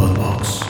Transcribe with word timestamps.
Podbox. 0.00 0.60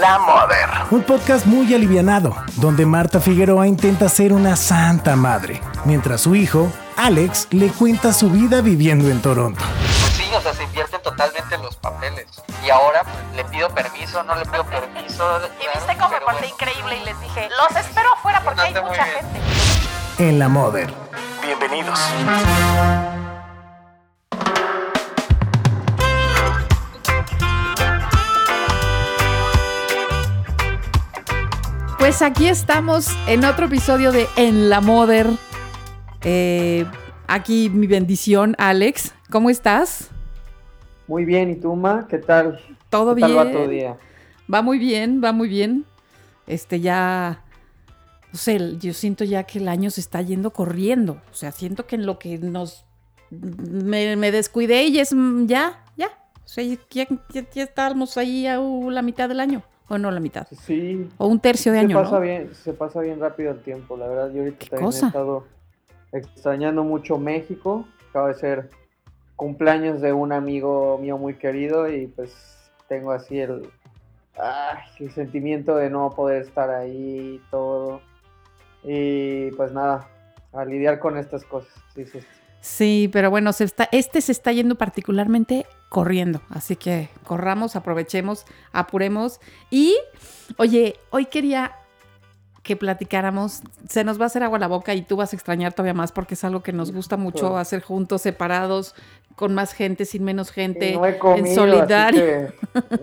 La 0.00 0.18
Mother. 0.18 0.68
Un 0.90 1.02
podcast 1.04 1.46
muy 1.46 1.72
alivianado, 1.72 2.34
donde 2.56 2.84
Marta 2.84 3.20
Figueroa 3.20 3.68
intenta 3.68 4.08
ser 4.08 4.32
una 4.32 4.56
santa 4.56 5.14
madre, 5.14 5.60
mientras 5.84 6.22
su 6.22 6.34
hijo, 6.34 6.68
Alex, 6.96 7.46
le 7.52 7.68
cuenta 7.68 8.12
su 8.12 8.28
vida 8.28 8.60
viviendo 8.60 9.08
en 9.08 9.22
Toronto. 9.22 9.62
Sí, 10.16 10.24
o 10.36 10.40
sea, 10.40 10.52
se 10.52 10.64
invierten 10.64 11.00
totalmente 11.00 11.58
los 11.58 11.76
papeles. 11.76 12.26
Y 12.66 12.70
ahora 12.70 13.04
pues, 13.04 13.36
le 13.36 13.44
pido 13.44 13.68
permiso, 13.68 14.20
no 14.24 14.34
le 14.34 14.44
pido 14.46 14.64
permiso. 14.64 15.40
Y 15.60 15.78
viste 15.78 15.96
cómo 15.96 16.08
me 16.08 16.20
porté 16.22 16.48
increíble 16.48 16.98
y 17.00 17.04
les 17.04 17.20
dije, 17.20 17.48
los 17.56 17.76
espero 17.80 18.12
afuera 18.14 18.42
porque 18.44 18.62
hay 18.62 18.74
mucha 18.74 19.04
gente. 19.04 19.40
En 20.18 20.40
La 20.40 20.48
Mother. 20.48 20.92
Bienvenidos. 21.40 22.00
Pues 32.04 32.20
aquí 32.20 32.48
estamos 32.48 33.08
en 33.26 33.46
otro 33.46 33.64
episodio 33.64 34.12
de 34.12 34.26
En 34.36 34.68
la 34.68 34.82
Mother. 34.82 35.26
Eh, 36.22 36.84
aquí 37.26 37.70
mi 37.70 37.86
bendición, 37.86 38.54
Alex. 38.58 39.14
¿Cómo 39.30 39.48
estás? 39.48 40.10
Muy 41.08 41.24
bien, 41.24 41.50
¿y 41.50 41.54
tú, 41.56 41.74
Ma? 41.74 42.06
¿Qué 42.06 42.18
tal? 42.18 42.60
Todo 42.90 43.14
¿Qué 43.14 43.24
bien. 43.24 43.34
Tal 43.34 43.46
va 43.46 43.50
tu 43.50 43.70
día? 43.70 43.96
Va 44.52 44.60
muy 44.60 44.78
bien, 44.78 45.22
va 45.24 45.32
muy 45.32 45.48
bien. 45.48 45.86
Este 46.46 46.78
ya. 46.80 47.42
No 48.30 48.38
sé, 48.38 48.76
yo 48.76 48.92
siento 48.92 49.24
ya 49.24 49.44
que 49.44 49.58
el 49.58 49.66
año 49.66 49.88
se 49.90 50.02
está 50.02 50.20
yendo 50.20 50.50
corriendo. 50.50 51.22
O 51.32 51.34
sea, 51.34 51.52
siento 51.52 51.86
que 51.86 51.96
en 51.96 52.04
lo 52.04 52.18
que 52.18 52.36
nos. 52.36 52.84
Me, 53.30 54.14
me 54.16 54.30
descuidé 54.30 54.84
y 54.88 54.98
es. 54.98 55.14
mm, 55.14 55.46
Ya, 55.46 55.82
ya. 55.96 56.08
O 56.44 56.48
sea, 56.48 56.64
ya, 56.64 56.76
ya, 56.90 57.50
ya 57.50 57.62
estábamos 57.62 58.18
ahí 58.18 58.46
a 58.46 58.58
la 58.58 59.00
mitad 59.00 59.26
del 59.26 59.40
año. 59.40 59.62
O 59.88 59.98
no 59.98 60.10
la 60.10 60.20
mitad. 60.20 60.46
Sí. 60.62 61.08
O 61.18 61.26
un 61.26 61.38
tercio 61.40 61.72
de 61.72 61.78
se 61.80 61.84
año, 61.84 62.00
pasa 62.00 62.14
¿no? 62.14 62.20
bien, 62.20 62.54
se 62.54 62.72
pasa 62.72 63.00
bien 63.00 63.20
rápido 63.20 63.52
el 63.52 63.60
tiempo, 63.62 63.96
la 63.96 64.08
verdad. 64.08 64.30
Yo 64.32 64.40
ahorita 64.40 64.58
¿Qué 64.58 64.66
también 64.70 64.86
cosa? 64.86 65.06
he 65.06 65.08
estado 65.08 65.44
extrañando 66.12 66.84
mucho 66.84 67.18
México. 67.18 67.86
Acaba 68.10 68.28
de 68.28 68.34
ser 68.34 68.70
cumpleaños 69.36 70.00
de 70.00 70.12
un 70.12 70.32
amigo 70.32 70.98
mío 70.98 71.18
muy 71.18 71.34
querido 71.34 71.88
y 71.92 72.06
pues 72.06 72.32
tengo 72.88 73.12
así 73.12 73.40
el, 73.40 73.68
ay, 74.38 74.78
el 75.00 75.10
sentimiento 75.12 75.76
de 75.76 75.90
no 75.90 76.10
poder 76.10 76.42
estar 76.42 76.70
ahí 76.70 77.40
y 77.42 77.50
todo. 77.50 78.00
Y 78.84 79.50
pues 79.52 79.72
nada, 79.72 80.08
a 80.52 80.64
lidiar 80.64 80.98
con 80.98 81.18
estas 81.18 81.44
cosas. 81.44 81.72
Sí, 81.94 82.04
sí, 82.06 82.20
sí. 82.20 82.26
Sí, 82.60 83.10
pero 83.12 83.28
bueno, 83.28 83.52
se 83.52 83.64
está, 83.64 83.88
este 83.92 84.22
se 84.22 84.32
está 84.32 84.50
yendo 84.50 84.76
particularmente 84.76 85.66
corriendo. 85.94 86.40
Así 86.50 86.74
que 86.74 87.08
corramos, 87.22 87.76
aprovechemos, 87.76 88.46
apuremos. 88.72 89.38
Y, 89.70 89.96
oye, 90.56 90.96
hoy 91.10 91.26
quería 91.26 91.70
que 92.64 92.74
platicáramos. 92.74 93.62
Se 93.88 94.02
nos 94.02 94.18
va 94.18 94.24
a 94.24 94.26
hacer 94.26 94.42
agua 94.42 94.58
la 94.58 94.66
boca 94.66 94.92
y 94.92 95.02
tú 95.02 95.14
vas 95.14 95.32
a 95.32 95.36
extrañar 95.36 95.72
todavía 95.72 95.94
más 95.94 96.10
porque 96.10 96.34
es 96.34 96.42
algo 96.42 96.64
que 96.64 96.72
nos 96.72 96.90
gusta 96.90 97.16
mucho 97.16 97.56
hacer 97.56 97.80
juntos, 97.80 98.22
separados, 98.22 98.96
con 99.36 99.54
más 99.54 99.72
gente, 99.72 100.04
sin 100.04 100.24
menos 100.24 100.50
gente, 100.50 100.90
Y 100.90 100.96
no 100.96 101.18
comido, 101.20 101.46
en 101.46 101.54
solidario. 101.54 102.20
que- 102.24 102.52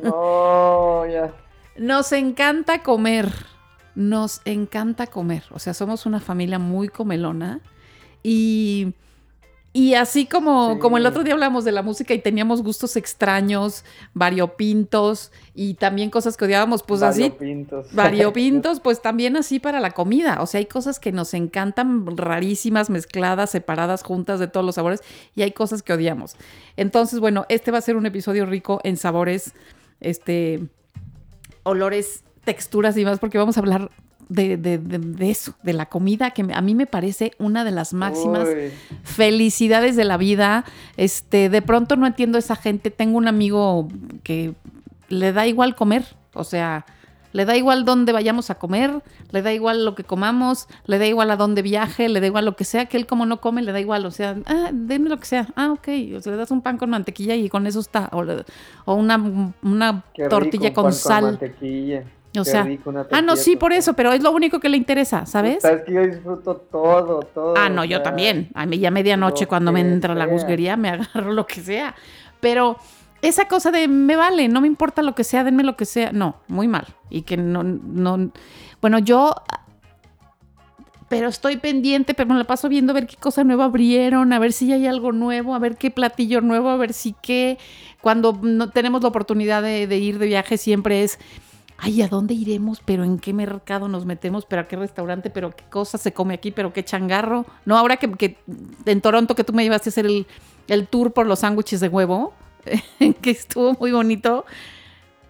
No, 0.03 1.05
ya. 1.07 1.31
Nos 1.77 2.11
encanta 2.11 2.83
comer. 2.83 3.31
Nos 3.95 4.41
encanta 4.43 5.07
comer. 5.07 5.43
O 5.51 5.59
sea, 5.59 5.73
somos 5.73 6.05
una 6.05 6.19
familia 6.19 6.59
muy 6.59 6.89
comelona. 6.89 7.61
Y, 8.21 8.93
y 9.73 9.93
así 9.93 10.25
como, 10.25 10.73
Sí. 10.73 10.79
como 10.79 10.97
el 10.97 11.05
otro 11.05 11.23
día 11.23 11.33
hablamos 11.33 11.63
de 11.63 11.71
la 11.71 11.81
música 11.81 12.13
y 12.13 12.19
teníamos 12.19 12.61
gustos 12.61 12.97
extraños, 12.97 13.85
variopintos 14.13 15.31
y 15.55 15.75
también 15.75 16.09
cosas 16.09 16.35
que 16.35 16.45
odiábamos, 16.45 16.83
pues 16.83 17.01
así, 17.01 17.21
Variopintos. 17.29 17.87
variopintos, 17.95 18.79
pues 18.81 19.01
también 19.01 19.37
así 19.37 19.59
para 19.59 19.79
la 19.79 19.91
comida. 19.91 20.41
O 20.41 20.45
sea, 20.45 20.59
hay 20.59 20.65
cosas 20.65 20.99
que 20.99 21.11
nos 21.11 21.33
encantan 21.33 22.05
rarísimas, 22.17 22.89
mezcladas, 22.89 23.49
separadas, 23.51 24.03
juntas 24.03 24.39
de 24.39 24.47
todos 24.47 24.65
los 24.65 24.75
sabores 24.75 25.01
y 25.35 25.41
hay 25.43 25.51
cosas 25.51 25.83
que 25.83 25.93
odiamos. 25.93 26.35
Entonces, 26.75 27.19
bueno, 27.19 27.45
este 27.47 27.71
va 27.71 27.77
a 27.77 27.81
ser 27.81 27.95
un 27.95 28.05
episodio 28.05 28.45
rico 28.45 28.81
en 28.83 28.97
sabores, 28.97 29.53
este, 30.01 30.67
olores, 31.63 32.23
texturas 32.43 32.97
y 32.97 33.05
más, 33.05 33.19
porque 33.19 33.37
vamos 33.37 33.55
a 33.57 33.59
hablar 33.61 33.89
de, 34.31 34.55
de- 34.55 34.77
de- 34.77 34.97
de 34.99 35.29
eso, 35.29 35.53
de 35.61 35.73
la 35.73 35.87
comida, 35.87 36.31
que 36.31 36.45
a 36.53 36.61
mí 36.61 36.73
me 36.73 36.85
parece 36.85 37.31
una 37.37 37.63
de 37.65 37.71
las 37.71 37.93
máximas 37.93 38.47
Uy. 38.47 38.71
felicidades 39.03 39.95
de 39.95 40.05
la 40.05 40.17
vida. 40.17 40.63
Este, 40.97 41.49
de 41.49 41.61
pronto 41.61 41.95
no 41.97 42.07
entiendo 42.07 42.37
a 42.37 42.39
esa 42.39 42.55
gente. 42.55 42.91
Tengo 42.91 43.17
un 43.17 43.27
amigo 43.27 43.87
que 44.23 44.53
le 45.09 45.33
da 45.33 45.45
igual 45.47 45.75
comer, 45.75 46.05
o 46.33 46.43
sea, 46.45 46.85
le 47.33 47.45
da 47.45 47.55
igual 47.57 47.83
dónde 47.85 48.11
vayamos 48.13 48.49
a 48.49 48.55
comer, 48.55 49.01
le 49.31 49.41
da 49.41 49.51
igual 49.53 49.83
lo 49.85 49.95
que 49.95 50.03
comamos, 50.03 50.67
le 50.85 50.97
da 50.97 51.05
igual 51.07 51.29
a 51.31 51.35
dónde 51.37 51.61
viaje, 51.61 52.07
le 52.09 52.19
da 52.21 52.27
igual 52.27 52.45
lo 52.45 52.55
que 52.55 52.63
sea, 52.65 52.85
que 52.87 52.97
él 52.97 53.05
como 53.07 53.25
no 53.25 53.39
come, 53.41 53.61
le 53.61 53.71
da 53.71 53.79
igual, 53.79 54.05
o 54.05 54.11
sea, 54.11 54.35
ah, 54.47 54.69
denme 54.73 55.07
lo 55.09 55.17
que 55.17 55.25
sea, 55.25 55.47
ah, 55.55 55.71
ok, 55.71 55.87
o 56.17 56.21
sea, 56.21 56.31
le 56.33 56.37
das 56.37 56.51
un 56.51 56.61
pan 56.61 56.77
con 56.77 56.89
mantequilla 56.89 57.35
y 57.35 57.47
con 57.49 57.67
eso 57.67 57.79
está, 57.79 58.09
o, 58.11 58.23
le- 58.23 58.43
o 58.85 58.95
una, 58.95 59.53
una 59.61 60.03
tortilla 60.29 60.69
rico, 60.69 60.81
con 60.81 60.91
pan 60.91 60.93
sal. 60.93 61.23
mantequilla. 61.23 62.03
O 62.39 62.45
sea, 62.45 62.65
ah, 63.11 63.21
no, 63.21 63.35
sí, 63.35 63.57
por 63.57 63.73
eso, 63.73 63.93
pero 63.93 64.13
es 64.13 64.23
lo 64.23 64.31
único 64.31 64.61
que 64.61 64.69
le 64.69 64.77
interesa, 64.77 65.25
¿sabes? 65.25 65.61
Sabes 65.61 65.83
que 65.83 65.93
yo 65.93 66.05
disfruto 66.05 66.55
todo, 66.55 67.19
todo. 67.21 67.55
Ah, 67.57 67.67
no, 67.67 67.81
o 67.81 67.85
yo 67.85 68.01
también. 68.01 68.49
A 68.53 68.65
mí 68.65 68.79
ya 68.79 68.89
medianoche 68.89 69.47
cuando 69.47 69.73
me 69.73 69.81
entra 69.81 70.15
la 70.15 70.25
gusguería 70.25 70.77
me 70.77 70.89
agarro 70.89 71.33
lo 71.33 71.45
que 71.45 71.59
sea. 71.59 71.93
Pero 72.39 72.77
esa 73.21 73.47
cosa 73.49 73.71
de 73.71 73.89
me 73.89 74.15
vale, 74.15 74.47
no 74.47 74.61
me 74.61 74.67
importa 74.67 75.01
lo 75.01 75.13
que 75.13 75.25
sea, 75.25 75.43
denme 75.43 75.63
lo 75.63 75.75
que 75.75 75.85
sea. 75.85 76.13
No, 76.13 76.37
muy 76.47 76.69
mal. 76.69 76.87
Y 77.09 77.23
que 77.23 77.35
no, 77.35 77.63
no. 77.63 78.31
Bueno, 78.79 78.99
yo. 78.99 79.35
Pero 81.09 81.27
estoy 81.27 81.57
pendiente, 81.57 82.13
pero 82.13 82.29
me 82.29 82.37
la 82.37 82.45
paso 82.45 82.69
viendo 82.69 82.91
a 82.91 82.93
ver 82.93 83.05
qué 83.05 83.17
cosa 83.17 83.43
nueva 83.43 83.65
abrieron, 83.65 84.31
a 84.31 84.39
ver 84.39 84.53
si 84.53 84.71
hay 84.71 84.87
algo 84.87 85.11
nuevo, 85.11 85.53
a 85.53 85.59
ver 85.59 85.75
qué 85.75 85.91
platillo 85.91 86.39
nuevo, 86.39 86.69
a 86.69 86.77
ver 86.77 86.93
si 86.93 87.13
qué. 87.21 87.57
Cuando 87.99 88.39
no 88.41 88.69
tenemos 88.69 89.01
la 89.01 89.09
oportunidad 89.09 89.61
de, 89.61 89.87
de 89.87 89.97
ir 89.97 90.19
de 90.19 90.27
viaje, 90.27 90.57
siempre 90.57 91.03
es 91.03 91.19
ay, 91.81 92.03
¿a 92.03 92.07
dónde 92.07 92.35
iremos? 92.35 92.79
¿Pero 92.85 93.03
en 93.03 93.17
qué 93.17 93.33
mercado 93.33 93.87
nos 93.87 94.05
metemos? 94.05 94.45
¿Pero 94.45 94.61
a 94.61 94.67
qué 94.67 94.75
restaurante? 94.75 95.31
¿Pero 95.31 95.49
qué 95.49 95.63
cosa 95.69 95.97
se 95.97 96.13
come 96.13 96.35
aquí? 96.35 96.51
¿Pero 96.51 96.71
qué 96.71 96.85
changarro? 96.85 97.45
No, 97.65 97.75
ahora 97.77 97.97
que, 97.97 98.09
que 98.11 98.37
en 98.85 99.01
Toronto 99.01 99.35
que 99.35 99.43
tú 99.43 99.51
me 99.51 99.63
llevaste 99.63 99.89
a 99.89 99.91
hacer 99.91 100.05
el, 100.05 100.27
el 100.67 100.87
tour 100.87 101.11
por 101.11 101.25
los 101.25 101.39
sándwiches 101.39 101.79
de 101.79 101.87
huevo, 101.87 102.33
que 103.21 103.31
estuvo 103.31 103.75
muy 103.79 103.91
bonito. 103.91 104.45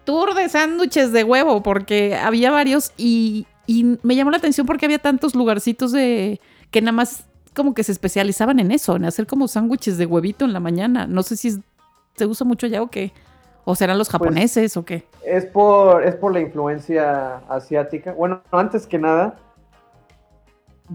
Tour 0.04 0.34
de 0.34 0.48
sándwiches 0.50 1.12
de 1.12 1.24
huevo, 1.24 1.62
porque 1.62 2.16
había 2.16 2.50
varios 2.50 2.92
y, 2.98 3.46
y 3.66 3.96
me 4.02 4.14
llamó 4.14 4.30
la 4.30 4.36
atención 4.36 4.66
porque 4.66 4.84
había 4.84 4.98
tantos 4.98 5.34
lugarcitos 5.34 5.90
de 5.90 6.38
que 6.70 6.82
nada 6.82 6.92
más 6.92 7.24
como 7.54 7.72
que 7.72 7.82
se 7.82 7.92
especializaban 7.92 8.60
en 8.60 8.72
eso, 8.72 8.96
en 8.96 9.06
hacer 9.06 9.26
como 9.26 9.48
sándwiches 9.48 9.96
de 9.96 10.04
huevito 10.04 10.44
en 10.44 10.52
la 10.52 10.60
mañana. 10.60 11.06
No 11.06 11.22
sé 11.22 11.36
si 11.36 11.52
se 12.14 12.26
usa 12.26 12.46
mucho 12.46 12.66
ya 12.66 12.82
o 12.82 12.90
qué. 12.90 13.12
O 13.64 13.74
serán 13.74 13.98
los 13.98 14.08
japoneses 14.08 14.76
o 14.76 14.84
qué. 14.84 15.04
Es 15.24 15.46
por, 15.46 16.02
es 16.04 16.16
por 16.16 16.32
la 16.32 16.40
influencia 16.40 17.36
asiática. 17.48 18.12
Bueno, 18.12 18.42
antes 18.50 18.86
que 18.86 18.98
nada, 18.98 19.36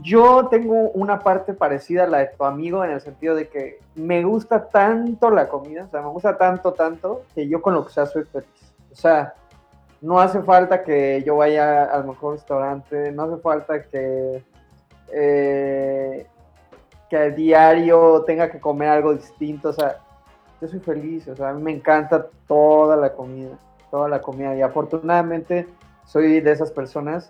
yo 0.01 0.47
tengo 0.49 0.89
una 0.91 1.19
parte 1.19 1.53
parecida 1.53 2.03
a 2.03 2.07
la 2.07 2.19
de 2.19 2.27
tu 2.37 2.43
amigo 2.43 2.83
en 2.83 2.91
el 2.91 3.01
sentido 3.01 3.35
de 3.35 3.47
que 3.47 3.79
me 3.95 4.23
gusta 4.23 4.67
tanto 4.67 5.29
la 5.29 5.47
comida, 5.47 5.85
o 5.85 5.89
sea, 5.89 6.01
me 6.01 6.09
gusta 6.09 6.37
tanto, 6.37 6.73
tanto, 6.73 7.23
que 7.33 7.47
yo 7.47 7.61
con 7.61 7.73
lo 7.73 7.85
que 7.85 7.93
sea 7.93 8.05
soy 8.05 8.23
feliz. 8.25 8.73
O 8.91 8.95
sea, 8.95 9.33
no 10.01 10.19
hace 10.19 10.41
falta 10.41 10.83
que 10.83 11.23
yo 11.25 11.37
vaya 11.37 11.85
al 11.85 12.05
mejor 12.05 12.35
restaurante, 12.35 13.11
no 13.11 13.23
hace 13.23 13.37
falta 13.41 13.81
que, 13.83 14.43
eh, 15.11 16.27
que 17.09 17.17
a 17.17 17.29
diario 17.29 18.23
tenga 18.25 18.49
que 18.49 18.59
comer 18.59 18.89
algo 18.89 19.13
distinto, 19.13 19.69
o 19.69 19.73
sea, 19.73 19.99
yo 20.61 20.67
soy 20.67 20.79
feliz, 20.79 21.27
o 21.27 21.35
sea, 21.35 21.49
a 21.49 21.53
mí 21.53 21.61
me 21.61 21.71
encanta 21.71 22.27
toda 22.47 22.95
la 22.95 23.13
comida, 23.13 23.57
toda 23.91 24.09
la 24.09 24.21
comida, 24.21 24.55
y 24.55 24.61
afortunadamente 24.61 25.67
soy 26.05 26.39
de 26.39 26.51
esas 26.51 26.71
personas 26.71 27.29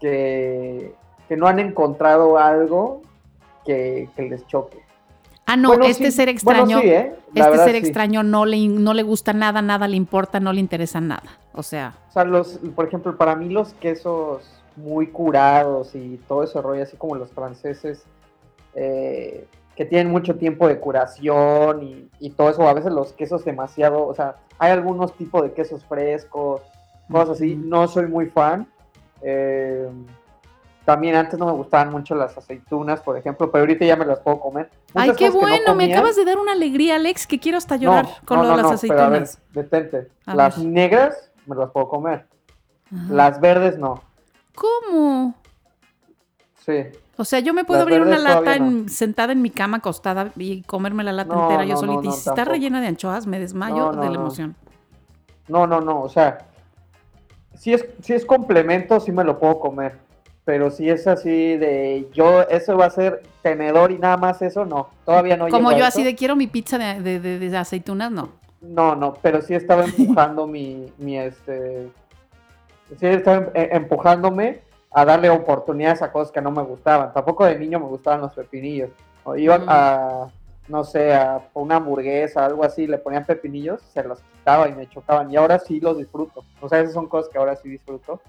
que, 0.00 0.94
que 1.28 1.36
no 1.36 1.46
han 1.46 1.58
encontrado 1.58 2.38
algo 2.38 3.02
que, 3.64 4.08
que 4.16 4.22
les 4.22 4.46
choque. 4.46 4.78
Ah, 5.46 5.56
no, 5.56 5.68
Bueno, 5.70 5.84
este 5.86 6.10
sí, 6.10 6.12
ser 6.12 6.26
bueno, 6.44 6.60
extraño, 6.60 6.80
sí, 6.80 6.88
¿eh? 6.90 7.12
Este 7.34 7.50
verdad, 7.50 7.64
ser 7.64 7.72
sí. 7.72 7.78
extraño 7.78 8.22
no 8.22 8.46
le, 8.46 8.68
no 8.68 8.94
le 8.94 9.02
gusta 9.02 9.32
nada, 9.32 9.62
nada 9.62 9.88
le 9.88 9.96
importa, 9.96 10.38
no 10.38 10.52
le 10.52 10.60
interesa 10.60 11.00
nada. 11.00 11.38
O 11.52 11.62
sea, 11.64 11.94
O 12.08 12.12
sea, 12.12 12.24
los, 12.24 12.60
por 12.76 12.86
ejemplo, 12.86 13.16
para 13.16 13.34
mí 13.34 13.48
los 13.48 13.72
quesos 13.74 14.48
muy 14.76 15.08
curados 15.08 15.94
y 15.94 16.20
todo 16.28 16.44
ese 16.44 16.60
rollo, 16.62 16.84
así 16.84 16.96
como 16.96 17.16
los 17.16 17.30
franceses, 17.30 18.04
eh, 18.74 19.46
que 19.76 19.84
tienen 19.84 20.10
mucho 20.12 20.36
tiempo 20.36 20.68
de 20.68 20.78
curación 20.78 21.82
y, 21.82 22.08
y 22.18 22.30
todo 22.30 22.50
eso, 22.50 22.68
a 22.68 22.74
veces 22.74 22.92
los 22.92 23.12
quesos 23.12 23.44
demasiado, 23.44 24.06
o 24.06 24.14
sea, 24.14 24.36
hay 24.58 24.72
algunos 24.72 25.14
tipos 25.14 25.42
de 25.42 25.52
quesos 25.52 25.84
frescos, 25.84 26.60
cosas 27.10 27.30
así, 27.30 27.54
no 27.56 27.88
soy 27.88 28.06
muy 28.06 28.26
fan. 28.26 28.66
eh, 29.22 29.88
También 30.84 31.14
antes 31.14 31.38
no 31.38 31.46
me 31.46 31.52
gustaban 31.52 31.90
mucho 31.90 32.14
las 32.14 32.36
aceitunas, 32.36 33.00
por 33.00 33.16
ejemplo, 33.16 33.50
pero 33.50 33.62
ahorita 33.62 33.84
ya 33.84 33.96
me 33.96 34.04
las 34.04 34.18
puedo 34.20 34.38
comer. 34.40 34.68
Ay, 34.94 35.10
qué 35.10 35.16
que 35.16 35.28
no 35.30 35.40
bueno, 35.40 35.74
me 35.74 35.92
acabas 35.92 36.16
de 36.16 36.24
dar 36.24 36.38
una 36.38 36.52
alegría, 36.52 36.96
Alex, 36.96 37.26
que 37.26 37.38
quiero 37.38 37.58
hasta 37.58 37.76
llorar 37.76 38.04
No, 38.06 38.26
con 38.26 38.36
no, 38.38 38.42
lo 38.44 38.48
de 38.56 38.62
no, 38.62 38.70
las 38.72 38.82
no, 38.82 38.88
pero 38.88 39.02
a 39.02 39.08
ver, 39.08 39.22
aceitunas. 39.22 39.52
detente. 39.70 40.08
A 40.26 40.34
las 40.34 40.58
ver. 40.58 40.66
negras 40.66 41.30
me 41.46 41.54
las 41.56 41.70
puedo 41.70 41.88
comer. 41.88 42.26
Ajá. 42.92 43.12
Las 43.14 43.40
verdes 43.40 43.78
no. 43.78 44.02
¿Cómo? 44.54 45.34
Sí. 46.66 46.84
O 47.20 47.24
sea, 47.26 47.40
yo 47.40 47.52
me 47.52 47.64
puedo 47.64 47.80
Las 47.80 47.86
abrir 47.92 48.00
una 48.00 48.18
lata 48.18 48.56
en- 48.56 48.88
sentada 48.88 49.32
en 49.34 49.42
mi 49.42 49.50
cama 49.50 49.76
acostada 49.76 50.32
y 50.36 50.62
comerme 50.62 51.04
la 51.04 51.12
lata 51.12 51.34
No, 51.34 51.42
entera 51.42 51.66
yo 51.66 51.76
solita. 51.76 52.08
y 52.08 52.12
si 52.12 52.28
está 52.30 52.46
rellena 52.46 52.80
de 52.80 52.86
anchoas, 52.86 53.26
me 53.26 53.38
desmayo 53.38 53.92
de 53.92 54.08
la 54.08 54.14
emoción. 54.14 54.56
No, 55.46 55.66
no, 55.66 55.82
no. 55.82 56.00
O 56.00 56.08
sea, 56.08 56.38
si 57.58 57.74
es, 57.74 57.84
si 58.00 58.14
es 58.14 58.24
complemento, 58.24 58.98
sí 59.00 59.12
me 59.12 59.22
lo 59.22 59.38
puedo 59.38 59.60
comer. 59.60 59.98
Pero 60.46 60.70
si 60.70 60.88
es 60.88 61.06
así 61.06 61.58
de 61.58 62.08
yo, 62.14 62.40
eso 62.48 62.78
va 62.78 62.86
a 62.86 62.90
ser 62.90 63.22
tenedor 63.42 63.92
y 63.92 63.98
nada 63.98 64.16
más 64.16 64.40
eso, 64.40 64.64
no. 64.64 64.88
Todavía 65.04 65.36
no 65.36 65.46
Como 65.48 65.72
yo 65.72 65.84
así 65.84 66.02
de 66.02 66.14
quiero 66.14 66.36
mi 66.36 66.46
pizza 66.46 66.78
de, 66.78 67.02
de- 67.02 67.20
de- 67.20 67.38
de 67.38 67.56
aceitunas, 67.58 68.10
no. 68.10 68.30
No, 68.62 68.96
no, 68.96 69.12
pero 69.20 69.42
sí 69.42 69.52
estaba 69.54 69.84
empujando 70.24 70.46
mi, 70.46 70.86
mi, 70.96 71.18
este... 71.18 71.90
Sí 72.98 73.06
estaba 73.06 73.48
eh, 73.54 73.68
empujándome 73.72 74.62
a 74.92 75.04
darle 75.04 75.30
oportunidades 75.30 76.02
a 76.02 76.10
cosas 76.12 76.32
que 76.32 76.40
no 76.40 76.50
me 76.50 76.62
gustaban. 76.62 77.12
Tampoco 77.12 77.44
de 77.44 77.58
niño 77.58 77.78
me 77.78 77.86
gustaban 77.86 78.20
los 78.20 78.32
pepinillos. 78.34 78.90
O 79.24 79.36
iba 79.36 79.58
Mm. 79.58 79.64
a, 79.68 80.26
no 80.68 80.84
sé, 80.84 81.14
a 81.14 81.40
una 81.54 81.76
hamburguesa, 81.76 82.44
algo 82.46 82.64
así, 82.64 82.86
le 82.86 82.98
ponían 82.98 83.24
pepinillos, 83.24 83.80
se 83.92 84.02
los 84.02 84.20
quitaba 84.20 84.68
y 84.68 84.72
me 84.72 84.88
chocaban. 84.88 85.30
Y 85.30 85.36
ahora 85.36 85.58
sí 85.58 85.80
los 85.80 85.98
disfruto. 85.98 86.44
O 86.60 86.68
sea, 86.68 86.80
esas 86.80 86.94
son 86.94 87.06
cosas 87.08 87.30
que 87.30 87.38
ahora 87.38 87.56
sí 87.56 87.68
disfruto. 87.68 88.20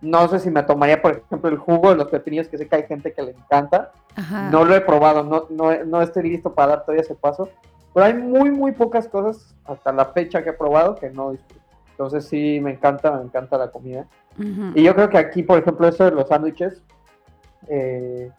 No 0.00 0.28
sé 0.28 0.38
si 0.38 0.50
me 0.50 0.62
tomaría, 0.62 1.00
por 1.00 1.12
ejemplo, 1.12 1.48
el 1.48 1.56
jugo 1.56 1.90
de 1.90 1.96
los 1.96 2.08
pepinillos, 2.08 2.48
que 2.48 2.58
sé 2.58 2.68
que 2.68 2.76
hay 2.76 2.82
gente 2.84 3.12
que 3.12 3.22
le 3.22 3.30
encanta. 3.30 3.90
Ajá. 4.16 4.50
No 4.50 4.64
lo 4.64 4.74
he 4.76 4.80
probado, 4.82 5.24
no, 5.24 5.46
no, 5.50 5.84
no 5.84 6.02
estoy 6.02 6.24
listo 6.24 6.52
para 6.52 6.68
dar 6.76 6.80
todavía 6.84 7.02
ese 7.02 7.14
paso. 7.14 7.48
Pero 7.94 8.06
hay 8.06 8.14
muy, 8.14 8.50
muy 8.50 8.72
pocas 8.72 9.08
cosas 9.08 9.54
hasta 9.64 9.92
la 9.92 10.06
fecha 10.06 10.42
que 10.42 10.50
he 10.50 10.54
probado 10.54 10.96
que 10.96 11.10
no 11.10 11.30
disfruto. 11.30 11.63
Entonces 11.94 12.24
sí, 12.26 12.58
me 12.60 12.72
encanta, 12.72 13.12
me 13.12 13.22
encanta 13.22 13.56
la 13.56 13.70
comida. 13.70 14.06
Y 14.74 14.82
yo 14.82 14.94
creo 14.96 15.08
que 15.08 15.18
aquí, 15.18 15.44
por 15.44 15.60
ejemplo, 15.60 15.86
eso 15.86 16.04
de 16.04 16.10
los 16.10 16.26
sándwiches 16.26 16.82
eh, 17.68 18.32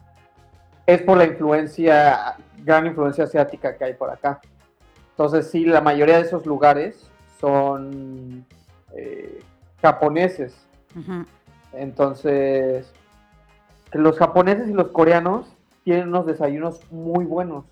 es 0.86 1.02
por 1.04 1.18
la 1.18 1.24
influencia, 1.24 2.36
gran 2.58 2.86
influencia 2.86 3.24
asiática 3.24 3.78
que 3.78 3.86
hay 3.86 3.94
por 3.94 4.10
acá. 4.10 4.42
Entonces 5.12 5.50
sí, 5.50 5.64
la 5.64 5.80
mayoría 5.80 6.18
de 6.18 6.24
esos 6.24 6.46
lugares 6.46 7.10
son 7.40 8.46
eh, 8.94 9.40
japoneses. 9.82 10.68
Entonces, 11.72 12.92
los 13.94 14.18
japoneses 14.18 14.68
y 14.70 14.74
los 14.74 14.90
coreanos 14.90 15.48
tienen 15.86 16.10
unos 16.10 16.26
desayunos 16.26 16.82
muy 16.92 17.24
buenos. 17.24 17.64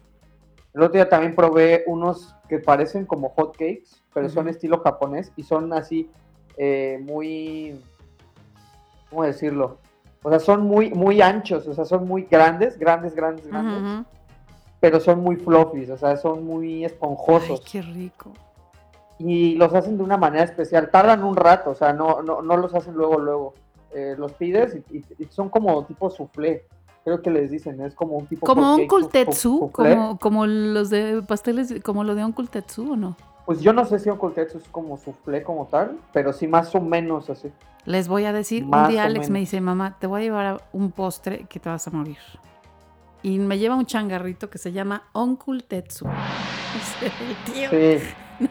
El 0.74 0.84
otro 0.84 0.94
día 0.94 1.10
también 1.10 1.36
probé 1.36 1.84
unos 1.88 2.36
que 2.58 2.64
parecen 2.64 3.06
como 3.06 3.30
hot 3.30 3.54
cakes, 3.54 3.88
pero 4.14 4.30
son 4.30 4.48
estilo 4.48 4.80
japonés 4.82 5.32
y 5.36 5.44
son 5.44 5.74
así 5.74 6.10
eh, 6.58 7.00
muy, 7.04 7.82
¿cómo 9.10 9.24
decirlo? 9.24 9.78
O 10.22 10.30
sea, 10.30 10.40
son 10.40 10.62
muy, 10.62 10.92
muy 10.92 11.22
anchos, 11.22 11.68
o 11.68 11.74
sea, 11.74 11.84
son 11.86 12.08
muy 12.08 12.24
grandes, 12.30 12.78
grandes, 12.78 13.16
grandes, 13.16 13.48
grandes, 13.48 14.06
pero 14.80 15.00
son 15.00 15.20
muy 15.22 15.36
fluffies, 15.36 15.90
o 15.90 15.98
sea, 15.98 16.16
son 16.18 16.46
muy 16.46 16.76
Ay, 16.76 16.86
esponjosos 16.86 17.62
qué 17.62 17.82
rico. 17.82 18.32
y 19.18 19.56
los 19.56 19.74
hacen 19.74 19.98
de 19.98 20.04
una 20.04 20.18
manera 20.18 20.44
especial. 20.44 20.90
Tardan 20.92 21.24
un 21.24 21.36
rato, 21.36 21.72
o 21.72 21.76
sea, 21.76 21.92
no, 21.92 22.22
no, 22.22 22.42
no 22.42 22.58
los 22.58 22.74
hacen 22.76 22.94
luego, 22.94 23.18
luego. 23.20 23.54
Eh, 23.96 24.16
los 24.18 24.34
pides 24.34 24.76
y, 24.92 24.98
y- 24.98 25.06
y 25.20 25.26
son 25.26 25.50
como 25.50 25.86
tipo 25.86 26.10
soufflé. 26.10 26.66
Creo 27.04 27.22
que 27.22 27.30
les 27.32 27.52
dicen, 27.52 27.82
es 27.82 27.94
como 27.96 28.18
un 28.18 28.28
tipo 28.28 28.46
Como 28.46 28.64
hot 28.64 28.80
cake 28.80 28.92
Uncle 28.94 28.98
sou- 29.00 29.02
sou- 29.02 29.12
Tetsu, 29.12 29.60
soufflé. 29.60 29.96
como, 29.96 30.20
como 30.20 30.46
los 30.46 30.90
de 30.90 31.22
pasteles, 31.28 31.74
como 31.84 32.04
lo 32.04 32.16
de 32.16 32.24
Uncle 32.24 32.48
Tetsu, 32.48 32.94
¿o 32.94 32.96
no? 32.96 33.18
Pues 33.46 33.60
yo 33.62 33.74
no 33.74 33.84
sé 33.84 34.00
si 34.00 34.10
Uncle 34.10 34.30
Tetsu 34.30 34.58
es 34.60 34.68
como 34.70 34.98
soufflé 34.98 35.44
como 35.44 35.66
tal, 35.68 35.98
pero 36.14 36.32
sí 36.32 36.48
más 36.48 36.74
o 36.76 36.80
menos 36.80 37.30
así. 37.30 37.52
Les 37.86 38.08
voy 38.08 38.24
a 38.24 38.32
decir, 38.32 38.64
un 38.64 38.88
día 38.88 39.04
Alex 39.04 39.30
me 39.30 39.40
dice, 39.40 39.60
mamá, 39.60 39.98
te 40.00 40.08
voy 40.08 40.22
a 40.22 40.24
llevar 40.24 40.46
a 40.46 40.58
un 40.72 40.92
postre 40.92 41.46
que 41.50 41.60
te 41.60 41.68
vas 41.68 41.86
a 41.88 41.92
morir. 41.92 42.18
Y 43.22 43.40
me 43.40 43.58
lleva 43.58 43.76
un 43.76 43.86
changarrito 43.86 44.50
que 44.50 44.58
se 44.58 44.72
llama 44.72 45.04
Uncle 45.14 45.62
Tetsu. 45.62 46.06
Tío. 47.54 47.70
Sí, 47.70 47.98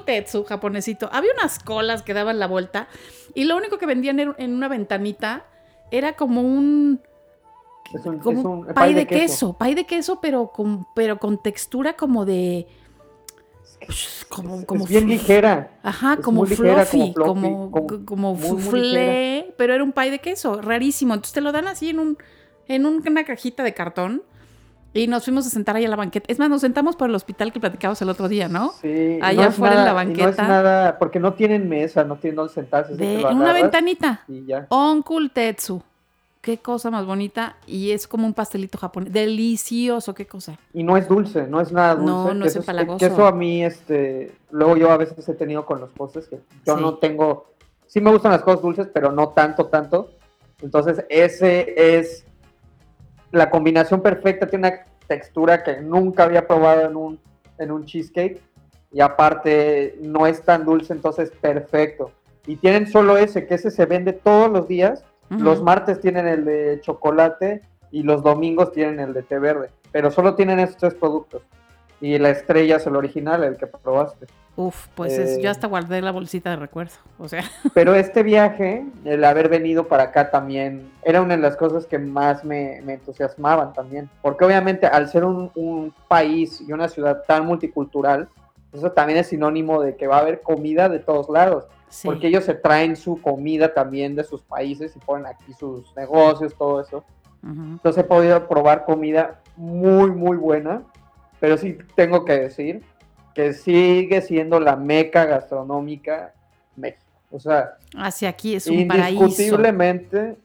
Tetsu, 0.06 0.44
japonesito. 0.44 1.08
Había 1.12 1.30
unas 1.38 1.58
colas 1.58 2.02
que 2.02 2.14
daban 2.14 2.38
la 2.38 2.46
vuelta 2.46 2.86
y 3.34 3.44
lo 3.44 3.56
único 3.56 3.78
que 3.78 3.86
vendían 3.86 4.20
en 4.20 4.34
en 4.38 4.54
una 4.54 4.68
ventanita 4.68 5.44
era 5.90 6.14
como 6.14 6.40
un 6.42 7.00
es 7.94 8.06
un, 8.06 8.18
como 8.20 8.38
es 8.38 8.44
un 8.44 8.66
pay 8.74 8.94
de 8.94 9.06
queso. 9.06 9.52
pay 9.54 9.74
de 9.74 9.84
queso, 9.84 10.20
pero 10.20 10.48
con, 10.52 10.86
pero 10.94 11.18
con 11.18 11.42
textura 11.42 11.94
como 11.94 12.24
de 12.24 12.66
como, 14.28 14.56
Es- 14.60 14.64
como 14.66 14.84
es 14.84 14.90
bien 14.90 15.08
ligera. 15.08 15.78
Ajá, 15.82 16.18
como 16.18 16.44
ligera, 16.44 16.84
fluffy, 16.84 17.14
como 17.14 17.70
como, 17.70 17.70
como, 17.70 18.04
como 18.06 18.36
pero 19.56 19.74
era 19.74 19.82
un 19.82 19.92
pay 19.92 20.10
de 20.10 20.18
queso, 20.18 20.60
rarísimo. 20.60 21.14
Entonces 21.14 21.32
te 21.32 21.40
lo 21.40 21.50
dan 21.52 21.66
así 21.66 21.90
en 21.90 21.98
un 21.98 22.18
en 22.68 22.86
un- 22.86 23.02
una 23.06 23.24
cajita 23.24 23.62
de 23.64 23.74
cartón 23.74 24.22
y 24.92 25.06
nos 25.06 25.24
fuimos 25.24 25.46
a 25.46 25.50
sentar 25.50 25.76
ahí 25.76 25.84
a 25.84 25.88
la 25.88 25.96
banqueta. 25.96 26.26
Es 26.32 26.38
más, 26.38 26.48
nos 26.50 26.60
sentamos 26.62 26.96
por 26.96 27.08
el 27.08 27.14
hospital 27.14 27.52
que 27.52 27.60
platicamos 27.60 28.00
el 28.02 28.08
otro 28.08 28.28
día, 28.28 28.48
¿no? 28.48 28.72
Sí, 28.82 29.18
Allá 29.22 29.48
afuera 29.48 29.74
en 29.76 29.84
la 29.84 29.90
y 29.90 29.90
No 29.90 29.94
banqueta. 29.94 30.30
es 30.30 30.48
nada, 30.48 30.98
porque 30.98 31.20
no 31.20 31.34
tienen 31.34 31.68
mesa, 31.68 32.04
no 32.04 32.16
tienen 32.16 32.36
donde 32.36 32.52
sentarse. 32.52 32.94
De 32.96 33.20
en 33.20 33.36
una 33.36 33.52
ventanita. 33.52 34.22
Y 34.28 34.44
ya. 34.46 34.66
Uncle 34.70 35.28
Tetsu. 35.32 35.82
Qué 36.40 36.56
cosa 36.58 36.90
más 36.90 37.04
bonita. 37.04 37.56
Y 37.66 37.90
es 37.90 38.08
como 38.08 38.26
un 38.26 38.32
pastelito 38.32 38.78
japonés. 38.78 39.12
Delicioso, 39.12 40.14
qué 40.14 40.26
cosa. 40.26 40.58
Y 40.72 40.82
no 40.82 40.96
es 40.96 41.06
dulce, 41.06 41.46
no 41.46 41.60
es 41.60 41.70
nada 41.70 41.94
dulce. 41.96 42.10
No, 42.10 42.34
no 42.34 42.44
es 42.46 42.56
empalagoso. 42.56 42.98
Que 42.98 43.06
eso 43.06 43.26
a 43.26 43.32
mí, 43.32 43.62
este, 43.62 44.32
luego 44.50 44.76
yo 44.76 44.90
a 44.90 44.96
veces 44.96 45.28
he 45.28 45.34
tenido 45.34 45.66
con 45.66 45.80
los 45.80 45.90
postres 45.90 46.28
que 46.28 46.40
yo 46.66 46.76
Sí. 46.76 46.82
no 46.82 46.94
tengo, 46.94 47.50
sí 47.86 48.00
me 48.00 48.10
gustan 48.10 48.32
las 48.32 48.40
cosas 48.42 48.62
dulces, 48.62 48.88
pero 48.92 49.12
no 49.12 49.28
tanto, 49.28 49.66
tanto. 49.66 50.10
Entonces 50.62 51.04
ese 51.10 51.98
es 51.98 52.24
la 53.32 53.50
combinación 53.50 54.02
perfecta, 54.02 54.46
tiene 54.46 54.68
una 54.68 54.84
textura 55.06 55.62
que 55.62 55.80
nunca 55.80 56.24
había 56.24 56.46
probado 56.46 56.88
en 56.88 56.96
un, 56.96 57.20
en 57.58 57.70
un 57.70 57.84
cheesecake 57.84 58.40
y 58.92 59.00
aparte 59.00 59.96
no 60.00 60.26
es 60.26 60.42
tan 60.42 60.64
dulce, 60.64 60.92
entonces 60.92 61.30
perfecto. 61.40 62.12
Y 62.46 62.56
tienen 62.56 62.86
solo 62.86 63.18
ese, 63.18 63.46
que 63.46 63.54
ese 63.54 63.70
se 63.70 63.86
vende 63.86 64.12
todos 64.12 64.50
los 64.50 64.66
días 64.66 65.04
los 65.38 65.62
martes 65.62 66.00
tienen 66.00 66.26
el 66.26 66.44
de 66.44 66.80
chocolate 66.82 67.62
y 67.92 68.02
los 68.02 68.22
domingos 68.22 68.72
tienen 68.72 68.98
el 68.98 69.12
de 69.12 69.22
té 69.22 69.38
verde. 69.38 69.70
Pero 69.92 70.10
solo 70.10 70.34
tienen 70.34 70.58
estos 70.58 70.78
tres 70.78 70.94
productos. 70.94 71.42
Y 72.00 72.18
la 72.18 72.30
estrella 72.30 72.76
es 72.76 72.86
el 72.86 72.96
original, 72.96 73.44
el 73.44 73.56
que 73.56 73.66
probaste. 73.66 74.26
Uf, 74.56 74.88
pues 74.94 75.16
es- 75.18 75.38
Eh, 75.38 75.42
yo 75.42 75.50
hasta 75.50 75.66
guardé 75.66 76.00
la 76.00 76.10
bolsita 76.12 76.50
de 76.50 76.56
recuerdo. 76.56 76.92
O 77.18 77.28
sea, 77.28 77.42
Pero 77.74 77.94
este 77.94 78.22
viaje, 78.22 78.84
el 79.04 79.22
haber 79.24 79.48
venido 79.48 79.86
para 79.86 80.04
acá 80.04 80.30
también, 80.30 80.90
era 81.02 81.20
una 81.22 81.36
de 81.36 81.42
las 81.42 81.56
cosas 81.56 81.86
que 81.86 81.98
más 81.98 82.44
me, 82.44 82.80
me 82.84 82.94
entusiasmaban 82.94 83.72
también. 83.74 84.08
Porque 84.22 84.44
obviamente 84.44 84.86
al 84.86 85.08
ser 85.08 85.24
un, 85.24 85.50
un 85.54 85.94
país 86.08 86.60
y 86.66 86.72
una 86.72 86.88
ciudad 86.88 87.22
tan 87.26 87.46
multicultural, 87.46 88.28
eso 88.72 88.90
también 88.92 89.18
es 89.18 89.26
sinónimo 89.28 89.82
de 89.82 89.96
que 89.96 90.06
va 90.06 90.16
a 90.16 90.20
haber 90.20 90.40
comida 90.40 90.88
de 90.88 91.00
todos 91.00 91.28
lados. 91.28 91.64
sí. 91.88 92.06
porque 92.08 92.28
ellos 92.28 92.44
se 92.44 92.54
traen 92.54 92.96
su 92.96 93.20
comida 93.20 93.74
también 93.74 94.14
de 94.14 94.22
sus 94.24 94.42
países 94.42 94.94
y 94.96 94.98
ponen 95.00 95.26
aquí 95.26 95.52
sus 95.52 95.94
negocios, 95.96 96.54
todo 96.56 96.80
eso. 96.80 97.04
Entonces 97.42 98.04
he 98.04 98.06
podido 98.06 98.46
probar 98.48 98.84
comida 98.84 99.40
muy, 99.56 100.10
muy 100.12 100.36
buena, 100.36 100.82
pero 101.40 101.56
sí 101.56 101.78
tengo 101.94 102.24
que 102.24 102.34
decir 102.34 102.82
que 103.34 103.52
sigue 103.52 104.20
siendo 104.22 104.60
la 104.60 104.76
meca 104.76 105.24
gastronómica 105.24 106.32
México. 106.76 107.04
O 107.30 107.40
sea, 107.40 107.76
Hacia 107.96 108.28
aquí 108.28 108.56
es 108.56 108.66
un 108.66 108.86
paraíso. 108.86 109.24
indiscutiblemente, 109.24 110.36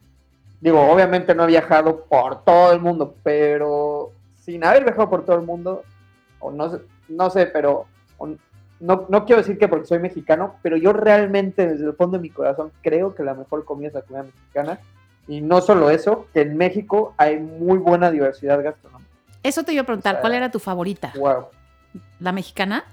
digo, 0.61 0.81
obviamente 0.81 1.35
no 1.35 1.43
he 1.43 1.47
viajado 1.47 2.05
por 2.05 2.43
todo 2.43 2.71
el 2.71 2.79
mundo, 2.79 3.15
pero 3.23 4.11
sin 4.39 4.63
haber 4.63 4.83
viajado 4.83 5.09
por 5.09 5.25
todo 5.25 5.35
el 5.35 5.45
mundo, 5.45 5.83
o 6.39 6.51
no 6.51 6.79
no 7.07 7.29
sé, 7.29 7.47
pero 7.47 7.85
o 8.17 8.27
no, 8.79 9.05
no 9.09 9.25
quiero 9.25 9.41
decir 9.41 9.57
que 9.57 9.67
porque 9.67 9.87
soy 9.87 9.99
mexicano, 9.99 10.55
pero 10.61 10.77
yo 10.77 10.93
realmente 10.93 11.67
desde 11.67 11.85
el 11.85 11.93
fondo 11.93 12.17
de 12.17 12.21
mi 12.21 12.29
corazón 12.29 12.71
creo 12.81 13.15
que 13.15 13.23
la 13.23 13.33
mejor 13.33 13.65
comida 13.65 13.89
es 13.89 13.93
la 13.93 14.01
comida 14.01 14.23
mexicana. 14.23 14.79
Y 15.27 15.41
no 15.41 15.59
solo 15.61 15.89
eso, 15.89 16.27
que 16.33 16.41
en 16.41 16.55
México 16.55 17.15
hay 17.17 17.39
muy 17.39 17.79
buena 17.79 18.11
diversidad 18.11 18.63
gastronómica. 18.63 19.04
Eso 19.45 19.63
te 19.63 19.73
iba 19.73 19.83
a 19.83 19.85
preguntar, 19.85 20.21
¿cuál 20.21 20.33
era 20.33 20.49
tu 20.49 20.57
favorita? 20.57 21.13
Wow. 21.15 21.45
¿La 22.19 22.31
mexicana? 22.31 22.83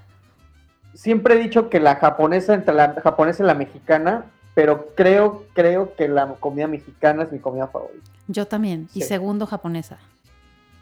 Siempre 0.93 1.33
he 1.33 1.39
dicho 1.39 1.67
que 1.67 1.79
la 1.79 1.95
japonesa 1.95 2.53
entre 2.53 2.75
la 2.75 2.93
japonesa 3.01 3.41
y 3.41 3.47
la 3.47 3.55
mexicana, 3.55 4.25
pero 4.53 4.89
creo, 4.93 5.45
creo 5.53 5.95
que 5.95 6.07
la 6.07 6.27
comida 6.35 6.67
mexicana 6.67 7.23
es 7.23 7.31
mi 7.31 7.39
comida 7.39 7.65
favorita. 7.65 8.07
Yo 8.27 8.45
también. 8.45 8.87
Y 8.93 9.01
segundo, 9.01 9.47
japonesa. 9.47 9.97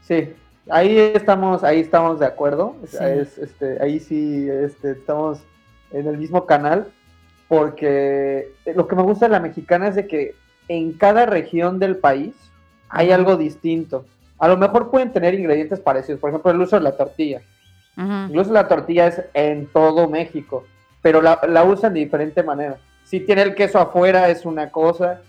Sí, 0.06 0.34
ahí 0.70 0.98
estamos, 0.98 1.64
ahí 1.64 1.80
estamos 1.80 2.20
de 2.20 2.26
acuerdo. 2.26 2.76
Sí. 2.86 2.98
es, 3.00 3.38
este, 3.38 3.82
ahí 3.82 4.02
sí 4.02 4.50
este, 4.50 4.92
estamos 4.92 5.40
en 5.92 6.06
el 6.06 6.18
mismo 6.18 6.46
canal. 6.46 6.92
Porque 7.48 8.54
lo 8.76 8.90
que 8.90 8.96
me 8.98 9.04
gusta 9.04 9.28
de 9.28 9.32
la 9.32 9.40
mexicana 9.40 9.88
es 9.88 9.96
de 9.96 10.06
que 10.06 10.36
en 10.68 10.92
cada 10.92 11.26
región 11.26 11.80
del 11.80 11.96
país 11.96 12.34
hay 12.90 13.12
algo 13.12 13.38
distinto. 13.38 14.06
A 14.42 14.48
lo 14.48 14.58
mejor 14.58 14.90
pueden 14.90 15.14
tener 15.14 15.36
ingredientes 15.36 15.80
parecidos, 15.80 16.20
por 16.20 16.32
ejemplo, 16.32 16.50
el 16.50 16.60
uso 16.60 16.76
de 16.76 16.82
la 16.82 16.98
tortilla. 16.98 17.42
Incluso 17.96 18.52
la 18.52 18.68
tortilla 18.68 19.06
es 19.06 19.22
en 19.36 19.68
todo 19.68 20.10
México, 20.10 20.66
pero 21.04 21.22
la, 21.22 21.40
la 21.48 21.64
usan 21.64 21.94
de 21.94 22.00
diferente 22.00 22.42
manera. 22.42 22.78
Si 23.04 23.20
tiene 23.20 23.44
el 23.44 23.54
queso 23.54 23.78
afuera 23.78 24.30
es 24.30 24.44
una 24.44 24.72
cosa, 24.72 25.22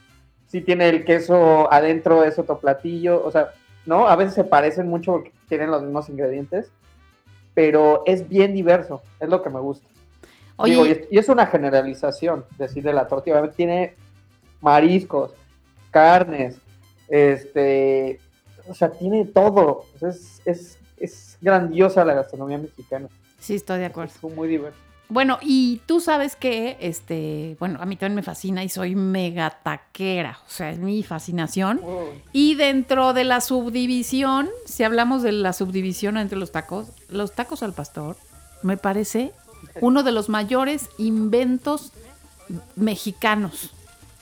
si 0.47 0.63
tiene 0.63 0.89
el 0.89 1.05
queso 1.05 1.71
adentro 1.71 2.25
es 2.25 2.39
otro 2.39 2.59
platillo, 2.59 3.23
o 3.23 3.31
sea, 3.31 3.51
¿no? 3.85 4.09
A 4.09 4.17
veces 4.17 4.33
se 4.33 4.45
parecen 4.45 4.89
mucho 4.89 5.13
porque 5.13 5.33
tienen 5.47 5.71
los 5.71 5.83
mismos 5.83 6.09
ingredientes, 6.09 6.71
pero 7.53 8.05
es 8.07 8.27
bien 8.27 8.55
diverso, 8.55 9.03
es 9.21 9.29
lo 9.29 9.43
que 9.43 9.51
me 9.51 9.61
gusta. 9.61 9.87
Oye, 10.57 10.73
Digo, 10.73 10.87
y, 10.87 10.91
es, 10.91 11.01
y 11.11 11.19
es 11.19 11.29
una 11.29 11.47
generalización 11.47 12.47
decir 12.57 12.83
de 12.83 12.95
la 12.95 13.09
tortilla, 13.09 13.47
tiene 13.51 13.95
mariscos, 14.63 15.35
carnes, 15.91 16.57
este, 17.09 18.19
o 18.69 18.75
sea, 18.75 18.91
tiene 18.91 19.25
todo, 19.25 19.85
O 19.95 19.99
sea, 19.99 20.11
es, 20.11 20.41
es, 20.45 20.79
es 20.97 21.39
grandiosa 21.41 22.05
la 22.05 22.15
gastronomía 22.15 22.59
mexicana, 22.59 23.09
sí, 23.39 23.55
estoy 23.55 23.81
de 23.81 23.87
acuerdo. 23.87 24.13
es 24.15 24.35
muy 24.35 24.49
diverso. 24.49 24.79
Bueno, 25.09 25.39
y 25.43 25.83
tú 25.85 26.01
sabes 26.01 26.37
que, 26.37 26.79
este, 26.81 27.57
bueno, 27.61 27.79
a 27.83 27.85
mí 27.85 27.97
también 27.97 28.17
me 28.17 28.23
fascina 28.23 28.65
y 28.65 28.71
soy 28.71 28.95
mega 28.95 29.51
taquera, 29.51 30.39
o 30.47 30.51
sea, 30.51 30.71
es 30.71 30.79
mi 30.79 31.03
fascinación. 31.03 31.83
Y 32.33 32.55
dentro 32.55 33.13
de 33.13 33.25
la 33.25 33.43
subdivisión, 33.43 34.49
si 34.65 34.85
hablamos 34.85 35.23
de 35.23 35.33
la 35.33 35.53
subdivisión 35.53 36.17
entre 36.17 36.39
los 36.39 36.51
tacos, 36.51 36.89
los 37.11 37.33
tacos 37.33 37.63
al 37.63 37.75
pastor 37.75 38.17
me 38.63 38.79
parece 38.79 39.33
uno 39.83 40.03
de 40.03 40.13
los 40.13 40.31
mayores 40.31 40.89
inventos 40.97 41.93
mexicanos 42.75 43.75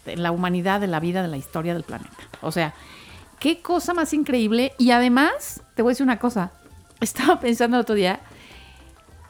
de 0.04 0.16
la 0.16 0.32
humanidad, 0.32 0.80
de 0.80 0.88
la 0.88 0.98
vida, 0.98 1.22
de 1.22 1.28
la 1.28 1.36
historia 1.36 1.72
del 1.72 1.84
planeta. 1.84 2.16
O 2.42 2.50
sea, 2.50 2.74
qué 3.40 3.60
cosa 3.60 3.94
más 3.94 4.14
increíble. 4.14 4.72
Y 4.78 4.92
además, 4.92 5.62
te 5.74 5.82
voy 5.82 5.90
a 5.90 5.92
decir 5.92 6.04
una 6.04 6.20
cosa, 6.20 6.52
estaba 7.00 7.40
pensando 7.40 7.76
el 7.76 7.80
otro 7.82 7.96
día, 7.96 8.20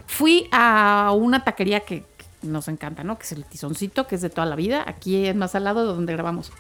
fui 0.07 0.49
a 0.53 1.13
una 1.17 1.43
taquería 1.45 1.81
que 1.81 2.05
nos 2.43 2.69
encanta, 2.69 3.05
¿no? 3.05 3.17
Que 3.17 3.25
es 3.25 3.33
el 3.33 3.45
tizoncito, 3.45 4.07
que 4.07 4.17
es 4.17 4.21
de 4.23 4.31
toda 4.31 4.47
la 4.47 4.57
vida. 4.57 4.85
Aquí 4.87 5.27
es 5.27 5.37
más 5.37 5.55
al 5.55 5.65
lado 5.65 5.87
de 5.87 5.95
donde 5.95 6.13
grabamos. 6.13 6.53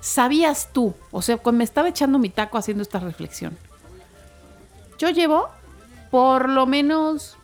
¿Sabías 0.00 0.70
tú? 0.72 0.94
O 1.10 1.22
sea, 1.22 1.36
cuando 1.36 1.58
me 1.58 1.64
estaba 1.64 1.88
echando 1.88 2.18
mi 2.18 2.28
taco 2.28 2.58
haciendo 2.58 2.82
esta 2.82 2.98
reflexión. 2.98 3.56
Yo 4.98 5.10
llevo 5.10 5.48
por 6.10 6.48
lo 6.48 6.66
menos 6.66 7.36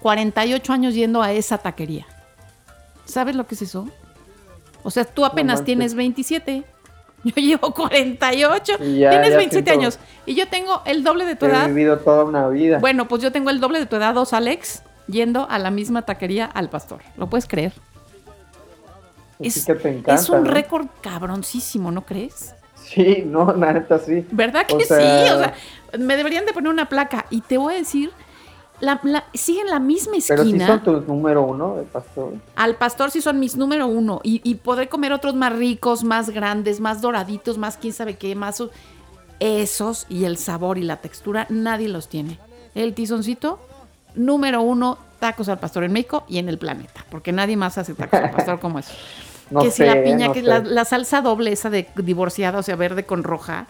48 0.00 0.72
años 0.72 0.94
yendo 0.94 1.22
a 1.22 1.32
esa 1.32 1.58
taquería. 1.58 2.06
¿Sabes 3.04 3.36
lo 3.36 3.46
que 3.46 3.54
es 3.54 3.62
eso? 3.62 3.88
O 4.82 4.90
sea, 4.90 5.04
tú 5.04 5.24
apenas 5.24 5.64
tienes 5.64 5.94
27. 5.94 6.64
Yo 7.24 7.34
llevo 7.36 7.74
48. 7.74 8.74
Y 8.80 8.98
ya- 9.00 9.10
Tienes 9.10 9.30
ya 9.30 9.36
27 9.36 9.50
siento- 9.50 9.72
años. 9.72 9.98
Y 10.26 10.34
yo 10.34 10.48
tengo 10.48 10.82
el 10.84 11.02
doble 11.04 11.24
de 11.24 11.36
tu 11.36 11.46
He 11.46 11.50
edad. 11.50 11.66
vivido 11.68 11.98
toda 11.98 12.24
una 12.24 12.48
vida. 12.48 12.78
Bueno, 12.78 13.08
pues 13.08 13.22
yo 13.22 13.32
tengo 13.32 13.50
el 13.50 13.60
doble 13.60 13.80
de 13.80 13.86
tu 13.86 13.96
edad, 13.96 14.14
dos 14.14 14.32
Alex, 14.32 14.82
yendo 15.08 15.46
a 15.50 15.58
la 15.58 15.70
misma 15.70 16.02
taquería 16.02 16.46
al 16.46 16.70
pastor. 16.70 17.00
¿Lo 17.16 17.28
puedes 17.28 17.46
creer? 17.46 17.72
Es, 19.40 19.64
que 19.66 19.74
te 19.74 19.88
encanta, 19.90 20.14
es 20.14 20.28
un 20.30 20.42
¿no? 20.44 20.50
récord 20.50 20.86
cabroncísimo, 21.00 21.90
¿no 21.92 22.04
crees? 22.04 22.54
Sí, 22.74 23.22
no, 23.26 23.52
la 23.54 23.72
neta 23.72 23.98
sí. 23.98 24.26
¿Verdad 24.32 24.66
que 24.66 24.74
O 24.74 24.80
sí? 24.80 24.84
O 24.86 25.38
sea, 25.38 25.54
me 25.98 26.16
deberían 26.16 26.44
de 26.44 26.52
poner 26.52 26.72
una 26.72 26.88
placa. 26.88 27.26
Y 27.30 27.42
te 27.42 27.56
voy 27.58 27.74
a 27.74 27.76
decir, 27.76 28.10
la, 28.80 29.00
la- 29.02 29.24
sigue 29.34 29.60
en 29.62 29.68
la 29.68 29.78
misma 29.80 30.14
Pero 30.26 30.42
sí 30.44 30.50
esquina. 30.50 30.66
son 30.66 30.82
tus 30.82 31.06
número 31.08 31.42
uno 31.42 31.76
de 31.76 31.82
pastor. 31.84 32.34
Al 32.56 32.76
pastor 32.76 33.10
sí 33.10 33.20
son 33.20 33.38
mis 33.40 33.56
número 33.56 33.86
uno. 33.86 34.20
Y, 34.22 34.40
y 34.44 34.54
podré 34.56 34.88
comer 34.88 35.12
otros 35.12 35.34
más 35.34 35.52
ricos, 35.54 36.04
más 36.04 36.30
grandes, 36.30 36.80
más 36.80 37.00
doraditos, 37.00 37.58
más 37.58 37.76
quién 37.76 37.92
sabe 37.92 38.16
qué, 38.16 38.34
más... 38.34 38.62
Esos 39.40 40.06
y 40.08 40.24
el 40.24 40.36
sabor 40.36 40.78
y 40.78 40.82
la 40.82 40.96
textura, 40.96 41.46
nadie 41.48 41.88
los 41.88 42.08
tiene. 42.08 42.40
El 42.74 42.92
tizoncito, 42.94 43.60
número 44.16 44.62
uno, 44.62 44.98
tacos 45.20 45.48
al 45.48 45.58
pastor 45.60 45.84
en 45.84 45.92
México 45.92 46.24
y 46.28 46.38
en 46.38 46.48
el 46.48 46.58
planeta. 46.58 47.04
Porque 47.08 47.30
nadie 47.30 47.56
más 47.56 47.78
hace 47.78 47.94
tacos 47.94 48.18
al 48.18 48.30
pastor 48.32 48.58
como 48.60 48.80
eso. 48.80 48.92
No 49.50 49.60
que 49.62 49.70
sé, 49.70 49.76
si 49.76 49.84
la 49.84 50.02
piña, 50.02 50.26
no 50.26 50.32
que 50.32 50.42
la, 50.42 50.58
la 50.58 50.84
salsa 50.84 51.20
doble 51.22 51.52
esa 51.52 51.70
de 51.70 51.88
divorciada, 51.96 52.58
o 52.58 52.62
sea, 52.64 52.74
verde 52.74 53.06
con 53.06 53.22
roja, 53.22 53.66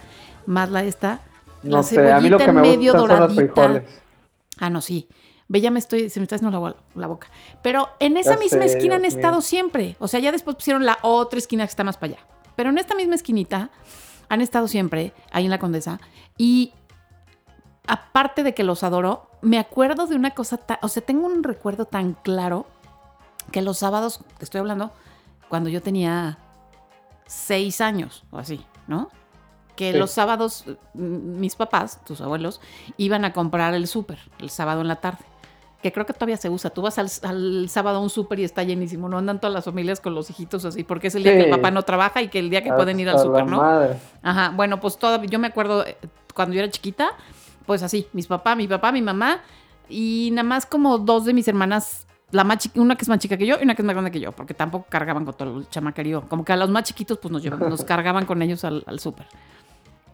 más 0.46 0.70
la 0.70 0.82
esta, 0.84 1.20
No 1.62 1.76
la 1.76 1.82
sé, 1.82 2.10
a 2.10 2.18
mí 2.18 2.30
lo 2.30 2.38
cebollita 2.38 2.44
que 2.44 2.50
en 2.50 2.56
me 2.56 2.62
medio 2.62 2.92
son 2.92 3.00
los 3.08 3.18
doradita. 3.18 3.42
frijoles. 3.42 3.82
Ah, 4.58 4.70
no, 4.70 4.80
sí. 4.80 5.08
Ve, 5.48 5.60
ya 5.60 5.70
me 5.70 5.78
estoy, 5.78 6.10
se 6.10 6.20
me 6.20 6.24
está 6.24 6.36
haciendo 6.36 6.60
la, 6.60 6.76
la 6.94 7.06
boca. 7.06 7.28
Pero 7.62 7.88
en 8.00 8.16
esa 8.16 8.34
Ya 8.34 8.38
misma 8.40 8.62
sé, 8.68 8.76
esquina 8.76 8.96
han 8.96 9.04
estado 9.04 9.34
mío. 9.36 9.42
siempre. 9.42 9.96
O 9.98 10.06
sea, 10.08 10.20
ya 10.20 10.30
después 10.32 10.56
pusieron 10.56 10.84
la 10.84 10.98
otra 11.02 11.38
esquina 11.38 11.64
que 11.64 11.70
está 11.70 11.84
más 11.84 11.96
para 11.96 12.14
allá. 12.14 12.26
Pero 12.56 12.70
en 12.70 12.78
esta 12.78 12.94
misma 12.94 13.14
esquinita 13.14 13.70
han 14.28 14.40
estado 14.42 14.68
siempre, 14.68 15.14
ahí 15.32 15.44
en 15.44 15.50
la 15.50 15.58
Condesa. 15.58 16.00
Y 16.36 16.74
aparte 17.86 18.42
de 18.42 18.54
que 18.54 18.64
los 18.64 18.82
adoro, 18.82 19.30
me 19.40 19.58
acuerdo 19.58 20.06
de 20.06 20.16
una 20.16 20.32
cosa, 20.32 20.58
ta- 20.58 20.78
o 20.82 20.88
sea, 20.88 21.02
tengo 21.02 21.26
un 21.26 21.42
recuerdo 21.42 21.86
tan 21.86 22.12
claro 22.14 22.66
que 23.52 23.62
los 23.62 23.78
sábados, 23.78 24.20
te 24.36 24.44
estoy 24.44 24.58
hablando, 24.58 24.92
cuando 25.48 25.70
yo 25.70 25.80
tenía 25.80 26.38
seis 27.26 27.80
años 27.80 28.24
o 28.30 28.38
así, 28.38 28.62
¿no? 28.86 29.08
Que 29.78 29.92
Sí. 29.92 29.99
los 29.99 30.11
sábados 30.11 30.64
mm, 30.94 31.38
mis 31.38 31.54
papás, 31.54 32.04
tus 32.04 32.20
abuelos, 32.20 32.61
iban 32.97 33.25
a 33.25 33.32
comprar 33.32 33.75
el 33.75 33.87
súper 33.87 34.18
el 34.40 34.50
sábado 34.50 34.80
en 34.80 34.88
la 34.88 34.97
tarde. 34.97 35.25
Que 35.82 35.92
creo 35.92 36.04
que 36.04 36.12
todavía 36.12 36.37
se 36.37 36.50
usa. 36.50 36.70
Tú 36.70 36.82
vas 36.82 36.99
al, 36.99 37.08
al 37.23 37.68
sábado 37.68 37.99
a 37.99 38.00
un 38.00 38.11
súper 38.11 38.40
y 38.40 38.44
está 38.44 38.64
llenísimo. 38.64 39.08
No 39.08 39.16
andan 39.18 39.38
todas 39.40 39.54
las 39.54 39.64
familias 39.64 40.00
con 40.00 40.12
los 40.12 40.28
hijitos 40.28 40.64
así, 40.64 40.82
porque 40.82 41.06
es 41.06 41.14
el 41.14 41.23
día 41.23 41.35
que 41.38 41.44
el 41.44 41.50
papá 41.50 41.70
no 41.70 41.82
trabaja 41.82 42.20
y 42.20 42.26
que 42.28 42.40
el 42.40 42.50
día 42.50 42.64
que 42.64 42.73
pueden 42.73 42.99
ir 42.99 43.08
al 43.08 43.20
súper, 43.20 43.47
¿no? 43.47 43.58
madre. 43.58 43.97
Ajá, 44.23 44.50
bueno, 44.56 44.80
pues 44.80 44.99
todo, 44.99 45.23
yo 45.23 45.38
me 45.38 45.47
acuerdo 45.47 45.87
eh, 45.87 45.97
cuando 46.35 46.54
yo 46.56 46.62
era 46.62 46.70
chiquita, 46.73 47.11
pues 47.64 47.85
así, 47.85 48.08
mis 48.12 48.26
papás, 48.26 48.56
mi 48.56 48.66
papá, 48.66 48.90
mi 48.90 49.02
mamá, 49.02 49.38
y 49.88 50.30
nada 50.32 50.42
más 50.49 50.66
como 50.66 50.99
dos 50.99 51.25
de 51.26 51.32
mis 51.32 51.47
hermanas, 51.47 52.08
la 52.32 52.42
más 52.42 52.68
una 52.75 52.97
que 52.97 53.02
es 53.04 53.08
más 53.08 53.20
chica 53.20 53.37
que 53.37 53.47
yo 53.47 53.56
y 53.61 53.62
una 53.62 53.76
que 53.76 53.82
es 53.82 53.87
más 53.87 53.94
grande 53.94 54.11
que 54.11 54.18
yo, 54.18 54.32
porque 54.32 54.54
tampoco 54.54 54.87
cargaban 54.88 55.25
con 55.25 55.35
todo 55.35 55.58
el 55.61 55.68
chamaquerío. 55.68 56.23
Como 56.28 56.44
que 56.44 56.52
a 56.52 56.56
los 56.56 56.70
más 56.70 56.82
chiquitos, 56.82 57.18
pues 57.18 57.30
nos, 57.30 57.40
llevaban- 57.42 57.70
nos 57.70 57.85
cargaban 57.85 58.26
con 58.26 58.42
ellos 58.42 58.64
al, 58.64 58.82
al 58.87 58.99
súper. 58.99 59.26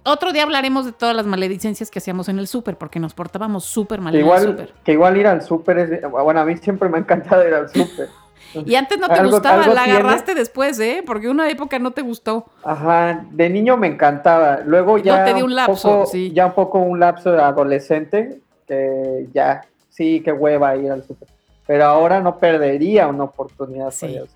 Otro 0.04 0.32
día 0.32 0.42
hablaremos 0.42 0.84
de 0.84 0.92
todas 0.92 1.16
las 1.16 1.25
maledicencias 1.26 1.90
que 1.90 1.99
hacíamos 1.99 2.28
en 2.28 2.38
el 2.38 2.46
súper, 2.46 2.76
porque 2.76 3.00
nos 3.00 3.14
portábamos 3.14 3.64
súper 3.64 4.00
mal 4.00 4.12
Que 4.12 4.18
en 4.18 4.25
el 4.25 4.26
igual, 4.26 4.42
súper. 4.44 4.73
que 4.84 4.92
igual 4.92 5.16
ir 5.16 5.26
al 5.26 5.42
súper 5.42 5.78
es... 5.78 6.11
Bueno, 6.11 6.40
a 6.40 6.44
mí 6.44 6.56
siempre 6.58 6.88
me 6.88 6.99
ha 6.99 7.00
encantado 7.00 7.46
ir 7.46 7.54
al 7.54 7.68
súper. 7.68 8.08
Y 8.66 8.76
antes 8.76 9.00
no 9.00 9.08
te 9.08 9.14
Algo- 9.14 9.32
gustaba, 9.32 9.62
algo 9.64 9.75
la 9.75 9.82
tiene. 9.82 9.99
agarraste 9.99 10.32
después, 10.37 10.78
¿eh? 10.78 11.02
Porque 11.04 11.28
una 11.28 11.49
época 11.50 11.76
no 11.80 11.90
te 11.90 12.02
gustó. 12.02 12.44
Ajá, 12.62 13.25
de 13.32 13.50
niño 13.50 13.76
me 13.76 13.88
encantaba. 13.88 14.61
Luego 14.64 14.96
ya 14.99 15.25
te 15.25 15.34
dio 15.34 15.44
un 15.44 15.56
lapso, 15.56 15.88
poco, 15.90 16.06
sí. 16.06 16.30
ya 16.32 16.46
un 16.46 16.52
poco 16.52 16.78
un 16.78 17.00
lapso 17.00 17.32
de 17.32 17.42
adolescente 17.42 18.38
que 18.68 19.26
ya 19.34 19.62
sí 19.90 20.20
qué 20.25 20.30
hueva 20.30 20.76
ir 20.76 20.92
al 20.92 21.02
súper. 21.02 21.26
Pero 21.66 21.84
ahora 21.87 22.20
no 22.20 22.38
perdería 22.38 23.08
una 23.08 23.25
oportunidad 23.25 23.90
Sí. 23.90 24.06
para 24.06 24.12
ir 24.12 24.18
al. 24.20 24.28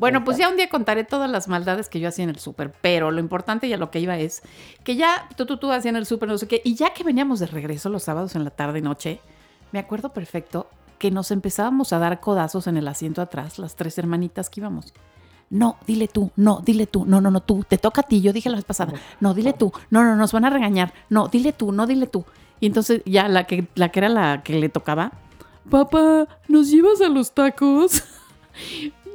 Bueno, 0.00 0.24
pues 0.24 0.38
ya 0.38 0.48
un 0.48 0.56
día 0.56 0.70
contaré 0.70 1.04
todas 1.04 1.30
las 1.30 1.46
maldades 1.46 1.90
que 1.90 2.00
yo 2.00 2.08
hacía 2.08 2.24
en 2.24 2.30
el 2.30 2.38
súper, 2.38 2.72
pero 2.80 3.10
lo 3.10 3.20
importante 3.20 3.66
y 3.66 3.74
a 3.74 3.76
lo 3.76 3.90
que 3.90 4.00
iba 4.00 4.18
es 4.18 4.42
que 4.82 4.96
ya 4.96 5.28
tú, 5.36 5.44
tú, 5.44 5.58
tú 5.58 5.70
hacías 5.70 5.90
en 5.90 5.96
el 5.96 6.06
súper, 6.06 6.30
no 6.30 6.38
sé 6.38 6.48
qué, 6.48 6.62
y 6.64 6.74
ya 6.74 6.94
que 6.94 7.04
veníamos 7.04 7.38
de 7.38 7.46
regreso 7.46 7.90
los 7.90 8.04
sábados 8.04 8.34
en 8.34 8.44
la 8.44 8.50
tarde 8.50 8.78
y 8.78 8.82
noche, 8.82 9.20
me 9.72 9.78
acuerdo 9.78 10.14
perfecto 10.14 10.68
que 10.98 11.10
nos 11.10 11.30
empezábamos 11.30 11.92
a 11.92 11.98
dar 11.98 12.18
codazos 12.18 12.66
en 12.66 12.78
el 12.78 12.88
asiento 12.88 13.20
atrás, 13.20 13.58
las 13.58 13.76
tres 13.76 13.98
hermanitas 13.98 14.48
que 14.48 14.60
íbamos. 14.60 14.94
No, 15.50 15.76
dile 15.86 16.08
tú, 16.08 16.30
no, 16.34 16.62
dile 16.64 16.86
tú, 16.86 17.04
no, 17.04 17.20
no, 17.20 17.30
no, 17.30 17.42
tú, 17.42 17.62
te 17.68 17.76
toca 17.76 18.00
a 18.00 18.04
ti, 18.04 18.22
yo 18.22 18.32
dije 18.32 18.48
la 18.48 18.56
vez 18.56 18.64
pasada, 18.64 18.94
no, 19.20 19.34
dile 19.34 19.52
tú, 19.52 19.70
no, 19.90 20.02
no, 20.02 20.16
nos 20.16 20.32
van 20.32 20.46
a 20.46 20.50
regañar, 20.50 20.94
no, 21.10 21.28
dile 21.28 21.52
tú, 21.52 21.72
no, 21.72 21.86
dile 21.86 22.06
tú. 22.06 22.24
Y 22.58 22.66
entonces 22.66 23.02
ya 23.04 23.28
la 23.28 23.44
que, 23.44 23.68
la 23.74 23.90
que 23.90 24.00
era 24.00 24.08
la 24.08 24.42
que 24.42 24.58
le 24.58 24.70
tocaba, 24.70 25.12
papá, 25.68 26.26
¿nos 26.48 26.70
llevas 26.70 27.02
a 27.02 27.10
los 27.10 27.34
tacos? 27.34 28.02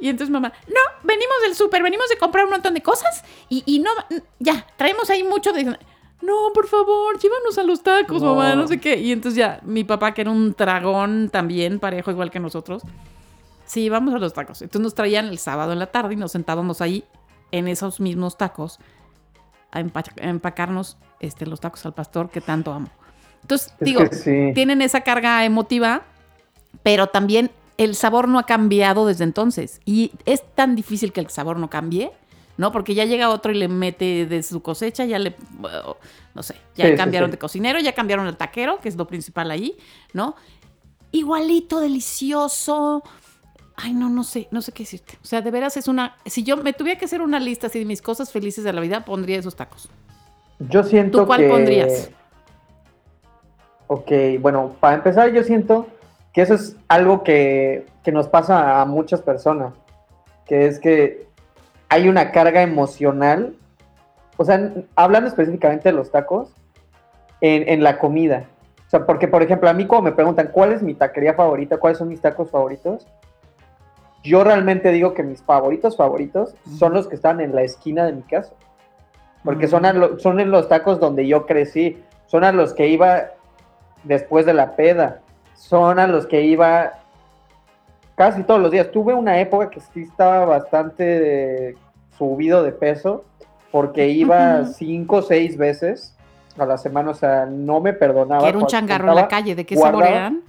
Y 0.00 0.08
entonces 0.08 0.30
mamá, 0.30 0.52
no, 0.68 0.80
venimos 1.04 1.36
del 1.42 1.54
súper, 1.54 1.82
venimos 1.82 2.08
de 2.08 2.16
comprar 2.18 2.44
un 2.44 2.50
montón 2.52 2.74
de 2.74 2.82
cosas 2.82 3.24
y, 3.48 3.62
y 3.66 3.78
no, 3.78 3.90
ya, 4.38 4.66
traemos 4.76 5.08
ahí 5.10 5.22
mucho 5.24 5.52
de... 5.52 5.64
No, 6.22 6.34
por 6.54 6.66
favor, 6.66 7.18
llévanos 7.18 7.58
a 7.58 7.62
los 7.62 7.82
tacos, 7.82 8.22
No. 8.22 8.34
mamá, 8.34 8.54
no 8.54 8.66
sé 8.66 8.80
qué. 8.80 8.96
Y 8.98 9.12
entonces 9.12 9.36
ya, 9.38 9.60
mi 9.62 9.84
papá, 9.84 10.14
que 10.14 10.22
era 10.22 10.30
un 10.30 10.52
dragón 10.52 11.28
también, 11.30 11.78
parejo 11.78 12.10
igual 12.10 12.30
que 12.30 12.40
nosotros, 12.40 12.82
sí, 13.66 13.88
vamos 13.90 14.14
a 14.14 14.18
los 14.18 14.32
tacos. 14.32 14.62
Entonces 14.62 14.82
nos 14.82 14.94
traían 14.94 15.26
el 15.26 15.38
sábado 15.38 15.72
en 15.72 15.78
la 15.78 15.86
tarde 15.88 16.14
y 16.14 16.16
nos 16.16 16.32
sentábamos 16.32 16.80
ahí 16.80 17.04
en 17.52 17.68
esos 17.68 18.00
mismos 18.00 18.36
tacos 18.38 18.78
a, 19.70 19.80
empa- 19.80 20.20
a 20.20 20.28
empacarnos 20.28 20.96
este, 21.20 21.44
los 21.46 21.60
tacos 21.60 21.84
al 21.84 21.92
pastor 21.94 22.30
que 22.30 22.40
tanto 22.40 22.72
amo. 22.72 22.88
Entonces, 23.42 23.68
Es 23.78 23.84
digo, 23.84 24.00
sí. 24.10 24.52
tienen 24.54 24.80
esa 24.82 25.02
carga 25.02 25.44
emotiva, 25.44 26.02
pero 26.82 27.06
también 27.08 27.50
el 27.78 27.94
sabor 27.94 28.28
no 28.28 28.38
ha 28.38 28.46
cambiado 28.46 29.06
desde 29.06 29.24
entonces. 29.24 29.80
Y 29.84 30.12
es 30.24 30.42
tan 30.54 30.76
difícil 30.76 31.12
que 31.12 31.20
el 31.20 31.28
sabor 31.28 31.58
no 31.58 31.70
cambie, 31.70 32.12
¿no? 32.56 32.72
Porque 32.72 32.94
ya 32.94 33.04
llega 33.04 33.28
otro 33.30 33.52
y 33.52 33.56
le 33.56 33.68
mete 33.68 34.26
de 34.26 34.42
su 34.42 34.62
cosecha, 34.62 35.04
ya 35.04 35.18
le, 35.18 35.36
bueno, 35.58 35.96
no 36.34 36.42
sé, 36.42 36.54
ya 36.74 36.86
Sí, 36.86 36.92
sí, 36.92 36.96
cambiaron 36.96 37.28
sí. 37.28 37.32
de 37.32 37.38
cocinero, 37.38 37.78
ya 37.80 37.94
cambiaron 37.94 38.26
el 38.26 38.36
taquero, 38.36 38.80
que 38.80 38.88
es 38.88 38.96
lo 38.96 39.06
principal 39.06 39.50
ahí, 39.50 39.76
¿no? 40.12 40.36
Igualito, 41.12 41.80
delicioso. 41.80 43.02
Ay, 43.76 43.92
no, 43.92 44.08
no 44.08 44.24
sé, 44.24 44.48
no 44.50 44.62
sé 44.62 44.72
qué 44.72 44.84
decirte. 44.84 45.18
O 45.22 45.26
sea, 45.26 45.42
de 45.42 45.50
veras 45.50 45.76
es 45.76 45.86
una. 45.86 46.16
Si 46.24 46.42
yo 46.42 46.56
me 46.56 46.72
tuviera 46.72 46.98
que 46.98 47.04
hacer 47.04 47.20
una 47.20 47.38
lista 47.38 47.66
así 47.66 47.78
de 47.78 47.84
mis 47.84 48.00
cosas 48.00 48.32
felices 48.32 48.64
de 48.64 48.72
la 48.72 48.80
vida, 48.80 49.04
pondría 49.04 49.38
esos 49.38 49.54
tacos. 49.54 49.88
Yo 50.58 50.82
siento 50.82 51.20
¿Tú 51.20 51.26
cuál 51.26 51.40
que... 51.40 51.48
pondrías? 51.48 52.10
Ok, 53.88 54.10
bueno, 54.40 54.74
para 54.80 54.96
empezar 54.96 55.32
yo 55.32 55.44
siento 55.44 55.86
que 56.36 56.42
eso 56.42 56.52
es 56.52 56.76
algo 56.88 57.22
que, 57.24 57.86
que 58.04 58.12
nos 58.12 58.28
pasa 58.28 58.82
a 58.82 58.84
muchas 58.84 59.22
personas, 59.22 59.72
que 60.44 60.66
es 60.66 60.78
que 60.78 61.26
hay 61.88 62.10
una 62.10 62.30
carga 62.30 62.60
emocional, 62.60 63.56
o 64.36 64.44
sea, 64.44 64.70
hablando 64.96 65.28
específicamente 65.30 65.88
de 65.88 65.94
los 65.94 66.10
tacos, 66.10 66.52
en, 67.40 67.66
en 67.66 67.82
la 67.82 67.98
comida. 67.98 68.44
O 68.86 68.90
sea, 68.90 69.06
porque, 69.06 69.28
por 69.28 69.42
ejemplo, 69.42 69.70
a 69.70 69.72
mí 69.72 69.86
cuando 69.86 70.10
me 70.10 70.12
preguntan 70.14 70.50
cuál 70.52 70.72
es 70.74 70.82
mi 70.82 70.92
taquería 70.92 71.32
favorita, 71.32 71.78
cuáles 71.78 71.96
son 71.96 72.08
mis 72.08 72.20
tacos 72.20 72.50
favoritos, 72.50 73.06
yo 74.22 74.44
realmente 74.44 74.92
digo 74.92 75.14
que 75.14 75.22
mis 75.22 75.40
favoritos 75.42 75.96
favoritos 75.96 76.54
son 76.78 76.92
los 76.92 77.08
que 77.08 77.14
están 77.14 77.40
en 77.40 77.54
la 77.54 77.62
esquina 77.62 78.04
de 78.04 78.12
mi 78.12 78.22
casa. 78.22 78.52
Porque 79.42 79.68
son, 79.68 79.84
lo- 79.98 80.18
son 80.18 80.38
en 80.38 80.50
los 80.50 80.68
tacos 80.68 81.00
donde 81.00 81.26
yo 81.26 81.46
crecí, 81.46 82.02
son 82.26 82.44
a 82.44 82.52
los 82.52 82.74
que 82.74 82.88
iba 82.88 83.28
después 84.04 84.44
de 84.44 84.52
la 84.52 84.76
peda, 84.76 85.22
son 85.56 85.98
a 85.98 86.06
los 86.06 86.26
que 86.26 86.42
iba 86.42 86.92
casi 88.14 88.42
todos 88.44 88.60
los 88.60 88.70
días. 88.70 88.90
Tuve 88.90 89.14
una 89.14 89.40
época 89.40 89.70
que 89.70 89.80
sí 89.80 90.02
estaba 90.02 90.44
bastante 90.44 91.76
subido 92.16 92.62
de 92.62 92.72
peso, 92.72 93.24
porque 93.70 94.08
iba 94.08 94.64
cinco 94.66 95.16
o 95.16 95.22
seis 95.22 95.56
veces 95.56 96.14
a 96.58 96.64
la 96.64 96.78
semana, 96.78 97.10
o 97.10 97.14
sea, 97.14 97.46
no 97.46 97.80
me 97.80 97.92
perdonaba. 97.92 98.48
Era 98.48 98.56
un 98.58 98.66
changarro 98.66 99.10
en 99.10 99.16
la 99.16 99.28
calle. 99.28 99.54
¿De 99.54 99.66
qué 99.66 99.76
sabor 99.76 99.94
guardaba- 99.96 100.16
eran? 100.16 100.40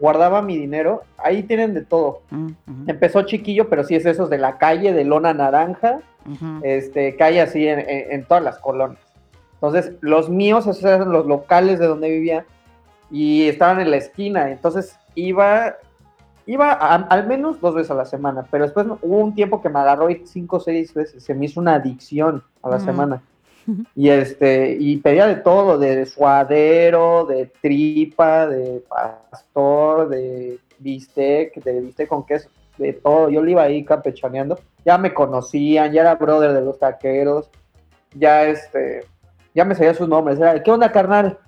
Guardaba 0.00 0.42
mi 0.42 0.56
dinero, 0.56 1.02
ahí 1.16 1.44
tienen 1.44 1.74
de 1.74 1.82
todo. 1.84 2.22
Mm, 2.30 2.48
Empezó 2.88 3.22
chiquillo, 3.22 3.68
pero 3.68 3.84
sí 3.84 3.94
es 3.94 4.04
esos 4.04 4.28
de 4.30 4.38
la 4.38 4.58
calle, 4.58 4.92
de 4.92 5.04
lona 5.04 5.32
naranja, 5.32 6.00
ujú. 6.28 6.58
este, 6.64 7.14
calle 7.14 7.40
así 7.40 7.68
en, 7.68 7.78
en- 7.78 8.10
en 8.10 8.24
todas 8.24 8.42
las 8.42 8.58
colonias. 8.58 9.00
Entonces, 9.54 9.92
los 10.00 10.28
míos, 10.28 10.66
esos 10.66 10.82
eran 10.82 11.12
los 11.12 11.26
locales 11.26 11.78
de 11.78 11.86
donde 11.86 12.10
vivía, 12.10 12.44
y 13.12 13.46
estaban 13.48 13.78
en 13.80 13.90
la 13.90 13.98
esquina. 13.98 14.50
Entonces, 14.50 14.96
iba, 15.14 15.76
iba 16.46 16.72
a- 16.72 16.94
al 16.96 17.26
menos 17.26 17.60
dos 17.60 17.74
veces 17.74 17.90
a 17.90 17.94
la 17.94 18.06
semana, 18.06 18.46
pero 18.50 18.64
después 18.64 18.86
hubo 19.02 19.18
un 19.18 19.34
tiempo 19.34 19.60
que 19.60 19.68
me 19.68 19.78
agarró 19.80 20.08
y 20.10 20.26
cinco 20.26 20.56
o 20.56 20.60
seis 20.60 20.94
veces. 20.94 21.22
Se 21.22 21.34
me 21.34 21.44
hizo 21.44 21.60
una 21.60 21.74
adicción 21.74 22.42
a 22.62 22.70
la 22.70 22.76
Ujú. 22.76 22.84
semana. 22.86 23.22
Y 23.94 24.08
este, 24.08 24.76
y 24.80 24.96
pedía 24.96 25.26
de 25.26 25.36
todo, 25.36 25.78
de 25.78 26.06
suadero, 26.06 27.26
de 27.26 27.52
tripa, 27.60 28.46
de 28.48 28.82
pastor, 28.88 30.08
de 30.08 30.58
bistec, 30.78 31.62
de 31.62 31.80
bistec 31.80 32.08
con 32.08 32.24
queso, 32.24 32.48
de 32.78 32.94
todo. 32.94 33.28
Yo 33.28 33.42
le 33.42 33.50
iba 33.52 33.62
ahí 33.62 33.84
campechaneando. 33.84 34.58
Ya 34.84 34.96
me 34.98 35.12
conocían, 35.12 35.92
ya 35.92 36.00
era 36.00 36.14
brother 36.14 36.52
de 36.54 36.62
los 36.62 36.78
taqueros, 36.78 37.50
ya 38.14 38.44
este, 38.44 39.04
ya 39.54 39.64
me 39.64 39.74
sabía 39.74 39.94
sus 39.94 40.08
nombres. 40.08 40.38
Era, 40.40 40.60
¿qué 40.62 40.70
onda, 40.70 40.90
carnal? 40.90 41.38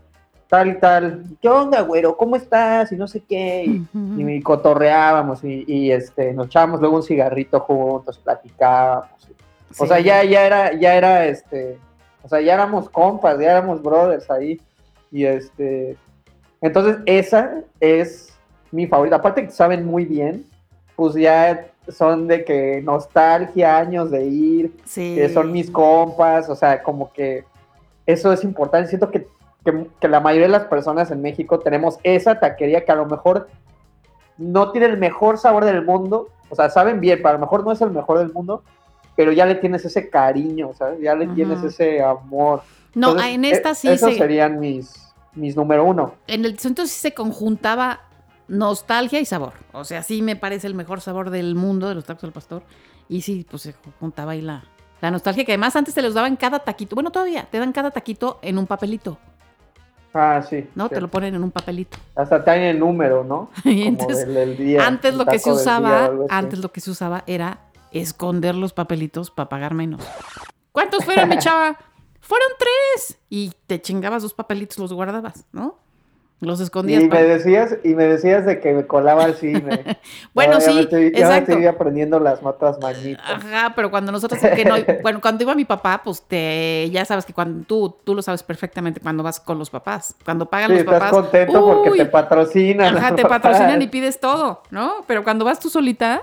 Tal 0.54 0.68
y 0.68 0.78
tal. 0.78 1.25
¿Qué 1.42 1.49
onda, 1.49 1.80
güero? 1.80 2.16
¿Cómo 2.16 2.37
estás? 2.37 2.92
Y 2.92 2.96
no 2.96 3.08
sé 3.08 3.20
qué. 3.28 3.64
Y, 3.92 4.40
cotorreábamos 4.40 5.42
y, 5.42 5.64
y, 5.66 5.90
este, 5.90 6.32
nos 6.32 6.46
echábamos 6.46 6.78
luego 6.80 6.94
un 6.94 7.02
cigarrito 7.02 7.58
juntos, 7.58 8.18
platicábamos. 8.18 9.08
O 9.76 9.84
sea, 9.84 9.99
ya, 9.99 10.23
ya 10.23 10.46
era, 10.46 10.73
ya 10.75 10.94
era 10.94 11.26
este, 11.26 11.76
o 12.23 12.28
sea, 12.28 12.40
ya 12.40 12.54
éramos 12.54 12.88
compas, 12.88 13.37
ya 13.40 13.50
éramos 13.50 13.82
brothers 13.82 14.30
ahí. 14.30 14.61
Y 15.11 15.25
este, 15.25 15.96
entonces 16.61 16.99
esa 17.06 17.62
es 17.80 18.32
mi 18.70 18.87
favorita. 18.87 19.16
Aparte 19.16 19.46
que 19.46 19.50
saben 19.50 19.84
muy 19.84 20.04
bien, 20.04 20.46
pues 20.94 21.16
ya 21.16 21.66
son 21.88 22.28
de 22.28 22.44
que 22.44 22.80
nostalgia, 22.80 23.76
años 23.76 24.08
de 24.12 24.25
ir, 24.25 24.73
Sí. 24.84 25.16
que 25.16 25.28
son 25.30 25.50
mis 25.50 25.68
compas, 25.68 26.49
o 26.49 26.54
sea, 26.54 26.80
como 26.80 27.12
que 27.12 27.42
eso 28.06 28.32
es 28.32 28.44
importante. 28.44 28.88
Siento 28.88 29.11
que, 29.11 29.26
que, 29.64 29.88
que 30.00 30.09
la 30.09 30.21
mayoría 30.21 30.47
de 30.47 30.52
las 30.52 30.64
personas 30.64 31.11
en 31.11 31.23
México 31.23 31.59
tenemos 31.59 31.99
esa 32.02 32.38
taquería 32.40 32.85
que 32.85 32.92
a 32.92 32.97
lo 32.97 33.06
mejor 33.06 33.49
no 34.37 34.73
tiene 34.73 34.87
el 34.88 34.99
mejor 34.99 35.38
sabor 35.38 35.64
del 35.64 35.85
mundo, 35.85 36.29
o 36.50 36.55
sea, 36.57 36.68
saben 36.70 37.00
bien, 37.00 37.18
pero 37.18 37.31
a 37.31 37.33
lo 37.35 37.38
mejor 37.38 37.64
no 37.64 37.72
es 37.72 37.81
el 37.81 37.90
mejor 37.90 38.18
del 38.18 38.33
mundo, 38.33 38.62
pero 39.16 39.33
ya 39.33 39.46
le 39.46 39.55
tienes 39.55 39.85
ese 39.85 40.11
cariño, 40.11 40.72
¿sabes? 40.74 41.00
Ya 41.00 41.14
le 41.14 41.27
tienes 41.29 41.62
ese 41.62 42.03
amor. 42.03 42.62
No, 42.94 43.11
Entonces, 43.11 43.35
en 43.35 43.44
esta 43.44 43.70
e- 43.70 43.74
sí 43.74 43.88
Esos 43.88 44.12
se, 44.12 44.18
serían 44.18 44.59
mis, 44.59 45.14
mis 45.35 45.57
número 45.57 45.85
uno. 45.85 46.14
en 46.27 46.44
el 46.44 46.59
centro 46.59 46.85
sí 46.87 46.94
se 46.98 47.14
conjuntaba 47.14 48.00
nostalgia 48.48 49.20
y 49.20 49.24
sabor. 49.24 49.53
O 49.72 49.85
sea, 49.85 50.03
sí 50.03 50.20
me 50.20 50.37
parece 50.37 50.66
el 50.66 50.74
mejor 50.74 51.00
sabor 51.00 51.31
del 51.31 51.55
mundo 51.55 51.88
de 51.88 51.94
los 51.94 52.05
tacos 52.05 52.22
del 52.22 52.33
pastor. 52.33 52.62
Y 53.09 53.22
sí, 53.22 53.46
pues 53.48 53.62
se 53.62 53.74
juntaba 54.00 54.33
ahí 54.33 54.40
la, 54.42 54.64
la 55.00 55.11
nostalgia, 55.11 55.44
que 55.44 55.53
además 55.53 55.77
antes 55.77 55.94
te 55.94 56.03
los 56.03 56.14
daban 56.14 56.37
cada 56.37 56.59
taquito. 56.61 56.94
Bueno, 56.96 57.11
todavía 57.11 57.46
te 57.50 57.59
dan 57.59 57.72
cada 57.72 57.90
taquito 57.92 58.38
en 58.42 58.59
un 58.59 58.66
papelito, 58.66 59.18
Ah, 60.14 60.40
sí. 60.48 60.68
¿no? 60.74 60.88
sí. 60.88 60.94
Te 60.94 61.00
lo 61.00 61.09
ponen 61.09 61.35
en 61.35 61.42
un 61.42 61.50
papelito. 61.50 61.98
Hasta 62.14 62.42
tiene 62.44 62.70
el 62.70 62.79
número, 62.79 63.24
¿no? 63.24 63.50
Y 63.64 63.94
Como 63.96 64.09
del, 64.09 64.35
del 64.35 64.57
día. 64.57 64.87
antes 64.87 65.14
lo 65.14 65.27
que 65.27 65.38
se 65.38 65.50
día 65.50 65.59
usaba, 65.61 66.11
antes 66.31 66.61
lo 66.61 66.70
que 66.72 66.81
se 66.81 66.90
usaba 66.92 67.24
era 67.27 67.59
esconder 67.90 68.55
los 68.55 68.72
papelitos 68.72 69.31
para 69.31 69.48
pagar 69.48 69.74
menos. 69.74 70.03
¿Cuántos 70.72 71.05
fueron, 71.05 71.29
mi 71.29 71.38
chava? 71.38 71.77
Fueron 72.20 72.48
tres. 72.59 73.18
Y 73.29 73.53
te 73.66 73.83
chingabas 73.83 74.22
dos 74.22 74.33
papelitos, 74.33 74.79
los 74.79 74.92
guardabas, 74.94 75.44
¿no? 75.53 75.79
Los 76.44 76.61
escondías. 76.61 77.02
Y 77.02 77.09
me 77.09 77.22
decías, 77.22 77.76
y 77.83 77.94
me 77.94 78.04
decías 78.04 78.44
de 78.46 78.61
que 78.61 78.72
me 78.72 78.87
colaba 78.87 79.24
al 79.24 79.35
cine. 79.35 79.85
Bueno, 80.35 80.54
Ya- 80.54 80.59
ya 80.59 80.64
sí, 80.66 80.74
me 80.74 80.80
estoy- 80.83 81.04
Ya 81.12 81.18
me 81.18 81.18
exacto. 81.20 81.52
estoy 81.52 81.66
aprendiendo 81.66 82.18
las 82.20 82.40
otras 82.42 82.78
mañitas. 82.80 83.24
Ajá, 83.28 83.72
pero 83.76 83.90
cuando 83.90 84.11
nosotros, 84.12 84.40
que 84.40 84.64
no, 84.64 84.74
bueno, 85.02 85.20
cuando 85.20 85.42
iba 85.44 85.54
mi 85.54 85.64
papá, 85.64 86.00
pues 86.04 86.22
te, 86.22 86.88
ya 86.90 87.04
sabes 87.04 87.24
que 87.24 87.33
cuando 87.33 87.64
tú, 87.66 87.96
tú 88.04 88.14
lo 88.14 88.22
sabes 88.22 88.42
perfectamente 88.42 89.00
cuando 89.00 89.22
vas 89.22 89.40
con 89.40 89.59
los 89.59 89.70
papás. 89.70 90.14
Cuando 90.24 90.46
pagan 90.46 90.68
Sí, 90.68 90.72
los 90.74 90.80
estás 90.83 90.98
papás. 90.98 91.12
contento 91.12 91.64
porque 91.85 91.98
te 91.98 92.07
patrocinan. 92.07 92.96
Ajá, 92.96 93.14
te 93.14 93.22
papás. 93.22 93.40
patrocinan 93.42 93.80
y 93.83 93.87
pides 93.88 94.20
todo, 94.20 94.62
¿no? 94.70 94.96
Pero 95.07 95.24
cuando 95.24 95.44
vas 95.44 95.59
tú 95.61 95.70
solita, 95.70 96.22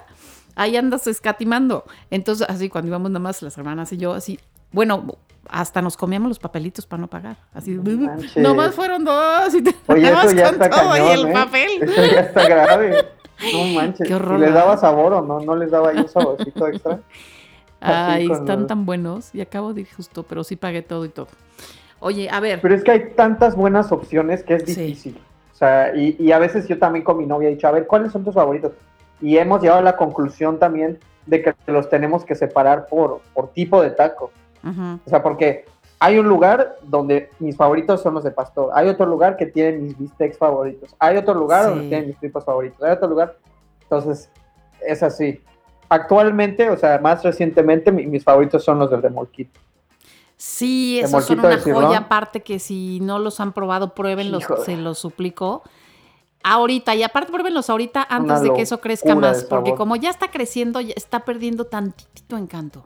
ahí 0.55 0.75
andas 0.77 1.07
escatimando. 1.07 1.85
Entonces, 2.09 2.47
así, 2.49 2.69
cuando 2.69 2.89
íbamos 2.89 3.09
nada 3.11 3.19
más 3.23 3.41
las 3.41 3.57
hermanas 3.57 3.91
y 3.93 3.97
yo, 3.97 4.13
así, 4.13 4.39
bueno, 4.71 5.15
hasta 5.49 5.81
nos 5.81 5.97
comíamos 5.97 6.29
los 6.29 6.39
papelitos 6.39 6.85
para 6.85 7.01
no 7.01 7.07
pagar. 7.07 7.35
Así, 7.53 7.71
No 7.71 7.91
manches. 7.97 8.37
nomás 8.37 8.75
fueron 8.75 9.03
dos 9.03 9.53
y 9.55 9.61
te 9.63 9.75
Oye, 9.87 10.09
dabas 10.09 10.25
eso 10.25 10.35
ya 10.35 10.43
con 10.45 10.53
está 10.61 10.69
todo 10.69 10.89
cañón, 10.91 11.07
y 11.07 11.11
el 11.11 11.27
¿eh? 11.27 11.33
papel. 11.33 11.69
Eso 11.83 12.05
ya 12.05 12.19
está 12.21 12.47
grave. 12.47 13.05
No 13.53 13.63
manches. 13.73 14.07
Qué 14.07 14.13
horror, 14.13 14.37
¿Y 14.37 14.41
les 14.41 14.53
daba 14.53 14.77
sabor 14.77 15.13
o 15.13 15.21
no? 15.23 15.39
¿No 15.39 15.55
les 15.55 15.71
daba 15.71 15.89
ahí 15.89 15.97
un 15.97 16.07
saborcito 16.07 16.67
extra? 16.67 16.99
Así 17.79 18.11
Ay, 18.21 18.31
están 18.31 18.59
los- 18.59 18.67
tan 18.67 18.85
buenos. 18.85 19.33
Y 19.33 19.41
acabo 19.41 19.73
de 19.73 19.81
ir 19.81 19.87
justo, 19.91 20.21
pero 20.21 20.43
sí 20.43 20.55
pagué 20.55 20.83
todo 20.83 21.05
y 21.05 21.09
todo. 21.09 21.27
Oye, 21.99 22.29
a 22.29 22.39
ver. 22.39 22.61
Pero 22.61 22.75
es 22.75 22.83
que 22.83 22.91
hay 22.91 23.09
tantas 23.15 23.55
buenas 23.55 23.91
opciones 23.91 24.43
que 24.43 24.53
es 24.55 24.63
Sí. 24.65 24.75
difícil. 24.75 25.17
O 25.53 25.55
sea, 25.57 25.91
y, 25.95 26.15
y 26.19 26.31
a 26.33 26.37
veces 26.37 26.67
yo 26.67 26.77
también 26.77 27.03
con 27.03 27.17
mi 27.17 27.25
novia 27.25 27.49
he 27.49 27.53
dicho, 27.55 27.67
a 27.67 27.71
ver, 27.71 27.87
¿cuáles 27.87 28.11
son 28.11 28.23
tus 28.23 28.35
favoritos? 28.35 28.73
Y 29.21 29.37
hemos 29.37 29.59
llegado 29.59 29.79
a 29.79 29.83
la 29.83 29.97
conclusión 29.97 30.59
también 30.59 30.99
de 31.25 31.41
que 31.41 31.55
los 31.65 31.89
tenemos 31.89 32.23
que 32.25 32.35
separar 32.35 32.85
por, 32.87 33.21
por 33.33 33.49
tipo 33.53 33.81
de 33.81 33.89
taco. 33.89 34.31
O 34.63 35.09
sea, 35.09 35.21
porque 35.23 35.65
hay 35.99 36.17
un 36.17 36.27
lugar 36.27 36.77
donde 36.83 37.29
mis 37.39 37.55
favoritos 37.55 38.01
son 38.01 38.13
los 38.15 38.23
de 38.23 38.31
pastor. 38.31 38.69
Hay 38.73 38.87
otro 38.87 39.05
lugar 39.05 39.37
que 39.37 39.45
tiene 39.45 39.77
mis 39.77 39.97
bistecs 39.97 40.37
favoritos. 40.37 40.95
Hay 40.99 41.17
otro 41.17 41.33
lugar 41.33 41.63
Sí. 41.65 41.69
donde 41.69 41.87
tienen 41.89 42.07
mis 42.07 42.17
tripas 42.19 42.43
favoritos. 42.45 42.81
Hay 42.81 42.91
otro 42.91 43.07
lugar. 43.07 43.37
Entonces, 43.83 44.29
es 44.85 45.03
así. 45.03 45.41
Actualmente, 45.89 46.69
o 46.69 46.77
sea, 46.77 46.97
más 46.99 47.23
recientemente, 47.23 47.91
mi- 47.91 48.05
mis 48.07 48.23
favoritos 48.23 48.63
son 48.63 48.79
los 48.79 48.89
del 48.89 49.01
remolquito. 49.01 49.59
Sí, 50.37 50.99
esos 50.99 51.25
son 51.25 51.39
una 51.39 51.59
joya 51.59 51.97
aparte 51.99 52.41
que 52.41 52.57
si 52.57 52.99
no 53.01 53.19
los 53.19 53.39
han 53.39 53.53
probado, 53.53 53.93
pruébenlos, 53.93 54.41
Híjole. 54.43 54.61
se 54.65 54.77
los 54.77 54.97
suplico. 54.97 55.61
Ahorita, 56.43 56.95
y 56.95 57.03
aparte 57.03 57.31
pruébenlos 57.31 57.69
ahorita 57.69 58.01
antes 58.09 58.39
Una 58.39 58.49
de 58.49 58.53
que 58.53 58.61
eso 58.63 58.81
crezca 58.81 59.13
más, 59.13 59.43
porque 59.43 59.75
como 59.75 59.95
ya 59.97 60.09
está 60.09 60.31
creciendo, 60.31 60.81
ya 60.81 60.93
está 60.97 61.19
perdiendo 61.25 61.65
tantitito 61.65 62.37
encanto. 62.37 62.83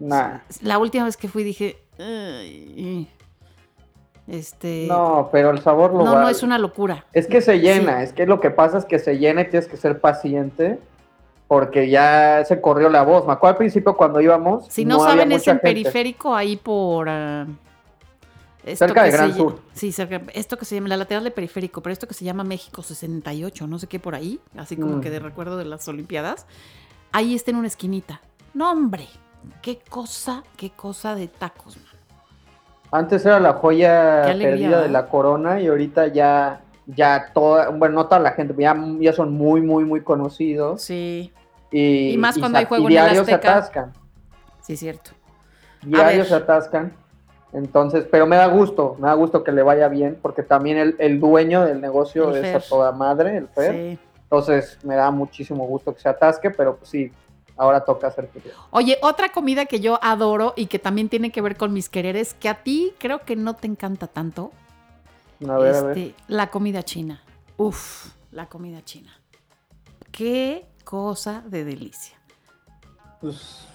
Nah. 0.00 0.40
La 0.62 0.78
última 0.78 1.04
vez 1.04 1.16
que 1.16 1.28
fui 1.28 1.44
dije, 1.44 1.76
"Ay, 1.98 3.08
este, 4.26 4.86
No, 4.88 5.28
pero 5.32 5.50
el 5.50 5.60
sabor 5.60 5.92
lo 5.92 6.04
no, 6.04 6.20
no 6.20 6.28
es 6.28 6.42
una 6.42 6.58
locura. 6.58 7.04
Es 7.12 7.26
que 7.26 7.40
se 7.40 7.58
llena, 7.60 8.02
es 8.02 8.12
que 8.12 8.26
lo 8.26 8.40
que 8.40 8.50
pasa 8.50 8.78
es 8.78 8.84
que 8.84 8.98
se 8.98 9.18
llena 9.18 9.42
y 9.42 9.50
tienes 9.50 9.68
que 9.68 9.76
ser 9.76 10.00
paciente 10.00 10.78
porque 11.48 11.90
ya 11.90 12.44
se 12.46 12.60
corrió 12.60 12.88
la 12.90 13.02
voz. 13.02 13.26
Me 13.26 13.32
acuerdo 13.32 13.54
al 13.54 13.58
principio 13.58 13.96
cuando 13.96 14.20
íbamos. 14.20 14.66
Si 14.68 14.84
no, 14.84 15.00
saben, 15.00 15.32
es 15.32 15.46
en 15.46 15.54
gente. 15.54 15.62
periférico, 15.62 16.34
ahí 16.34 16.56
por... 16.56 17.08
ah, 17.08 17.46
esto 18.64 18.86
Cerca 18.86 19.02
de 19.04 19.10
Gran 19.10 19.34
Sur. 19.34 19.58
Sí, 19.72 19.90
cerca. 19.90 20.20
Esto 20.34 20.56
que 20.58 20.64
se 20.64 20.76
llama, 20.76 20.88
la 20.88 20.96
lateral 20.98 21.24
de 21.24 21.30
periférico, 21.30 21.82
pero 21.82 21.92
esto 21.92 22.06
que 22.06 22.14
se 22.14 22.24
llama 22.24 22.44
México 22.44 22.82
68, 22.82 23.66
no 23.66 23.78
sé 23.78 23.86
qué 23.88 23.98
por 23.98 24.14
ahí, 24.14 24.38
así 24.56 24.76
como 24.76 24.98
Mm. 24.98 25.00
que 25.00 25.10
de 25.10 25.18
recuerdo 25.18 25.56
de 25.56 25.64
las 25.64 25.88
Olimpiadas. 25.88 26.46
Ahí 27.10 27.34
está 27.34 27.50
en 27.50 27.56
una 27.56 27.66
esquinita. 27.66 28.20
No, 28.54 28.70
hombre, 28.70 29.08
qué 29.62 29.78
cosa, 29.88 30.42
qué 30.56 30.70
cosa 30.70 31.14
de 31.14 31.28
tacos, 31.28 31.76
man. 31.76 31.86
Antes 32.92 33.24
era 33.24 33.38
la 33.38 33.52
joya 33.54 34.24
alegría, 34.24 34.50
perdida 34.50 34.82
de 34.82 34.88
la 34.88 35.06
corona 35.06 35.60
y 35.60 35.68
ahorita 35.68 36.08
ya, 36.08 36.60
ya 36.86 37.30
toda, 37.32 37.68
bueno, 37.68 37.94
no 37.96 38.04
toda 38.06 38.18
la 38.20 38.32
gente, 38.32 38.54
ya, 38.58 38.76
ya 38.98 39.12
son 39.12 39.32
muy, 39.32 39.60
muy, 39.60 39.84
muy 39.84 40.00
conocidos. 40.02 40.82
Sí, 40.82 41.32
Y, 41.70 42.10
Y 42.14 42.18
más 42.18 42.36
cuando 42.36 42.58
hay 42.58 42.64
juego 42.64 42.88
y 42.90 42.96
en 42.96 42.98
el 43.02 43.04
diarios 43.04 43.26
se 43.26 43.34
atascan. 43.34 43.92
sí, 44.60 44.76
cierto. 44.76 45.12
Diarios 45.82 46.28
se 46.28 46.34
atascan. 46.34 46.92
Entonces, 47.52 48.06
pero 48.10 48.26
me 48.26 48.36
da 48.36 48.46
gusto, 48.46 48.96
me 48.98 49.06
da 49.08 49.14
gusto 49.14 49.42
que 49.44 49.52
le 49.52 49.62
vaya 49.62 49.88
bien, 49.88 50.18
porque 50.20 50.42
también 50.42 50.76
el, 50.78 50.96
el 50.98 51.18
dueño 51.20 51.64
del 51.64 51.80
negocio 51.80 52.30
El 52.30 52.36
es 52.36 52.42
Fer. 52.42 52.56
a 52.56 52.60
toda 52.60 52.92
madre, 52.92 53.36
el 53.36 53.48
Fer. 53.48 53.72
Sí. 53.72 53.98
Entonces, 54.22 54.78
me 54.84 54.94
da 54.96 55.10
muchísimo 55.12 55.64
gusto 55.66 55.92
que 55.94 56.00
se 56.00 56.08
atasque, 56.08 56.50
pero 56.50 56.76
pues 56.76 56.90
sí, 56.90 57.12
ahora 57.60 57.84
toca 57.84 58.06
hacer 58.08 58.28
que 58.30 58.40
Oye, 58.70 58.98
otra 59.02 59.28
comida 59.30 59.66
que 59.66 59.80
yo 59.80 59.98
adoro 60.02 60.54
y 60.56 60.66
que 60.66 60.78
también 60.78 61.08
tiene 61.08 61.30
que 61.30 61.40
ver 61.42 61.56
con 61.56 61.72
mis 61.72 61.88
quereres, 61.88 62.34
que 62.34 62.48
a 62.48 62.62
ti 62.62 62.94
creo 62.98 63.20
que 63.20 63.36
no 63.36 63.54
te 63.54 63.66
encanta 63.66 64.06
tanto, 64.06 64.50
A 65.46 65.56
ver, 65.58 65.74
a 65.74 65.82
ver. 65.82 65.98
este, 65.98 66.14
la 66.28 66.48
comida 66.50 66.82
china. 66.82 67.22
Uf, 67.58 68.12
la 68.32 68.46
comida 68.48 68.82
china. 68.84 69.12
Qué 70.10 70.66
cosa 70.84 71.42
de 71.46 71.64
delicia. 71.64 72.16
Pues, 73.20 73.66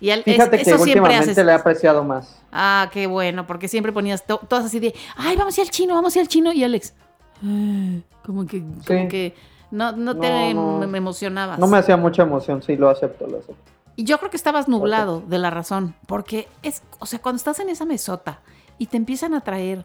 Y 0.00 0.10
es- 0.10 0.22
fíjate 0.22 0.56
que 0.58 0.62
eso 0.62 0.76
siempre 0.76 1.00
últimamente 1.00 1.30
haces. 1.32 1.44
le 1.44 1.50
he 1.52 1.54
apreciado 1.54 2.04
más. 2.04 2.40
Ah, 2.52 2.90
qué 2.92 3.06
bueno, 3.06 3.46
porque 3.46 3.68
siempre 3.68 3.92
ponías 3.92 4.24
to- 4.26 4.40
todas 4.48 4.66
así 4.66 4.78
de, 4.80 4.94
ay, 5.16 5.36
vamos 5.36 5.56
a 5.56 5.60
ir 5.62 5.66
al 5.66 5.70
chino, 5.70 5.94
vamos 5.94 6.14
a 6.14 6.18
ir 6.18 6.22
al 6.24 6.28
chino. 6.28 6.52
Y 6.52 6.62
Alex, 6.62 6.94
"Ah", 7.42 8.00
como 8.24 8.46
que, 8.46 8.60
como 8.60 8.82
Sí. 8.82 9.08
que 9.08 9.34
no, 9.74 9.92
no 9.92 10.16
te 10.16 10.54
No, 10.54 10.78
no. 10.78 10.86
me 10.86 10.98
emocionabas. 10.98 11.58
No 11.58 11.66
me 11.66 11.78
hacía 11.78 11.96
mucha 11.96 12.22
emoción, 12.22 12.62
sí, 12.62 12.76
lo 12.76 12.88
acepto, 12.88 13.26
lo 13.26 13.38
acepto. 13.38 13.56
Y 13.96 14.04
yo 14.04 14.18
creo 14.18 14.30
que 14.30 14.36
estabas 14.36 14.68
nublado 14.68 15.20
de 15.20 15.38
la 15.38 15.50
razón, 15.50 15.94
porque 16.06 16.48
es, 16.62 16.82
o 16.98 17.06
sea, 17.06 17.20
cuando 17.20 17.36
estás 17.36 17.60
en 17.60 17.68
esa 17.68 17.84
mesota 17.84 18.40
y 18.78 18.86
te 18.86 18.96
empiezan 18.96 19.34
a 19.34 19.40
traer, 19.40 19.84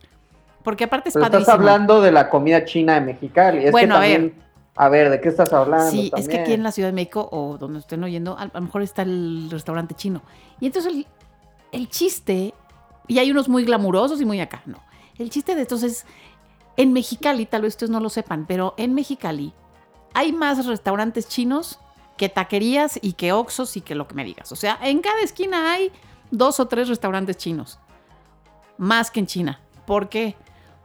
porque 0.63 0.83
aparte 0.85 1.09
es 1.09 1.13
Pero 1.13 1.25
estás 1.25 1.49
hablando 1.49 2.01
de 2.01 2.11
la 2.11 2.29
comida 2.29 2.65
china 2.65 2.95
de 2.95 3.01
Mexicali. 3.01 3.65
Es 3.65 3.71
Bueno, 3.71 3.95
a 3.97 4.01
que 4.01 4.07
ver. 4.07 4.17
también, 4.17 4.43
a 4.75 4.89
ver, 4.89 5.09
¿de 5.09 5.21
qué 5.21 5.29
estás 5.29 5.53
hablando? 5.53 5.91
Sí, 5.91 6.11
es 6.15 6.27
que 6.27 6.39
aquí 6.39 6.53
en 6.53 6.63
la 6.63 6.71
Ciudad 6.71 6.89
de 6.89 6.93
México 6.93 7.27
o 7.31 7.57
donde 7.57 7.79
estén 7.79 8.03
oyendo, 8.03 8.37
a, 8.37 8.43
a 8.43 8.51
lo 8.53 8.61
mejor 8.61 8.81
está 8.81 9.01
el 9.03 9.47
restaurante 9.51 9.93
chino. 9.95 10.21
Y 10.59 10.65
entonces 10.67 10.91
el, 10.93 11.07
el 11.71 11.89
chiste, 11.89 12.53
y 13.07 13.19
hay 13.19 13.29
unos 13.31 13.47
muy 13.49 13.63
glamurosos 13.63 14.21
y 14.21 14.25
muy 14.25 14.39
acá, 14.39 14.61
no. 14.65 14.79
El 15.17 15.29
chiste 15.29 15.53
de 15.55 15.63
estos 15.63 15.83
es, 15.83 16.05
en 16.77 16.93
Mexicali, 16.93 17.45
tal 17.45 17.61
vez 17.63 17.73
ustedes 17.73 17.89
no 17.91 17.99
lo 17.99 18.09
sepan, 18.09 18.45
pero 18.47 18.73
en 18.77 18.93
Mexicali 18.95 19.53
hay 20.13 20.31
más 20.31 20.65
restaurantes 20.65 21.27
chinos 21.27 21.79
que 22.17 22.29
taquerías 22.29 22.99
y 23.01 23.13
que 23.13 23.31
oxos 23.31 23.77
y 23.77 23.81
que 23.81 23.95
lo 23.95 24.07
que 24.07 24.15
me 24.15 24.23
digas. 24.23 24.51
O 24.51 24.55
sea, 24.55 24.77
en 24.81 25.01
cada 25.01 25.21
esquina 25.21 25.71
hay 25.71 25.91
dos 26.31 26.59
o 26.59 26.67
tres 26.67 26.89
restaurantes 26.89 27.37
chinos. 27.37 27.79
Más 28.77 29.09
que 29.11 29.21
en 29.21 29.27
China. 29.27 29.59
¿Por 29.85 30.09
qué? 30.09 30.35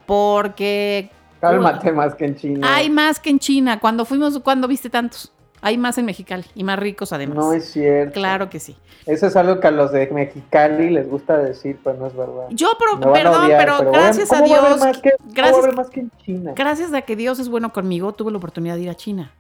Porque 0.07 1.11
Cálmate 1.41 1.93
más 1.93 2.15
que 2.15 2.25
en 2.25 2.37
China. 2.37 2.75
hay 2.75 2.89
más 2.89 3.21
que 3.21 3.31
en 3.31 3.39
China. 3.39 3.81
Cuando 3.81 4.05
fuimos, 4.05 4.39
cuando 4.41 4.69
viste 4.69 4.91
tantos? 4.91 5.33
Hay 5.67 5.79
más 5.79 5.97
en 5.97 6.05
Mexicali 6.05 6.45
y 6.55 6.63
más 6.63 6.79
ricos 6.79 7.13
además. 7.15 7.37
No 7.39 7.53
es 7.55 7.71
cierto. 7.73 8.13
Claro 8.13 8.51
que 8.51 8.61
sí. 8.61 8.77
Eso 9.07 9.27
es 9.27 9.35
algo 9.37 9.61
que 9.61 9.67
a 9.67 9.71
los 9.71 9.93
de 9.93 10.07
Mexicali 10.09 10.91
les 10.91 11.09
gusta 11.09 11.39
decir, 11.39 11.79
pero 11.83 11.97
no 11.97 12.07
es 12.07 12.15
verdad. 12.15 12.47
Yo, 12.51 12.69
pero, 12.79 12.97
a 13.09 13.13
perdón, 13.15 13.45
odiar, 13.47 13.59
pero, 13.59 13.77
bueno, 13.77 13.93
gracias 13.93 14.31
a 14.33 14.41
¿cómo 14.41 14.51
va 14.53 14.59
haber 14.59 14.71
Dios, 14.75 14.81
más 14.81 14.99
que- 14.99 15.09
a 15.11 15.15
gracias, 15.33 15.59
haber 15.65 15.75
más 15.75 15.89
que 15.91 16.01
en 16.01 16.11
China. 16.25 16.53
gracias 16.55 16.93
a 16.93 17.03
que 17.03 17.17
Dios 17.17 17.39
es 17.39 17.49
bueno 17.49 17.73
conmigo, 17.73 18.13
tuve 18.13 18.31
la 18.31 18.37
oportunidad 18.39 18.75
de 18.77 18.83
ir 18.83 18.91
a 18.91 18.95
China. 18.95 19.33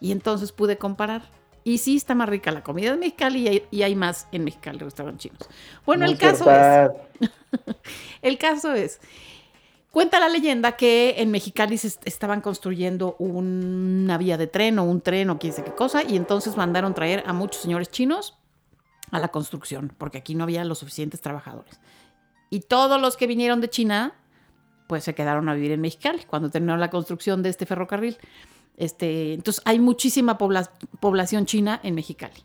Y 0.00 0.12
entonces 0.12 0.52
pude 0.52 0.76
comparar. 0.76 1.22
Y 1.64 1.78
sí 1.78 1.96
está 1.96 2.14
más 2.14 2.28
rica 2.28 2.50
la 2.50 2.62
comida 2.62 2.92
de 2.92 2.96
Mexicali 2.98 3.40
y 3.40 3.48
hay, 3.48 3.62
y 3.70 3.82
hay 3.82 3.94
más 3.94 4.26
en 4.32 4.44
Mexicali 4.44 4.78
restaurantes 4.78 5.22
chinos. 5.22 5.48
Bueno, 5.84 6.04
No 6.06 6.10
el 6.12 6.16
caso 6.18 6.50
es. 6.50 6.90
El 8.22 8.38
caso 8.38 8.72
es, 8.74 9.00
cuenta 9.90 10.20
la 10.20 10.28
leyenda 10.28 10.72
que 10.72 11.16
en 11.18 11.30
Mexicali 11.30 11.78
se 11.78 11.88
est- 11.88 12.06
estaban 12.06 12.40
construyendo 12.40 13.16
una 13.18 14.18
vía 14.18 14.36
de 14.36 14.46
tren 14.46 14.78
o 14.78 14.84
un 14.84 15.00
tren 15.00 15.30
o 15.30 15.38
quién 15.38 15.52
sé 15.52 15.64
qué 15.64 15.72
cosa, 15.72 16.02
y 16.02 16.16
entonces 16.16 16.56
mandaron 16.56 16.94
traer 16.94 17.22
a 17.26 17.32
muchos 17.32 17.62
señores 17.62 17.90
chinos 17.90 18.38
a 19.10 19.18
la 19.18 19.28
construcción, 19.28 19.92
porque 19.98 20.18
aquí 20.18 20.34
no 20.34 20.44
había 20.44 20.64
los 20.64 20.78
suficientes 20.80 21.20
trabajadores. 21.20 21.80
Y 22.50 22.60
todos 22.60 23.00
los 23.00 23.16
que 23.16 23.26
vinieron 23.26 23.60
de 23.60 23.68
China, 23.70 24.14
pues 24.86 25.04
se 25.04 25.14
quedaron 25.14 25.48
a 25.48 25.54
vivir 25.54 25.72
en 25.72 25.80
Mexicali 25.80 26.24
cuando 26.26 26.50
terminó 26.50 26.76
la 26.76 26.90
construcción 26.90 27.42
de 27.42 27.50
este 27.50 27.66
ferrocarril. 27.66 28.16
Este, 28.76 29.34
entonces 29.34 29.62
hay 29.66 29.78
muchísima 29.80 30.38
pobla- 30.38 30.70
población 31.00 31.46
china 31.46 31.80
en 31.82 31.94
Mexicali. 31.94 32.42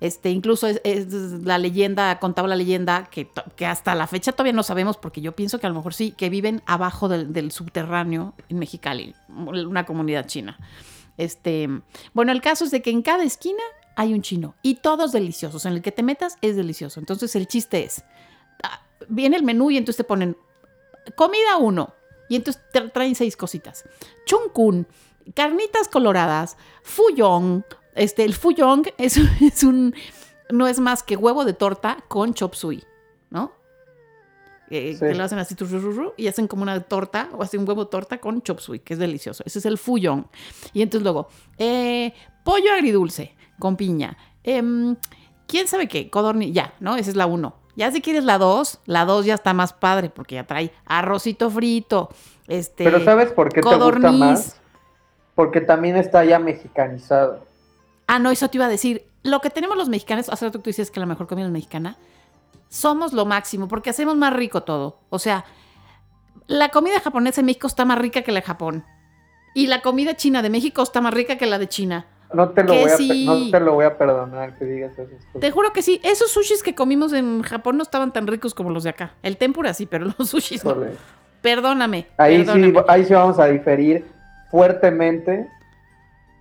Este, 0.00 0.30
incluso 0.30 0.66
es, 0.66 1.06
la 1.44 1.58
leyenda, 1.58 2.18
contaba 2.18 2.48
la 2.48 2.56
leyenda 2.56 3.08
que, 3.10 3.30
hasta 3.66 3.94
la 3.94 4.06
fecha 4.06 4.32
todavía 4.32 4.52
no 4.52 4.62
sabemos, 4.62 4.96
porque 4.96 5.20
yo 5.20 5.32
pienso 5.32 5.58
que 5.58 5.66
a 5.66 5.70
lo 5.70 5.74
mejor 5.74 5.94
sí, 5.94 6.12
que 6.12 6.28
viven 6.28 6.62
abajo 6.66 7.08
del, 7.08 7.50
subterráneo 7.50 8.34
en 8.48 8.58
Mexicali, 8.58 9.14
una 9.28 9.86
comunidad 9.86 10.26
china. 10.26 10.58
Este, 11.16 11.68
bueno, 12.12 12.32
el 12.32 12.42
caso 12.42 12.64
es 12.64 12.70
de 12.70 12.82
que 12.82 12.90
en 12.90 13.02
cada 13.02 13.24
esquina 13.24 13.62
hay 13.96 14.12
un 14.12 14.20
chino 14.20 14.54
y 14.62 14.76
todos 14.76 15.12
deliciosos. 15.12 15.64
En 15.64 15.72
el 15.72 15.82
que 15.82 15.92
te 15.92 16.02
metas 16.02 16.36
es 16.42 16.56
delicioso. 16.56 17.00
Entonces 17.00 17.34
el 17.34 17.48
chiste 17.48 17.84
es, 17.84 18.04
ah, 18.62 18.82
viene 19.08 19.36
el 19.36 19.42
menú 19.42 19.70
y 19.70 19.78
entonces 19.78 19.96
te 19.96 20.04
ponen 20.04 20.36
comida 21.14 21.56
uno 21.58 21.94
y 22.28 22.36
entonces 22.36 22.62
te 22.72 22.82
traen 22.82 23.14
seis 23.14 23.36
cositas. 23.36 23.84
Chungkun, 24.26 24.86
carnitas 25.34 25.88
coloradas, 25.88 26.56
fuyong. 26.82 27.64
Este, 27.96 28.24
el 28.24 28.34
fuyong 28.34 28.86
es, 28.98 29.16
es 29.16 29.64
un, 29.64 29.94
no 30.50 30.68
es 30.68 30.78
más 30.78 31.02
que 31.02 31.16
huevo 31.16 31.44
de 31.44 31.52
torta 31.52 31.98
con 32.08 32.34
chop 32.34 32.54
suey, 32.54 32.84
¿no? 33.30 33.52
Eh, 34.70 34.94
Sí. 34.94 35.00
Que 35.00 35.14
lo 35.14 35.24
hacen 35.24 35.38
así 35.38 35.54
y 36.16 36.26
hacen 36.26 36.48
como 36.48 36.62
una 36.62 36.80
torta 36.80 37.28
o 37.32 37.42
hacen 37.42 37.60
un 37.60 37.68
huevo 37.68 37.86
torta 37.86 38.18
con 38.18 38.42
chop 38.42 38.58
suey, 38.58 38.80
que 38.80 38.94
es 38.94 38.98
delicioso. 38.98 39.42
Ese 39.46 39.60
es 39.60 39.66
el 39.66 39.78
fuyong. 39.78 40.24
Y 40.72 40.82
entonces 40.82 41.02
luego, 41.04 41.28
eh, 41.58 42.12
pollo 42.44 42.72
agridulce 42.72 43.34
con 43.58 43.76
piña. 43.76 44.16
Em, 44.42 44.96
¿Quién 45.46 45.68
sabe 45.68 45.86
qué? 45.86 46.10
Codorni, 46.10 46.52
ya, 46.52 46.74
¿no? 46.80 46.96
Esa 46.96 47.10
es 47.10 47.16
la 47.16 47.26
uno. 47.26 47.54
Ya 47.76 47.92
si 47.92 48.00
quieres 48.00 48.24
la 48.24 48.38
dos, 48.38 48.80
la 48.86 49.04
dos 49.04 49.26
ya 49.26 49.34
está 49.34 49.52
más 49.52 49.72
padre 49.72 50.10
porque 50.10 50.34
ya 50.34 50.46
trae 50.46 50.72
arrocito 50.86 51.50
frito. 51.50 52.08
Este, 52.48 52.84
Pero 52.84 53.04
¿sabes 53.04 53.32
por 53.32 53.50
qué 53.50 53.60
te 53.60 53.68
gusta 53.68 53.78
codorniz. 53.78 54.18
más? 54.18 54.60
Porque 55.34 55.60
también 55.60 55.96
está 55.96 56.24
ya 56.24 56.38
mexicanizado. 56.38 57.44
Ah, 58.06 58.18
no, 58.18 58.30
eso 58.30 58.48
te 58.48 58.58
iba 58.58 58.66
a 58.66 58.70
decir. 58.70 59.06
Lo 59.22 59.40
que 59.40 59.50
tenemos 59.50 59.76
los 59.76 59.88
mexicanos, 59.88 60.28
hace 60.28 60.44
rato 60.44 60.58
que 60.58 60.64
tú 60.64 60.70
dices 60.70 60.90
que 60.90 61.00
la 61.00 61.06
mejor 61.06 61.26
comida 61.26 61.46
es 61.46 61.52
mexicana, 61.52 61.96
somos 62.68 63.12
lo 63.12 63.26
máximo 63.26 63.68
porque 63.68 63.90
hacemos 63.90 64.16
más 64.16 64.32
rico 64.32 64.62
todo. 64.62 65.00
O 65.10 65.18
sea, 65.18 65.44
la 66.46 66.68
comida 66.68 67.00
japonesa 67.00 67.40
en 67.40 67.46
México 67.46 67.66
está 67.66 67.84
más 67.84 67.98
rica 67.98 68.22
que 68.22 68.32
la 68.32 68.40
de 68.40 68.46
Japón. 68.46 68.84
Y 69.54 69.68
la 69.68 69.80
comida 69.80 70.14
china 70.14 70.42
de 70.42 70.50
México 70.50 70.82
está 70.82 71.00
más 71.00 71.14
rica 71.14 71.38
que 71.38 71.46
la 71.46 71.58
de 71.58 71.68
China. 71.68 72.06
No 72.32 72.50
te 72.50 72.64
lo, 72.64 72.74
voy 72.74 72.90
a, 72.90 72.96
sí. 72.96 73.24
no 73.24 73.50
te 73.50 73.60
lo 73.60 73.74
voy 73.74 73.84
a 73.84 73.96
perdonar 73.96 74.58
que 74.58 74.64
digas 74.64 74.92
esas 74.92 75.24
cosas. 75.26 75.40
Te 75.40 75.50
juro 75.50 75.72
que 75.72 75.82
sí. 75.82 76.00
Esos 76.02 76.30
sushis 76.30 76.62
que 76.62 76.74
comimos 76.74 77.12
en 77.12 77.42
Japón 77.42 77.76
no 77.76 77.82
estaban 77.82 78.12
tan 78.12 78.26
ricos 78.26 78.52
como 78.52 78.70
los 78.70 78.84
de 78.84 78.90
acá. 78.90 79.14
El 79.22 79.36
tempura 79.36 79.72
sí, 79.74 79.86
pero 79.86 80.12
los 80.18 80.28
sushis 80.28 80.64
no. 80.64 80.76
Perdóname. 81.40 82.08
Ahí 82.18 82.38
sí, 82.38 82.44
perdóname. 82.44 82.84
ahí 82.88 83.04
sí 83.04 83.14
vamos 83.14 83.38
a 83.38 83.46
diferir 83.46 84.04
fuertemente 84.50 85.48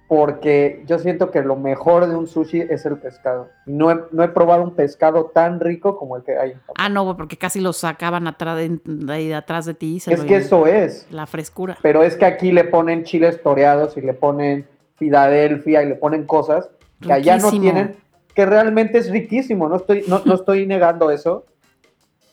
porque 0.08 0.84
yo 0.86 1.00
siento 1.00 1.32
que 1.32 1.42
lo 1.42 1.56
mejor 1.56 2.08
de 2.08 2.16
un 2.16 2.28
sushi 2.28 2.62
es 2.62 2.86
el 2.86 2.98
pescado. 2.98 3.50
No 3.66 3.90
he, 3.92 4.00
no 4.12 4.24
he 4.24 4.28
probado 4.28 4.62
un 4.64 4.76
pescado 4.76 5.26
tan 5.34 5.60
rico 5.60 5.98
como 5.98 6.16
el 6.18 6.24
que 6.24 6.38
hay. 6.38 6.54
Ah, 6.78 6.90
no, 6.90 7.18
porque 7.18 7.38
casi 7.38 7.60
los 7.60 7.78
sacaban 7.78 8.28
atrás 8.28 8.58
de, 8.58 8.80
de 8.86 9.34
atrás 9.36 9.66
de 9.66 9.74
ti. 9.74 10.00
se 10.00 10.14
es 10.14 10.20
lo- 10.22 10.26
que 10.28 10.36
eso 10.36 10.68
es. 10.68 11.08
La 11.10 11.26
frescura. 11.26 11.78
Pero 11.82 12.04
es 12.04 12.16
que 12.18 12.26
aquí 12.26 12.52
le 12.52 12.66
ponen 12.66 13.04
chiles 13.04 13.42
toreados 13.42 13.98
y 13.98 14.02
le 14.02 14.14
ponen 14.14 14.68
Filadelfia 14.98 15.82
y 15.84 15.90
le 15.90 15.96
ponen 15.96 16.26
cosas 16.26 16.70
que 17.02 17.12
allá 17.12 17.38
no 17.38 17.50
tienen, 17.52 17.96
que 18.34 18.46
realmente 18.46 18.98
es 19.00 19.10
riquísimo. 19.10 19.68
No 19.68 19.78
estoy, 19.78 20.06
no, 20.08 20.22
no 20.24 20.36
estoy 20.36 20.66
negando 20.68 21.10
eso. 21.12 21.46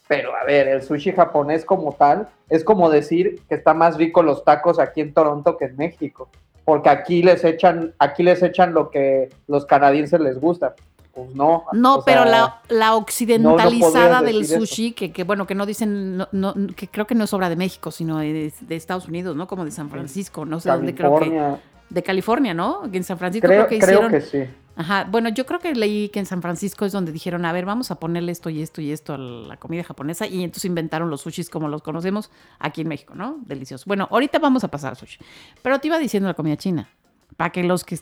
Pero 0.09 0.37
a 0.37 0.45
ver, 0.45 0.69
el 0.69 0.83
sushi 0.83 1.13
japonés 1.13 1.65
como 1.65 1.93
tal 1.95 2.29
es 2.51 2.65
como 2.65 2.91
decir 2.91 3.41
que 3.49 3.55
está 3.55 3.73
más 3.73 3.97
rico 3.97 4.23
los 4.23 4.45
tacos 4.45 4.79
aquí 4.79 5.01
en 5.01 5.15
Toronto 5.15 5.57
que 5.57 5.65
en 5.67 5.77
México. 5.77 6.29
Porque 6.65 6.89
aquí 6.89 7.23
les 7.23 7.45
echan, 7.45 7.93
aquí 7.99 8.23
les 8.23 8.43
echan 8.43 8.73
lo 8.75 8.91
que 8.91 9.31
los 9.49 9.67
canadienses 9.67 10.21
les 10.21 10.41
gusta. 10.41 10.75
Pues 11.13 11.35
no. 11.35 11.65
No, 11.73 11.97
o 11.97 12.05
pero 12.05 12.23
sea, 12.23 12.31
la, 12.31 12.61
la 12.69 12.95
occidentalizada 12.97 14.23
del 14.23 14.43
eso. 14.43 14.61
sushi, 14.61 14.93
que, 14.93 15.13
que 15.13 15.25
bueno, 15.25 15.47
que 15.47 15.55
no 15.55 15.67
dicen, 15.67 16.17
no, 16.17 16.29
no- 16.33 16.55
que 16.75 16.89
creo 16.89 17.07
que 17.07 17.15
no 17.15 17.25
es 17.25 17.33
obra 17.35 17.49
de 17.51 17.57
México, 17.57 17.91
sino 17.91 18.19
de, 18.19 18.53
de 18.61 18.77
Estados 18.77 19.09
Unidos, 19.09 19.37
¿no? 19.37 19.47
Como 19.47 19.65
de 19.65 19.71
San 19.71 19.91
Francisco, 19.91 20.45
no 20.47 20.61
sé 20.61 20.71
dónde 20.71 20.95
creo 20.95 21.11
que. 21.17 21.19
California, 21.27 21.61
De 21.91 22.03
California, 22.03 22.55
¿no? 22.55 22.83
En 22.91 23.05
San 23.05 23.19
Francisco 23.19 23.47
creo, 23.47 23.67
creo 23.67 23.69
que 23.81 23.85
creo 23.85 24.09
hicieron. 24.09 24.11
que 24.11 24.21
sí. 24.21 24.51
Ajá, 24.75 25.07
bueno, 25.11 25.29
yo 25.29 25.45
creo 25.45 25.61
que 25.61 25.75
leí 25.75 26.09
que 26.09 26.19
en 26.19 26.27
San 26.27 26.41
Francisco 26.41 26.87
es 26.87 26.93
donde 26.93 27.13
dijeron, 27.13 27.45
a 27.45 27.53
ver, 27.53 27.67
vamos 27.67 27.91
a 27.91 27.97
ponerle 28.01 28.33
esto 28.33 28.49
y 28.49 28.63
esto 28.63 28.81
y 28.81 28.91
esto 28.91 29.15
a 29.15 29.19
la 29.19 29.59
comida 29.59 29.85
japonesa, 29.85 30.27
y 30.27 30.43
entonces 30.43 30.65
inventaron 30.65 31.11
los 31.11 31.21
sushis 31.21 31.51
como 31.51 31.69
los 31.69 31.83
conocemos 31.83 32.31
aquí 32.59 32.81
en 32.81 32.89
México, 32.89 33.15
¿no? 33.15 33.39
Delicioso. 33.45 33.85
Bueno, 33.87 34.09
ahorita 34.11 34.39
vamos 34.39 34.65
a 34.65 34.69
pasar 34.69 34.91
al 34.91 34.97
sushi. 34.97 35.19
Pero 35.61 35.79
te 35.79 35.89
iba 35.89 35.99
diciendo 35.99 36.29
la 36.29 36.35
comida 36.35 36.57
china, 36.57 36.89
para 37.37 37.51
que 37.51 37.63
los 37.63 37.85
que 37.85 38.01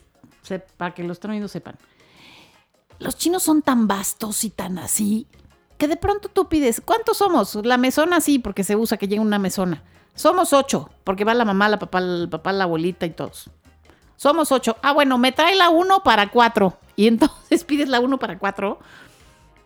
para 0.77 0.93
que 0.93 1.03
los 1.03 1.17
están 1.17 1.49
sepan. 1.49 1.75
Los 2.99 3.17
chinos 3.17 3.43
son 3.43 3.61
tan 3.61 3.87
vastos 3.87 4.43
y 4.43 4.49
tan 4.49 4.79
así 4.79 5.27
que 5.77 5.87
de 5.87 5.97
pronto 5.97 6.29
tú 6.29 6.47
pides, 6.47 6.81
¿cuántos 6.81 7.17
somos? 7.17 7.55
La 7.65 7.77
mesona 7.77 8.21
sí, 8.21 8.39
porque 8.39 8.63
se 8.63 8.75
usa 8.75 8.97
que 8.97 9.07
llega 9.07 9.21
una 9.21 9.39
mesona. 9.39 9.83
Somos 10.13 10.53
ocho, 10.53 10.89
porque 11.03 11.23
va 11.23 11.33
la 11.33 11.45
mamá, 11.45 11.69
la 11.69 11.79
papá, 11.79 11.99
el 11.99 12.27
papá, 12.29 12.51
la 12.53 12.65
abuelita 12.65 13.05
y 13.05 13.11
todos. 13.11 13.49
Somos 14.21 14.51
ocho. 14.51 14.77
Ah, 14.83 14.93
bueno, 14.93 15.17
me 15.17 15.31
trae 15.31 15.55
la 15.55 15.71
uno 15.71 16.03
para 16.03 16.29
cuatro. 16.29 16.77
Y 16.95 17.07
entonces 17.07 17.63
pides 17.65 17.89
la 17.89 17.99
uno 17.99 18.19
para 18.19 18.37
cuatro. 18.37 18.77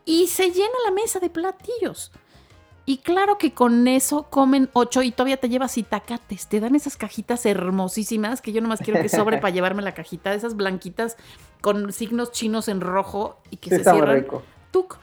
Y 0.05 0.27
se 0.27 0.49
llena 0.49 0.71
la 0.85 0.91
mesa 0.91 1.19
de 1.19 1.29
platillos. 1.29 2.13
Y 2.85 2.99
claro 2.99 3.37
que 3.37 3.53
con 3.53 3.85
eso 3.89 4.27
comen 4.29 4.69
ocho 4.71 5.01
y 5.01 5.11
todavía 5.11 5.35
te 5.35 5.49
llevas 5.49 5.77
itacates. 5.77 6.47
Te 6.47 6.61
dan 6.61 6.73
esas 6.73 6.95
cajitas 6.95 7.45
hermosísimas 7.45 8.39
que 8.39 8.53
yo 8.53 8.61
nomás 8.61 8.79
quiero 8.79 9.01
que 9.01 9.09
sobre 9.09 9.37
para 9.41 9.53
llevarme 9.53 9.81
la 9.81 9.93
cajita. 9.93 10.33
Esas 10.33 10.55
blanquitas 10.55 11.17
con 11.59 11.91
signos 11.91 12.31
chinos 12.31 12.69
en 12.69 12.79
rojo 12.79 13.37
y 13.51 13.57
que 13.57 13.71
Sí, 13.71 13.75
se 13.75 13.83
cierran. 13.83 14.15
rico. 14.21 14.41
Tuc. 14.71 14.97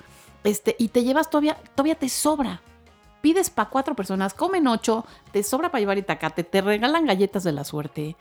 Este, 0.44 0.76
y 0.78 0.88
te 0.88 1.04
llevas 1.04 1.28
todavía, 1.28 1.58
todavía 1.74 1.96
te 1.96 2.08
sobra. 2.08 2.62
Pides 3.20 3.50
para 3.50 3.68
cuatro 3.68 3.94
personas, 3.94 4.32
comen 4.32 4.66
ocho, 4.66 5.04
te 5.30 5.42
sobra 5.42 5.70
para 5.70 5.80
llevar 5.80 5.98
itacate, 5.98 6.42
te 6.42 6.62
regalan 6.62 7.04
galletas 7.04 7.44
de 7.44 7.52
la 7.52 7.64
suerte. 7.64 8.16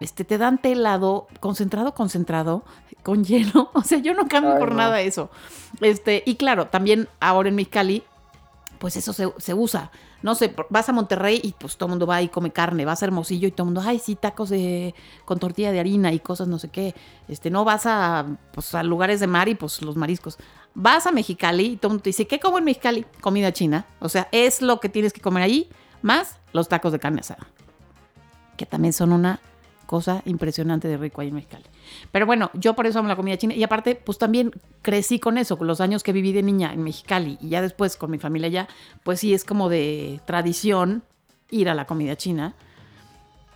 Este, 0.00 0.24
te 0.24 0.38
dan 0.38 0.60
té 0.60 0.72
helado, 0.72 1.28
concentrado, 1.40 1.94
concentrado, 1.94 2.64
con 3.02 3.24
hielo. 3.24 3.70
O 3.74 3.82
sea, 3.82 3.98
yo 3.98 4.14
no 4.14 4.26
cambio 4.28 4.54
Ay, 4.54 4.58
por 4.58 4.70
no. 4.70 4.76
nada 4.76 5.00
eso. 5.00 5.30
Este, 5.80 6.22
y 6.26 6.34
claro, 6.36 6.66
también 6.66 7.08
ahora 7.20 7.48
en 7.48 7.54
Mexicali, 7.54 8.02
pues 8.78 8.96
eso 8.96 9.12
se, 9.12 9.32
se 9.38 9.54
usa. 9.54 9.90
No 10.22 10.34
sé, 10.34 10.54
vas 10.70 10.88
a 10.88 10.92
Monterrey 10.92 11.38
y 11.42 11.52
pues 11.52 11.76
todo 11.76 11.86
el 11.88 11.90
mundo 11.90 12.06
va 12.06 12.22
y 12.22 12.28
come 12.28 12.50
carne, 12.50 12.86
vas 12.86 13.02
a 13.02 13.04
Hermosillo 13.06 13.46
y 13.46 13.50
todo 13.50 13.64
el 13.64 13.74
mundo, 13.74 13.82
ay, 13.86 13.98
sí, 13.98 14.16
tacos 14.16 14.48
de, 14.48 14.94
con 15.26 15.38
tortilla 15.38 15.70
de 15.70 15.80
harina 15.80 16.12
y 16.14 16.18
cosas 16.18 16.48
no 16.48 16.58
sé 16.58 16.68
qué. 16.68 16.94
Este, 17.28 17.50
no 17.50 17.64
vas 17.64 17.84
a, 17.84 18.24
pues, 18.52 18.74
a 18.74 18.82
lugares 18.82 19.20
de 19.20 19.26
mar 19.26 19.48
y 19.48 19.54
pues 19.54 19.82
los 19.82 19.96
mariscos. 19.96 20.38
Vas 20.74 21.06
a 21.06 21.12
Mexicali 21.12 21.64
y 21.66 21.76
todo 21.76 21.88
el 21.88 21.92
mundo 21.92 22.02
te 22.04 22.08
dice, 22.08 22.26
¿qué 22.26 22.40
como 22.40 22.56
en 22.56 22.64
Mexicali? 22.64 23.04
Comida 23.20 23.52
china. 23.52 23.86
O 24.00 24.08
sea, 24.08 24.28
es 24.32 24.62
lo 24.62 24.80
que 24.80 24.88
tienes 24.88 25.12
que 25.12 25.20
comer 25.20 25.42
allí, 25.42 25.68
más 26.00 26.38
los 26.52 26.68
tacos 26.68 26.92
de 26.92 26.98
carne 26.98 27.20
asada. 27.20 27.46
Que 28.56 28.64
también 28.64 28.94
son 28.94 29.12
una 29.12 29.40
cosa 29.86 30.22
impresionante 30.24 30.88
de 30.88 30.96
rico 30.96 31.20
ahí 31.20 31.28
en 31.28 31.34
Mexicali. 31.34 31.64
Pero 32.12 32.26
bueno, 32.26 32.50
yo 32.54 32.74
por 32.74 32.86
eso 32.86 32.98
amo 32.98 33.08
la 33.08 33.16
comida 33.16 33.36
china. 33.36 33.54
Y 33.54 33.62
aparte, 33.62 33.94
pues 33.94 34.18
también 34.18 34.50
crecí 34.82 35.18
con 35.18 35.38
eso, 35.38 35.56
con 35.58 35.66
los 35.66 35.80
años 35.80 36.02
que 36.02 36.12
viví 36.12 36.32
de 36.32 36.42
niña 36.42 36.72
en 36.72 36.82
Mexicali 36.82 37.38
y 37.40 37.50
ya 37.50 37.62
después 37.62 37.96
con 37.96 38.10
mi 38.10 38.18
familia 38.18 38.46
allá, 38.48 38.68
pues 39.02 39.20
sí 39.20 39.34
es 39.34 39.44
como 39.44 39.68
de 39.68 40.20
tradición 40.24 41.02
ir 41.50 41.68
a 41.68 41.74
la 41.74 41.86
comida 41.86 42.16
china. 42.16 42.54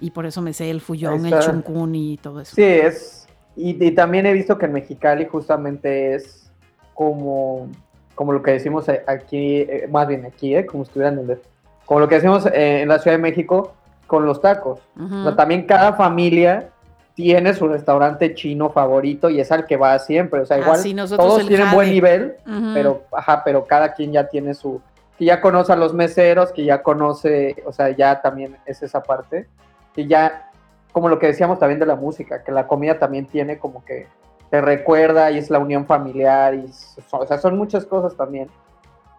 Y 0.01 0.13
por 0.13 0.27
eso 0.27 0.43
me 0.43 0.53
sé 0.53 0.71
el 0.71 0.81
Ahí 0.81 1.33
el 1.33 1.41
chuncún 1.41 1.95
y 1.95 2.17
todo 2.19 2.41
eso. 2.41 2.55
Sí, 2.55 2.63
es. 2.63 3.27
Y, 3.57 3.85
y 3.85 3.91
también 3.91 4.27
he 4.27 4.33
visto 4.33 4.57
que 4.57 4.67
en 4.67 4.73
Mexicali 4.75 5.27
justamente 5.27 6.15
es 6.15 6.49
como, 6.95 7.69
como 8.15 8.33
lo 8.33 8.43
que 8.43 8.53
decimos 8.53 8.87
aquí, 9.07 9.57
eh, 9.63 9.89
más 9.91 10.07
bien 10.07 10.25
aquí, 10.27 10.55
eh, 10.55 10.65
como 10.67 10.85
estuvieran 10.85 11.19
en 11.19 11.31
el- 11.31 11.41
como 11.85 12.01
lo 12.01 12.09
que 12.09 12.17
decimos 12.17 12.45
eh, 12.47 12.83
en 12.83 12.89
la 12.89 12.99
Ciudad 12.99 13.17
de 13.17 13.23
México 13.23 13.73
con 14.09 14.27
los 14.27 14.41
tacos. 14.41 14.81
O 15.01 15.23
sea, 15.23 15.37
también 15.37 15.67
cada 15.67 15.93
familia 15.93 16.71
tiene 17.15 17.53
su 17.55 17.69
restaurante 17.69 18.35
chino 18.35 18.71
favorito 18.71 19.29
y 19.29 19.39
es 19.39 19.53
al 19.53 19.67
que 19.67 19.77
va 19.77 19.97
siempre. 20.01 20.41
O 20.41 20.47
sea, 20.47 20.59
igual 20.59 20.81
Así 20.81 20.95
todos 20.95 21.47
tienen 21.47 21.67
Jade. 21.67 21.77
buen 21.77 21.91
nivel, 21.91 22.37
pero, 22.75 23.03
ajá, 23.13 23.43
pero 23.45 23.67
cada 23.67 23.93
quien 23.93 24.13
ya 24.13 24.29
tiene 24.29 24.55
su, 24.55 24.81
que 25.19 25.25
ya 25.25 25.41
conoce 25.41 25.73
a 25.73 25.77
los 25.77 25.93
meseros, 25.93 26.53
que 26.53 26.65
ya 26.65 26.83
conoce, 26.83 27.63
o 27.67 27.73
sea, 27.73 27.91
ya 27.91 28.23
también 28.23 28.57
es 28.67 28.83
esa 28.83 29.03
parte, 29.03 29.47
que 29.95 30.07
ya, 30.07 30.51
como 30.93 31.09
lo 31.09 31.19
que 31.19 31.27
decíamos 31.27 31.59
también 31.59 31.81
de 31.81 31.87
la 31.87 31.97
música, 31.97 32.43
que 32.43 32.53
la 32.53 32.67
comida 32.67 32.99
también 32.99 33.27
tiene 33.27 33.59
como 33.59 33.85
que 33.85 34.07
te 34.49 34.61
recuerda 34.63 35.31
y 35.31 35.39
es 35.39 35.51
la 35.51 35.59
unión 35.59 35.87
familiar, 35.87 36.55
y, 36.55 36.71
o 37.11 37.27
sea, 37.27 37.37
son 37.39 37.59
muchas 37.59 37.85
cosas 37.85 38.17
también 38.17 38.49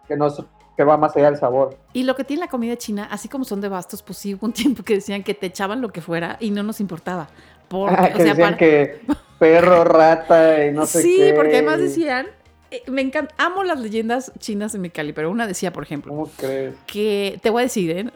que, 0.08 0.16
nos, 0.16 0.42
que 0.80 0.84
va 0.84 0.96
más 0.96 1.14
allá 1.14 1.26
del 1.30 1.38
sabor. 1.38 1.76
Y 1.92 2.04
lo 2.04 2.16
que 2.16 2.24
tiene 2.24 2.40
la 2.40 2.48
comida 2.48 2.74
china, 2.76 3.06
así 3.10 3.28
como 3.28 3.44
son 3.44 3.60
de 3.60 3.68
bastos, 3.68 4.02
pues 4.02 4.18
sí 4.18 4.32
hubo 4.34 4.46
un 4.46 4.52
tiempo 4.54 4.82
que 4.82 4.94
decían 4.94 5.22
que 5.22 5.34
te 5.34 5.44
echaban 5.46 5.82
lo 5.82 5.90
que 5.90 6.00
fuera 6.00 6.38
y 6.40 6.50
no 6.50 6.62
nos 6.62 6.80
importaba. 6.80 7.28
Porque, 7.68 7.96
Ah, 7.98 8.08
o 8.14 8.16
que 8.16 8.22
sea, 8.22 8.32
decían 8.32 8.36
para- 8.46 8.56
que 8.56 9.00
perro, 9.38 9.84
rata 9.84 10.64
y 10.64 10.72
no 10.72 10.86
sé 10.86 11.02
sí, 11.02 11.16
qué. 11.18 11.32
porque 11.34 11.56
además 11.56 11.80
decían, 11.80 12.28
eh, 12.70 12.82
me 12.86 13.02
encanta, 13.02 13.34
amo 13.36 13.62
las 13.62 13.78
leyendas 13.78 14.32
chinas 14.38 14.72
de 14.72 14.78
Mexicali, 14.78 15.12
pero 15.12 15.30
una 15.30 15.46
decía, 15.46 15.70
por 15.70 15.82
ejemplo, 15.82 16.12
¿Cómo 16.14 16.30
crees? 16.38 16.74
que, 16.86 17.38
te 17.42 17.50
voy 17.50 17.60
a 17.60 17.64
decir, 17.64 17.90
¿eh? 17.90 18.10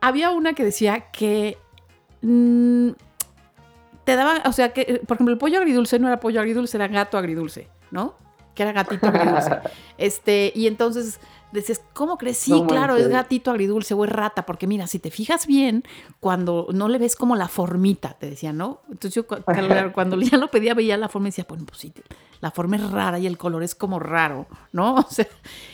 había 0.00 0.30
una 0.30 0.54
que 0.54 0.64
decía 0.64 1.10
que 1.12 1.58
mm, 2.22 2.88
te 4.04 4.16
daban, 4.16 4.40
o 4.46 4.52
sea, 4.52 4.72
que, 4.72 5.02
por 5.06 5.16
ejemplo, 5.16 5.32
el 5.32 5.38
pollo 5.38 5.58
agridulce 5.58 5.98
no 5.98 6.08
era 6.08 6.18
pollo 6.20 6.40
agridulce, 6.40 6.76
era 6.78 6.88
gato 6.88 7.18
agridulce, 7.18 7.68
¿no? 7.90 8.14
Que 8.54 8.64
era 8.64 8.72
gatito 8.72 9.06
agridulce. 9.06 9.50
este, 9.98 10.52
y 10.54 10.66
entonces 10.66 11.18
decías, 11.52 11.80
¿cómo 11.92 12.18
crees? 12.18 12.38
Sí, 12.38 12.50
No 12.50 12.66
claro, 12.66 12.96
es 12.96 13.04
gatito 13.08 13.50
agridulce 13.50 13.94
o 13.94 14.04
es 14.04 14.10
rata, 14.10 14.44
porque 14.46 14.66
mira, 14.66 14.86
si 14.86 14.98
te 14.98 15.10
fijas 15.10 15.46
bien, 15.46 15.84
cuando 16.20 16.66
no 16.72 16.88
le 16.88 16.98
ves 16.98 17.14
como 17.16 17.36
la 17.36 17.48
formita, 17.48 18.14
te 18.18 18.30
decía, 18.30 18.52
¿no? 18.52 18.80
Entonces 18.90 19.14
yo 19.14 19.26
cu- 19.26 19.36
cuando, 19.44 19.92
cuando 19.92 20.20
ya 20.20 20.38
lo 20.38 20.50
pedía, 20.50 20.74
veía 20.74 20.96
la 20.96 21.08
forma 21.08 21.28
y 21.28 21.30
decía, 21.30 21.46
bueno, 21.48 21.64
pues 21.66 21.78
sí, 21.80 21.92
la 22.40 22.50
forma 22.50 22.76
es 22.76 22.90
rara 22.90 23.18
y 23.18 23.26
el 23.26 23.38
color 23.38 23.62
es 23.62 23.74
como 23.74 23.98
raro, 23.98 24.46
¿no? 24.72 24.94
O 25.08 25.10
sea, 25.10 25.26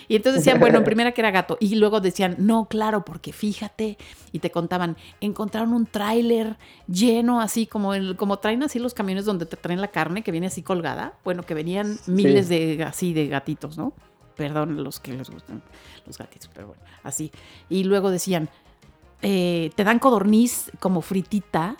y 0.08 0.16
entonces 0.16 0.42
decían, 0.44 0.58
bueno, 0.60 0.78
en 0.78 0.84
primera 0.84 1.12
que 1.12 1.20
era 1.20 1.30
gato. 1.30 1.56
Y 1.60 1.74
luego 1.76 2.00
decían, 2.00 2.34
no, 2.38 2.66
claro, 2.66 3.04
porque 3.04 3.32
fíjate. 3.32 3.96
Y 4.32 4.40
te 4.40 4.50
contaban, 4.50 4.96
encontraron 5.20 5.72
un 5.72 5.86
tráiler 5.86 6.58
lleno 6.86 7.40
así 7.40 7.66
como 7.66 7.94
el, 7.94 8.16
como 8.16 8.38
traen 8.38 8.62
así 8.62 8.78
los 8.78 8.94
camiones 8.94 9.24
donde 9.24 9.46
te 9.46 9.56
traen 9.56 9.80
la 9.80 9.88
carne 9.88 10.22
que 10.22 10.30
viene 10.32 10.48
así 10.48 10.62
colgada. 10.62 11.14
Bueno, 11.24 11.42
que 11.44 11.54
venían 11.54 11.98
miles 12.06 12.48
de 12.48 12.82
así 12.84 13.12
de 13.14 13.28
gatitos, 13.28 13.78
¿no? 13.78 13.92
Perdón 14.38 14.84
los 14.84 15.00
que 15.00 15.12
les 15.12 15.28
gustan 15.28 15.62
los 16.06 16.16
gatitos, 16.16 16.48
pero 16.54 16.68
bueno, 16.68 16.82
así. 17.02 17.32
Y 17.68 17.82
luego 17.82 18.12
decían, 18.12 18.48
eh, 19.20 19.72
te 19.74 19.82
dan 19.82 19.98
codorniz 19.98 20.70
como 20.78 21.02
fritita, 21.02 21.76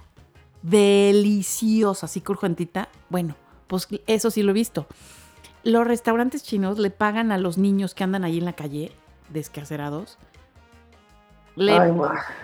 deliciosa, 0.63 2.07
así 2.07 2.21
crujientita. 2.21 2.89
Bueno, 3.11 3.37
pues 3.69 3.87
eso 4.09 4.33
sí 4.33 4.43
lo 4.43 4.51
he 4.51 4.55
visto. 4.55 4.89
Los 5.63 5.87
restaurantes 5.87 6.43
chinos 6.43 6.81
le 6.81 6.91
pagan 6.91 7.31
a 7.31 7.39
los 7.39 7.59
niños 7.59 7.95
que 7.95 8.03
andan 8.03 8.25
ahí 8.25 8.39
en 8.39 8.45
la 8.45 8.55
calle, 8.55 8.91
descarcerados. 9.29 10.19
Le, 11.55 11.79
Ay, 11.79 11.93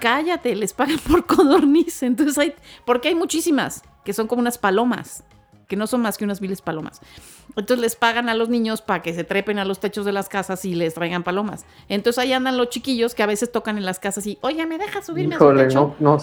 cállate, 0.01 0.55
les 0.55 0.73
pagan 0.73 1.01
por 1.01 1.27
codorniz. 1.27 2.05
Entonces 2.05 2.39
hay, 2.39 2.55
porque 2.87 3.09
hay 3.09 3.17
muchísimas 3.17 3.83
que 4.05 4.13
son 4.13 4.29
como 4.29 4.43
unas 4.43 4.59
palomas, 4.59 5.25
que 5.67 5.77
no 5.77 5.87
son 5.87 6.03
más 6.03 6.19
que 6.19 6.25
unas 6.25 6.41
viles 6.41 6.63
palomas. 6.63 7.01
Entonces 7.57 7.79
les 7.79 7.97
pagan 7.97 8.29
a 8.29 8.35
los 8.35 8.49
niños 8.49 8.83
para 8.83 9.03
que 9.03 9.15
se 9.15 9.25
trepen 9.25 9.59
a 9.59 9.65
los 9.65 9.81
techos 9.81 10.05
de 10.05 10.13
las 10.13 10.29
casas 10.29 10.65
y 10.65 10.75
les 10.75 10.95
traigan 10.95 11.23
palomas. 11.23 11.65
Entonces 11.89 12.23
ahí 12.23 12.33
andan 12.33 12.57
los 12.57 12.69
chiquillos 12.69 13.15
que 13.15 13.23
a 13.23 13.27
veces 13.27 13.51
tocan 13.53 13.79
en 13.79 13.85
las 13.85 13.99
casas 13.99 14.27
y, 14.27 14.39
oye, 14.41 14.65
¿me 14.67 14.79
dejas 14.79 15.07
subirme 15.07 15.37
a 15.37 15.39
su 15.39 15.45
Híjole, 15.45 15.65
techo? 15.67 15.95
no, 16.01 16.17
no 16.17 16.21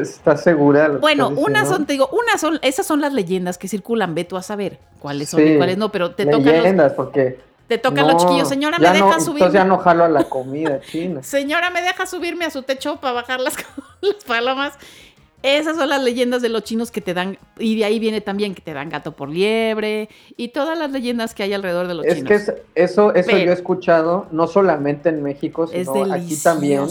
estás 0.00 0.42
segura. 0.42 0.88
Bueno, 0.88 1.28
unas 1.28 1.68
son, 1.68 1.86
te 1.86 1.94
digo, 1.94 2.08
unas 2.12 2.40
son, 2.40 2.58
esas 2.62 2.86
son 2.86 3.00
las 3.00 3.12
leyendas 3.12 3.58
que 3.58 3.68
circulan, 3.68 4.14
ve 4.14 4.24
tú 4.24 4.36
a 4.36 4.42
saber 4.42 4.78
cuáles 4.98 5.30
son 5.30 5.46
y 5.46 5.56
cuáles 5.56 5.78
no, 5.78 5.90
pero 5.90 6.14
te 6.14 6.24
tocan 6.24 6.44
los, 6.44 6.54
leyendas, 6.54 6.92
porque 6.92 7.40
te 7.68 7.78
tocan 7.78 8.06
los 8.06 8.22
chiquillos, 8.22 8.48
señora, 8.48 8.78
me 8.78 8.90
deja 8.90 9.06
no, 9.06 9.20
subirme. 9.20 9.46
Entonces 9.46 9.54
ya 9.54 9.64
no 9.64 9.78
jalo 9.78 10.04
a 10.04 10.08
la 10.08 10.24
comida 10.24 10.80
china. 10.90 11.22
Señora, 11.22 11.70
¿me 11.70 11.82
deja 11.82 12.06
subirme 12.06 12.44
a 12.44 12.50
su 12.50 12.62
techo 12.62 12.96
para 12.96 13.14
bajar 13.14 13.40
las, 13.40 13.54
las 14.00 14.24
palomas? 14.24 14.74
Esas 15.42 15.76
son 15.76 15.88
las 15.88 16.02
leyendas 16.02 16.40
de 16.42 16.48
los 16.48 16.62
chinos 16.62 16.90
que 16.90 17.00
te 17.00 17.14
dan, 17.14 17.36
y 17.58 17.76
de 17.76 17.84
ahí 17.84 17.98
viene 17.98 18.20
también 18.20 18.54
que 18.54 18.62
te 18.62 18.72
dan 18.72 18.88
gato 18.88 19.12
por 19.12 19.28
liebre, 19.28 20.08
y 20.36 20.48
todas 20.48 20.78
las 20.78 20.90
leyendas 20.92 21.34
que 21.34 21.42
hay 21.42 21.52
alrededor 21.52 21.88
de 21.88 21.94
los 21.94 22.06
Es 22.06 22.14
chinos. 22.14 22.28
que 22.28 22.34
es- 22.34 22.52
eso, 22.74 23.12
eso 23.14 23.26
Pero- 23.30 23.44
yo 23.44 23.50
he 23.50 23.54
escuchado, 23.54 24.26
no 24.30 24.46
solamente 24.46 25.08
en 25.08 25.22
México, 25.22 25.66
sino 25.66 26.12
aquí 26.12 26.36
también, 26.36 26.86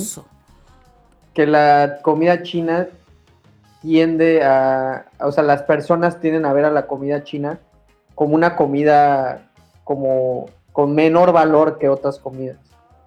que 1.33 1.47
la 1.47 1.99
comida 2.01 2.43
china 2.43 2.87
tiende 3.81 4.43
a, 4.43 5.05
o 5.21 5.31
sea, 5.31 5.43
las 5.43 5.63
personas 5.63 6.19
tienden 6.19 6.45
a 6.45 6.53
ver 6.53 6.65
a 6.65 6.71
la 6.71 6.87
comida 6.87 7.23
china 7.23 7.59
como 8.15 8.35
una 8.35 8.55
comida 8.55 9.49
como 9.83 10.49
con 10.71 10.93
menor 10.93 11.31
valor 11.31 11.79
que 11.79 11.89
otras 11.89 12.19
comidas. 12.19 12.57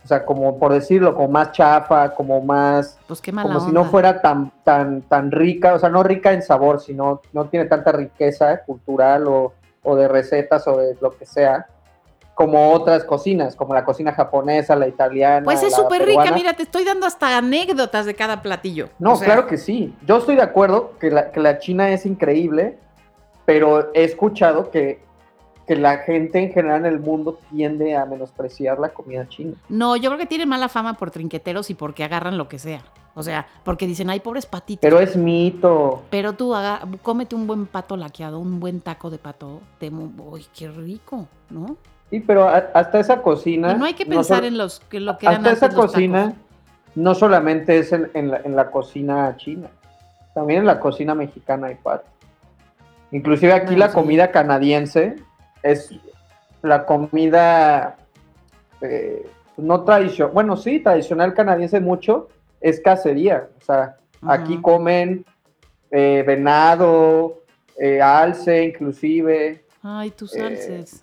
O 0.04 0.06
sea, 0.06 0.26
como 0.26 0.58
por 0.58 0.72
decirlo, 0.72 1.14
como 1.14 1.28
más 1.28 1.52
chafa, 1.52 2.14
como 2.14 2.42
más 2.42 2.98
Pues 3.06 3.22
qué 3.22 3.32
mala 3.32 3.48
como 3.48 3.66
si 3.66 3.72
no 3.72 3.86
fuera 3.86 4.20
tan, 4.20 4.52
tan, 4.62 5.00
tan 5.02 5.30
rica, 5.30 5.72
o 5.72 5.78
sea, 5.78 5.88
no 5.88 6.02
rica 6.02 6.32
en 6.32 6.42
sabor, 6.42 6.80
sino 6.80 7.22
no 7.32 7.46
tiene 7.46 7.64
tanta 7.64 7.90
riqueza 7.90 8.62
cultural 8.64 9.26
o, 9.26 9.54
o 9.82 9.96
de 9.96 10.06
recetas 10.06 10.68
o 10.68 10.76
de 10.76 10.96
lo 11.00 11.16
que 11.16 11.24
sea, 11.24 11.66
como 12.34 12.72
otras 12.72 13.04
cocinas, 13.04 13.56
como 13.56 13.74
la 13.74 13.84
cocina 13.84 14.12
japonesa, 14.12 14.76
la 14.76 14.88
italiana. 14.88 15.44
Pues 15.44 15.62
es 15.62 15.74
súper 15.74 16.04
rica, 16.04 16.32
mira, 16.32 16.52
te 16.54 16.64
estoy 16.64 16.84
dando 16.84 17.06
hasta 17.06 17.38
anécdotas 17.38 18.06
de 18.06 18.14
cada 18.14 18.42
platillo. 18.42 18.88
No, 18.98 19.12
O 19.12 19.16
sea, 19.16 19.26
claro 19.26 19.46
que 19.46 19.56
sí. 19.56 19.94
Yo 20.04 20.18
estoy 20.18 20.36
de 20.36 20.42
acuerdo 20.42 20.98
que 20.98 21.10
la, 21.10 21.30
que 21.30 21.40
la 21.40 21.58
China 21.58 21.90
es 21.90 22.04
increíble, 22.04 22.76
pero 23.44 23.90
he 23.94 24.04
escuchado 24.04 24.70
que, 24.70 25.00
que 25.66 25.76
la 25.76 25.98
gente 25.98 26.38
en 26.38 26.52
general 26.52 26.80
en 26.86 26.92
el 26.92 27.00
mundo 27.00 27.38
tiende 27.50 27.96
a 27.96 28.04
menospreciar 28.06 28.78
la 28.78 28.90
comida 28.90 29.28
china. 29.28 29.54
No, 29.68 29.96
yo 29.96 30.10
creo 30.10 30.18
que 30.18 30.26
tiene 30.26 30.46
mala 30.46 30.68
fama 30.68 30.94
por 30.94 31.10
trinqueteros 31.10 31.70
y 31.70 31.74
porque 31.74 32.04
agarran 32.04 32.36
lo 32.38 32.48
que 32.48 32.58
sea. 32.58 32.82
O 33.16 33.22
sea, 33.22 33.46
porque 33.62 33.86
dicen, 33.86 34.10
ay, 34.10 34.20
pobres 34.20 34.44
patitos. 34.44 34.80
Pero 34.82 34.98
es 35.00 35.16
mito. 35.16 36.02
Pero 36.10 36.32
tú 36.32 36.54
haga, 36.54 36.80
cómete 37.02 37.36
un 37.36 37.46
buen 37.46 37.66
pato 37.66 37.96
laqueado, 37.96 38.40
un 38.40 38.58
buen 38.58 38.80
taco 38.80 39.08
de 39.08 39.18
pato. 39.18 39.60
Te, 39.78 39.88
uy, 39.88 40.44
qué 40.56 40.68
rico, 40.68 41.28
¿no? 41.48 41.76
Sí, 42.10 42.20
pero 42.20 42.48
a- 42.48 42.70
hasta 42.74 42.98
esa 42.98 43.22
cocina. 43.22 43.72
Y 43.72 43.78
no 43.78 43.84
hay 43.84 43.94
que 43.94 44.04
pensar 44.04 44.44
en 44.44 44.58
los 44.58 44.80
que 44.80 44.98
lo 45.00 45.16
que 45.16 45.26
eran 45.26 45.46
hasta 45.46 45.66
esa 45.68 45.76
los 45.76 45.86
cocina 45.92 46.24
tacos. 46.30 46.38
no 46.96 47.14
solamente 47.14 47.78
es 47.78 47.92
en, 47.92 48.10
en 48.14 48.30
la, 48.32 48.38
en 48.44 48.56
la 48.56 48.70
cocina 48.70 49.34
china, 49.36 49.68
también 50.34 50.60
en 50.60 50.66
la 50.66 50.80
cocina 50.80 51.14
mexicana 51.14 51.68
hay 51.68 51.76
pato. 51.76 52.06
Inclusive 53.12 53.52
aquí 53.52 53.76
la 53.76 53.88
sí. 53.88 53.94
comida 53.94 54.32
canadiense 54.32 55.16
es 55.64 55.90
la 56.62 56.86
comida 56.86 57.96
eh, 58.80 59.26
no 59.56 59.82
tradicional, 59.82 60.32
bueno, 60.32 60.56
sí, 60.56 60.78
tradicional 60.80 61.34
canadiense 61.34 61.80
mucho, 61.80 62.28
es 62.60 62.80
cacería. 62.80 63.48
O 63.60 63.64
sea, 63.64 63.96
aquí 64.22 64.60
comen 64.60 65.24
eh, 65.90 66.22
venado, 66.26 67.42
eh, 67.78 68.00
alce 68.00 68.64
inclusive, 68.64 69.64
Ay, 69.82 70.10
tus 70.10 70.34
alces. 70.36 71.02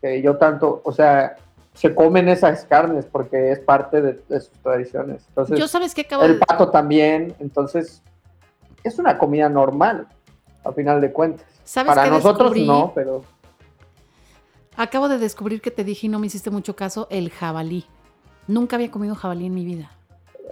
que 0.00 0.22
yo 0.22 0.36
tanto, 0.36 0.80
o 0.84 0.92
sea, 0.92 1.36
se 1.74 1.94
comen 1.94 2.28
esas 2.28 2.64
carnes 2.64 3.06
porque 3.06 3.52
es 3.52 3.60
parte 3.60 4.00
de, 4.00 4.20
de 4.28 4.40
sus 4.40 4.52
tradiciones. 4.62 5.24
Entonces, 5.28 5.58
Yo 5.58 5.68
sabes 5.68 5.94
que 5.94 6.02
acabo 6.02 6.24
el 6.24 6.38
de... 6.38 6.46
pato 6.46 6.70
también, 6.70 7.34
entonces 7.40 8.02
es 8.84 8.98
una 8.98 9.18
comida 9.18 9.48
normal, 9.48 10.06
a 10.64 10.72
final 10.72 11.00
de 11.00 11.12
cuentas. 11.12 11.46
¿Sabes 11.64 11.94
Para 11.94 12.10
nosotros 12.10 12.52
descubrí? 12.52 12.66
no, 12.66 12.92
pero 12.94 13.22
Acabo 14.80 15.08
de 15.08 15.18
descubrir 15.18 15.60
que 15.60 15.72
te 15.72 15.82
dije 15.82 16.06
y 16.06 16.08
no 16.08 16.20
me 16.20 16.28
hiciste 16.28 16.50
mucho 16.50 16.76
caso, 16.76 17.08
el 17.10 17.30
jabalí. 17.30 17.84
Nunca 18.46 18.76
había 18.76 18.92
comido 18.92 19.16
jabalí 19.16 19.46
en 19.46 19.54
mi 19.54 19.64
vida. 19.64 19.90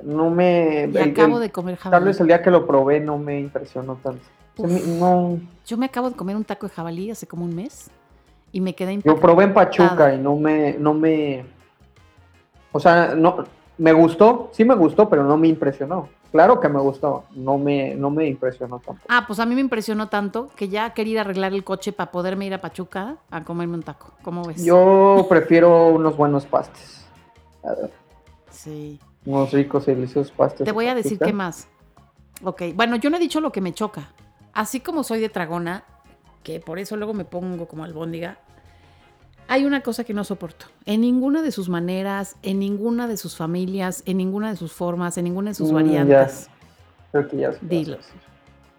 no 0.03 0.29
me... 0.31 0.91
Y 0.93 0.97
el- 0.99 1.11
acabo 1.13 1.37
el- 1.37 1.43
de 1.45 1.51
comer 1.53 1.77
Tal 1.77 1.83
jabalí. 1.85 2.05
vez 2.07 2.21
el 2.21 2.27
día 2.27 2.43
que 2.43 2.51
lo 2.51 2.67
probé 2.67 2.99
no 3.01 3.19
me 3.19 3.39
impresionó 3.39 3.95
tanto. 4.03 4.21
Me- 4.59 4.81
no, 4.81 5.39
Yo 5.65 5.77
me 5.79 5.87
acabo 5.87 6.11
de 6.11 6.17
comer 6.17 6.35
un 6.35 6.45
taco 6.45 6.67
de 6.67 6.75
jabalí 6.75 7.09
hace 7.11 7.27
como 7.29 7.45
un 7.45 7.55
mes 7.55 7.89
y 8.53 8.61
me 8.61 8.75
quedé 8.75 8.91
yo 8.91 8.97
impactada. 8.97 9.21
probé 9.21 9.45
en 9.45 9.55
Pachuca 9.55 10.13
y 10.15 10.19
no 10.19 10.35
me, 10.37 10.75
no 10.79 10.93
me, 10.93 11.45
o 12.73 12.81
sea, 12.81 13.15
no, 13.15 13.45
me 13.79 13.93
gustó, 13.93 14.51
sí 14.53 14.65
me 14.65 14.75
gustó, 14.75 15.09
pero 15.09 15.23
no 15.25 15.37
me 15.39 15.47
impresionó. 15.49 16.09
Claro 16.37 16.61
que 16.61 16.69
me 16.69 16.79
gustó, 16.79 17.25
no 17.35 17.57
me, 17.57 17.95
no 17.95 18.11
me 18.11 18.27
impresionó 18.29 18.79
tampoco. 18.79 19.07
Ah, 19.09 19.25
pues 19.27 19.41
a 19.41 19.47
mí 19.47 19.55
me 19.55 19.63
impresionó 19.63 20.11
tanto 20.11 20.51
que 20.55 20.69
ya 20.69 20.93
quería 20.93 21.13
ir 21.13 21.19
a 21.21 21.21
arreglar 21.23 21.55
el 21.55 21.65
coche 21.65 21.95
para 21.95 22.11
poderme 22.11 22.45
ir 22.45 22.53
a 22.53 22.61
Pachuca 22.61 23.17
a 23.31 23.43
comerme 23.43 23.73
un 23.73 23.83
taco. 23.83 24.11
¿Cómo 24.23 24.45
ves? 24.45 24.63
Yo 24.63 25.25
prefiero 25.31 25.87
unos 25.89 26.15
buenos 26.15 26.45
pastes, 26.45 27.07
a 27.65 27.69
ver, 27.69 27.91
Sí. 28.51 29.01
unos 29.25 29.51
ricos 29.51 29.89
y 29.89 29.95
deliciosos 29.95 30.31
pastes. 30.31 30.67
Te 30.67 30.73
voy 30.73 30.89
a 30.89 30.95
decir 30.95 31.19
qué 31.19 31.33
más. 31.33 31.69
Ok, 32.45 32.65
bueno, 32.75 32.97
yo 32.97 33.09
no 33.09 33.17
he 33.17 33.21
dicho 33.21 33.41
lo 33.41 33.51
que 33.51 33.63
me 33.63 33.73
choca. 33.73 34.11
Así 34.53 34.81
como 34.81 35.05
soy 35.05 35.21
de 35.21 35.31
tragona, 35.31 35.85
que 36.43 36.61
por 36.61 36.79
eso 36.79 36.99
luego 36.99 37.15
me 37.15 37.25
pongo 37.25 37.67
como 37.67 37.83
albóndiga, 37.85 38.37
hay 39.49 39.65
una 39.65 39.81
cosa 39.83 40.05
que 40.05 40.13
no 40.15 40.25
soporto. 40.25 40.67
En 40.85 41.01
ninguna 41.01 41.43
de 41.43 41.51
sus 41.53 41.69
maneras, 41.69 42.37
en 42.43 42.59
ninguna 42.59 43.07
de 43.09 43.17
sus 43.17 43.37
familias, 43.37 44.03
en 44.07 44.17
ninguna 44.17 44.51
de 44.51 44.57
sus 44.57 44.73
formas, 44.73 45.17
en 45.19 45.25
ninguna 45.25 45.51
de 45.51 45.55
sus 45.55 45.71
Mm, 45.71 45.75
variantes. 45.75 46.49
Creo 47.13 47.29
que 47.29 47.37
ya 47.39 47.51
Dilo. 47.61 47.99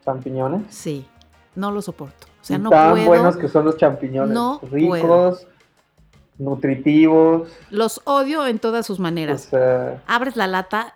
Champiñones. 0.06 0.64
Sí, 0.70 1.06
no 1.56 1.72
lo 1.72 1.82
soporto. 1.82 2.28
O 2.42 2.44
sea, 2.48 2.58
no 2.58 2.70
Tan 2.70 2.92
puedo. 2.92 3.06
buenos 3.08 3.36
que 3.38 3.48
son 3.48 3.66
los 3.66 3.78
champiñones. 3.78 4.34
No 4.34 4.60
Ricos, 4.72 5.00
puedo. 5.02 5.40
nutritivos. 6.38 7.50
Los 7.70 8.02
odio 8.06 8.46
en 8.48 8.60
todas 8.60 8.86
sus 8.86 9.00
O 9.00 9.02
maneras. 9.02 9.42
sea, 9.44 10.02
Abres 10.08 10.36
la 10.36 10.48
lata, 10.48 10.94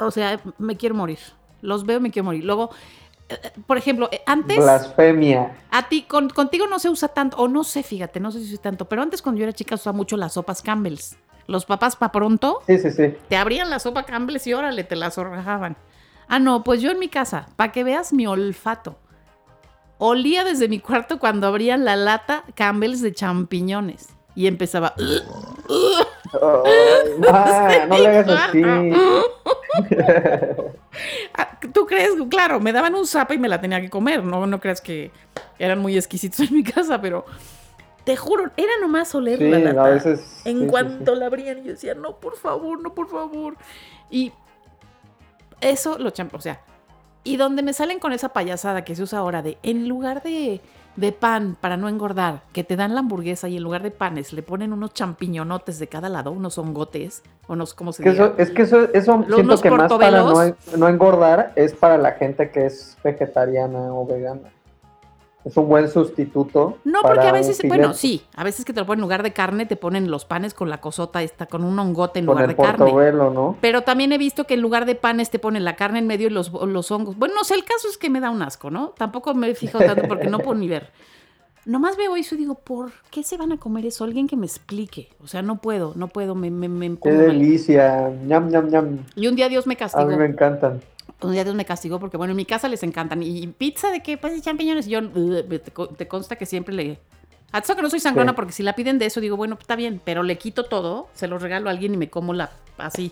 o 0.00 0.10
sea, 0.10 0.40
me 0.58 0.76
quiero 0.76 0.94
morir. 0.94 1.18
Los 1.62 1.84
veo 1.84 1.98
y 1.98 2.00
me 2.00 2.10
quiero 2.10 2.24
morir. 2.26 2.44
Luego, 2.44 2.70
por 3.66 3.76
ejemplo, 3.78 4.08
eh, 4.12 4.22
antes... 4.26 4.56
blasfemia. 4.56 5.56
A 5.70 5.88
ti, 5.88 6.02
con- 6.02 6.30
contigo 6.30 6.66
no 6.66 6.78
se 6.78 6.88
usa 6.88 7.08
tanto, 7.08 7.36
o 7.36 7.48
no 7.48 7.64
sé, 7.64 7.82
fíjate, 7.82 8.20
no 8.20 8.30
sé 8.30 8.40
si 8.40 8.46
se 8.48 8.54
usa 8.54 8.62
tanto, 8.62 8.88
pero 8.88 9.02
antes 9.02 9.22
cuando 9.22 9.38
yo 9.38 9.44
era 9.44 9.52
chica 9.52 9.74
usaba 9.74 9.96
mucho 9.96 10.16
las 10.16 10.34
sopas 10.34 10.62
Campbell's. 10.62 11.16
Los 11.46 11.64
papás 11.64 11.96
pa' 11.96 12.12
pronto 12.12 12.60
Sí, 12.66 12.78
sí, 12.78 12.90
sí. 12.90 13.14
te 13.28 13.36
abrían 13.36 13.70
la 13.70 13.78
sopa 13.78 14.04
Campbell's 14.04 14.46
y 14.46 14.52
órale, 14.54 14.84
te 14.84 14.96
la 14.96 15.10
zorrajaban. 15.10 15.76
Ah, 16.28 16.38
no, 16.38 16.62
pues 16.62 16.82
yo 16.82 16.90
en 16.90 16.98
mi 16.98 17.08
casa, 17.08 17.48
para 17.56 17.72
que 17.72 17.84
veas 17.84 18.12
mi 18.12 18.26
olfato. 18.26 18.98
Olía 19.96 20.44
desde 20.44 20.68
mi 20.68 20.78
cuarto 20.78 21.18
cuando 21.18 21.46
abrían 21.46 21.86
la 21.86 21.96
lata 21.96 22.44
Campbell's 22.54 23.00
de 23.00 23.12
champiñones. 23.14 24.08
Y 24.34 24.46
empezaba... 24.46 24.94
Ay, 24.96 25.20
ma, 27.18 27.86
no 27.88 27.98
le 27.98 28.08
hagas 28.08 28.28
así. 28.48 28.62
Ah, 31.34 31.58
¿Tú 31.72 31.86
crees? 31.86 32.10
Claro, 32.30 32.60
me 32.60 32.72
daban 32.72 32.94
un 32.94 33.06
zapa 33.06 33.34
y 33.34 33.38
me 33.38 33.48
la 33.48 33.60
tenía 33.60 33.80
que 33.80 33.90
comer. 33.90 34.24
No, 34.24 34.46
no 34.46 34.60
creas 34.60 34.80
que 34.80 35.10
eran 35.58 35.78
muy 35.78 35.96
exquisitos 35.96 36.40
en 36.40 36.54
mi 36.54 36.64
casa, 36.64 37.00
pero 37.00 37.24
te 38.04 38.16
juro, 38.16 38.50
era 38.56 38.72
nomás 38.80 39.14
oler 39.14 39.38
Sí, 39.38 39.48
la 39.50 39.58
lata. 39.58 39.84
a 39.84 39.88
veces. 39.90 40.40
En 40.44 40.60
sí, 40.62 40.66
cuanto 40.66 41.14
sí. 41.14 41.20
la 41.20 41.26
abrían, 41.26 41.62
yo 41.62 41.72
decía, 41.72 41.94
no, 41.94 42.16
por 42.16 42.36
favor, 42.36 42.80
no, 42.80 42.94
por 42.94 43.08
favor. 43.08 43.56
Y 44.10 44.32
eso 45.60 45.98
lo 45.98 46.10
champ, 46.10 46.34
o 46.34 46.40
sea, 46.40 46.60
y 47.24 47.36
donde 47.36 47.62
me 47.62 47.72
salen 47.72 47.98
con 47.98 48.12
esa 48.12 48.30
payasada 48.30 48.84
que 48.84 48.94
se 48.96 49.02
usa 49.02 49.18
ahora 49.18 49.42
de, 49.42 49.58
en 49.62 49.88
lugar 49.88 50.22
de, 50.22 50.60
de 50.98 51.12
pan 51.12 51.56
para 51.60 51.76
no 51.76 51.88
engordar, 51.88 52.42
que 52.52 52.64
te 52.64 52.76
dan 52.76 52.94
la 52.94 53.00
hamburguesa 53.00 53.48
y 53.48 53.56
en 53.56 53.62
lugar 53.62 53.82
de 53.82 53.90
panes 53.90 54.32
le 54.32 54.42
ponen 54.42 54.72
unos 54.72 54.94
champiñonotes 54.94 55.78
de 55.78 55.86
cada 55.86 56.08
lado, 56.08 56.32
unos 56.32 56.58
hongotes, 56.58 57.22
o 57.46 57.54
no 57.54 57.66
sé 57.66 57.76
cómo 57.76 57.92
se 57.92 58.02
Que 58.02 58.10
diga. 58.10 58.26
eso, 58.26 58.34
es 58.38 58.50
que 58.50 58.62
eso, 58.62 58.92
eso 58.92 59.24
siento 59.32 59.60
que 59.60 59.70
más 59.70 59.92
para 59.92 60.22
no 60.76 60.88
engordar 60.88 61.52
es 61.54 61.72
para 61.72 61.98
la 61.98 62.12
gente 62.12 62.50
que 62.50 62.66
es 62.66 62.96
vegetariana 63.04 63.94
o 63.94 64.06
vegana. 64.06 64.50
Es 65.48 65.56
un 65.56 65.66
buen 65.66 65.88
sustituto. 65.88 66.76
No, 66.84 67.00
para 67.00 67.14
porque 67.14 67.28
a 67.28 67.32
un 67.32 67.38
veces, 67.38 67.58
bueno, 67.66 67.94
sí, 67.94 68.22
a 68.36 68.44
veces 68.44 68.66
que 68.66 68.74
te 68.74 68.80
lo 68.80 68.86
ponen 68.86 68.98
en 68.98 69.02
lugar 69.02 69.22
de 69.22 69.32
carne, 69.32 69.64
te 69.64 69.76
ponen 69.76 70.10
los 70.10 70.26
panes 70.26 70.52
con 70.52 70.68
la 70.68 70.82
cosota 70.82 71.22
esta, 71.22 71.46
con 71.46 71.64
un 71.64 71.78
hongote 71.78 72.18
en 72.18 72.26
Con 72.26 72.34
lugar 72.34 72.50
el 72.50 72.56
de 72.56 72.62
carne. 72.62 73.12
¿no? 73.12 73.56
Pero 73.62 73.80
también 73.80 74.12
he 74.12 74.18
visto 74.18 74.44
que 74.44 74.54
en 74.54 74.60
lugar 74.60 74.84
de 74.84 74.94
panes 74.94 75.30
te 75.30 75.38
ponen 75.38 75.64
la 75.64 75.74
carne 75.74 76.00
en 76.00 76.06
medio 76.06 76.26
y 76.26 76.30
los, 76.30 76.52
los 76.52 76.90
hongos. 76.90 77.16
Bueno, 77.16 77.34
no 77.34 77.44
sé, 77.44 77.54
el 77.54 77.64
caso 77.64 77.88
es 77.88 77.96
que 77.96 78.10
me 78.10 78.20
da 78.20 78.28
un 78.28 78.42
asco, 78.42 78.70
¿no? 78.70 78.88
Tampoco 78.98 79.32
me 79.32 79.48
he 79.48 79.54
fijado 79.54 79.86
tanto 79.86 80.06
porque 80.06 80.28
no 80.28 80.38
puedo 80.40 80.58
ni 80.58 80.68
ver. 80.68 80.90
Nomás 81.64 81.96
veo 81.96 82.14
eso 82.16 82.34
y 82.34 82.38
digo, 82.38 82.56
¿por 82.56 82.92
qué 83.10 83.22
se 83.22 83.38
van 83.38 83.52
a 83.52 83.56
comer 83.56 83.86
eso? 83.86 84.04
Alguien 84.04 84.26
que 84.26 84.36
me 84.36 84.44
explique. 84.44 85.08
O 85.22 85.26
sea, 85.26 85.40
no 85.40 85.62
puedo, 85.62 85.92
no 85.96 86.08
puedo, 86.08 86.34
me, 86.34 86.50
me, 86.50 86.68
me 86.68 86.98
Qué 86.98 87.12
delicia. 87.12 88.10
Ñam, 88.26 88.50
ñam, 88.50 88.68
ñam. 88.68 88.98
Y 89.16 89.28
un 89.28 89.36
día 89.36 89.48
Dios 89.48 89.66
me 89.66 89.74
A 89.74 89.78
castigó. 89.78 90.06
mí 90.06 90.16
me 90.16 90.26
encantan. 90.26 90.80
Un 91.20 91.32
día 91.32 91.42
Dios 91.44 91.56
me 91.56 91.64
castigó 91.64 91.98
porque, 91.98 92.16
bueno, 92.16 92.30
en 92.32 92.36
mi 92.36 92.44
casa 92.44 92.68
les 92.68 92.82
encantan. 92.82 93.22
¿Y 93.22 93.46
pizza 93.48 93.90
de 93.90 94.00
qué? 94.02 94.16
Pues 94.18 94.34
de 94.34 94.40
champiñones. 94.40 94.86
Y 94.86 94.90
yo, 94.90 95.10
te, 95.10 95.70
co- 95.72 95.88
te 95.88 96.06
consta 96.06 96.36
que 96.36 96.46
siempre 96.46 96.74
le... 96.74 96.98
A 97.50 97.58
eso 97.58 97.74
que 97.74 97.82
no 97.82 97.90
soy 97.90 97.98
sangrona 97.98 98.32
Sí. 98.32 98.36
porque 98.36 98.52
si 98.52 98.62
la 98.62 98.74
piden 98.74 98.98
de 98.98 99.06
eso 99.06 99.20
digo, 99.20 99.36
bueno, 99.36 99.56
está 99.58 99.74
bien, 99.74 100.00
pero 100.04 100.22
le 100.22 100.36
quito 100.38 100.64
todo, 100.64 101.08
se 101.14 101.26
lo 101.28 101.38
regalo 101.38 101.68
a 101.68 101.72
alguien 101.72 101.94
y 101.94 101.96
me 101.96 102.10
como 102.10 102.34
la 102.34 102.50
así, 102.76 103.10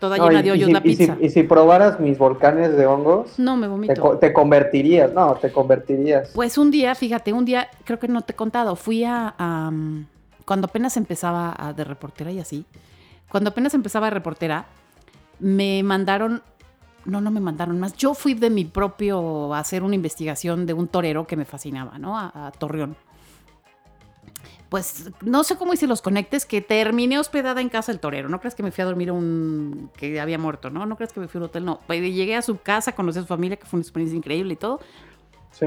toda 0.00 0.18
No, 0.18 0.28
llena 0.28 0.40
y, 0.40 0.42
de 0.44 0.50
hoyos 0.52 0.66
si, 0.66 0.72
la 0.74 0.80
y 0.84 0.90
si- 0.94 0.96
pizza. 1.06 1.16
y 1.20 1.30
si 1.30 1.42
probaras 1.44 1.98
mis 1.98 2.18
volcanes 2.18 2.76
de 2.76 2.84
hongos, 2.86 3.38
No, 3.38 3.56
me 3.56 3.66
vomito. 3.66 4.18
te 4.18 4.32
convertirías. 4.34 5.12
No, 5.14 5.34
te 5.36 5.50
convertirías. 5.50 6.30
Pues 6.34 6.58
un 6.58 6.70
día, 6.70 6.94
fíjate, 6.94 7.32
un 7.32 7.46
día, 7.46 7.68
creo 7.84 7.98
que 7.98 8.06
no 8.06 8.20
te 8.20 8.32
he 8.32 8.36
contado, 8.36 8.76
fui 8.76 9.02
a, 9.04 9.34
a, 9.38 9.68
um, 9.70 10.04
cuando 10.44 10.66
apenas 10.66 10.96
empezaba 10.98 11.54
a- 11.58 11.72
de 11.72 11.84
reportera 11.84 12.30
y 12.30 12.38
así, 12.40 12.66
cuando 13.30 13.48
apenas 13.50 13.72
empezaba 13.72 14.06
de 14.08 14.10
reportera, 14.10 14.66
me 15.40 15.82
mandaron, 15.82 16.42
no, 17.04 17.20
no 17.20 17.30
me 17.30 17.40
mandaron 17.40 17.78
más, 17.78 17.96
yo 17.96 18.14
fui 18.14 18.34
de 18.34 18.50
mi 18.50 18.64
propio 18.64 19.54
a 19.54 19.58
hacer 19.58 19.82
una 19.82 19.94
investigación 19.94 20.66
de 20.66 20.72
un 20.72 20.88
torero 20.88 21.26
que 21.26 21.36
me 21.36 21.44
fascinaba, 21.44 21.98
¿no? 21.98 22.18
A, 22.18 22.46
a 22.46 22.52
Torreón. 22.52 22.96
Pues 24.74 25.10
no 25.20 25.44
sé 25.44 25.56
cómo 25.56 25.72
hice 25.72 25.86
los 25.86 26.02
conectes, 26.02 26.46
que 26.46 26.60
terminé 26.60 27.18
hospedada 27.18 27.60
en 27.60 27.68
casa 27.68 27.92
del 27.92 28.00
torero. 28.00 28.28
No 28.28 28.40
crees 28.40 28.56
que 28.56 28.62
me 28.64 28.72
fui 28.72 28.82
a 28.82 28.86
dormir 28.86 29.10
a 29.10 29.12
un. 29.12 29.88
que 29.96 30.18
había 30.18 30.36
muerto, 30.36 30.68
¿no? 30.68 30.84
No 30.84 30.96
crees 30.96 31.12
que 31.12 31.20
me 31.20 31.28
fui 31.28 31.38
a 31.38 31.42
un 31.42 31.44
hotel, 31.44 31.64
no. 31.64 31.78
Pues 31.86 32.00
llegué 32.00 32.34
a 32.34 32.42
su 32.42 32.58
casa, 32.58 32.90
conocí 32.92 33.20
a 33.20 33.22
su 33.22 33.28
familia, 33.28 33.56
que 33.56 33.66
fue 33.66 33.76
una 33.76 33.82
experiencia 33.82 34.16
increíble 34.16 34.54
y 34.54 34.56
todo. 34.56 34.80
Sí. 35.52 35.66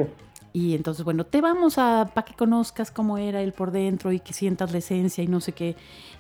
Y 0.52 0.76
entonces, 0.76 1.06
bueno, 1.06 1.26
te 1.26 1.39
vamos 1.39 1.78
a, 1.78 2.12
para 2.13 2.26
que 2.26 2.34
conozcas 2.34 2.91
cómo 2.91 3.17
era 3.17 3.41
él 3.41 3.54
por 3.54 3.71
dentro 3.71 4.12
y 4.12 4.19
que 4.19 4.34
sientas 4.34 4.71
la 4.71 4.80
esencia 4.80 5.23
y 5.23 5.28
no 5.28 5.39
sé 5.39 5.54
qué. 5.54 5.76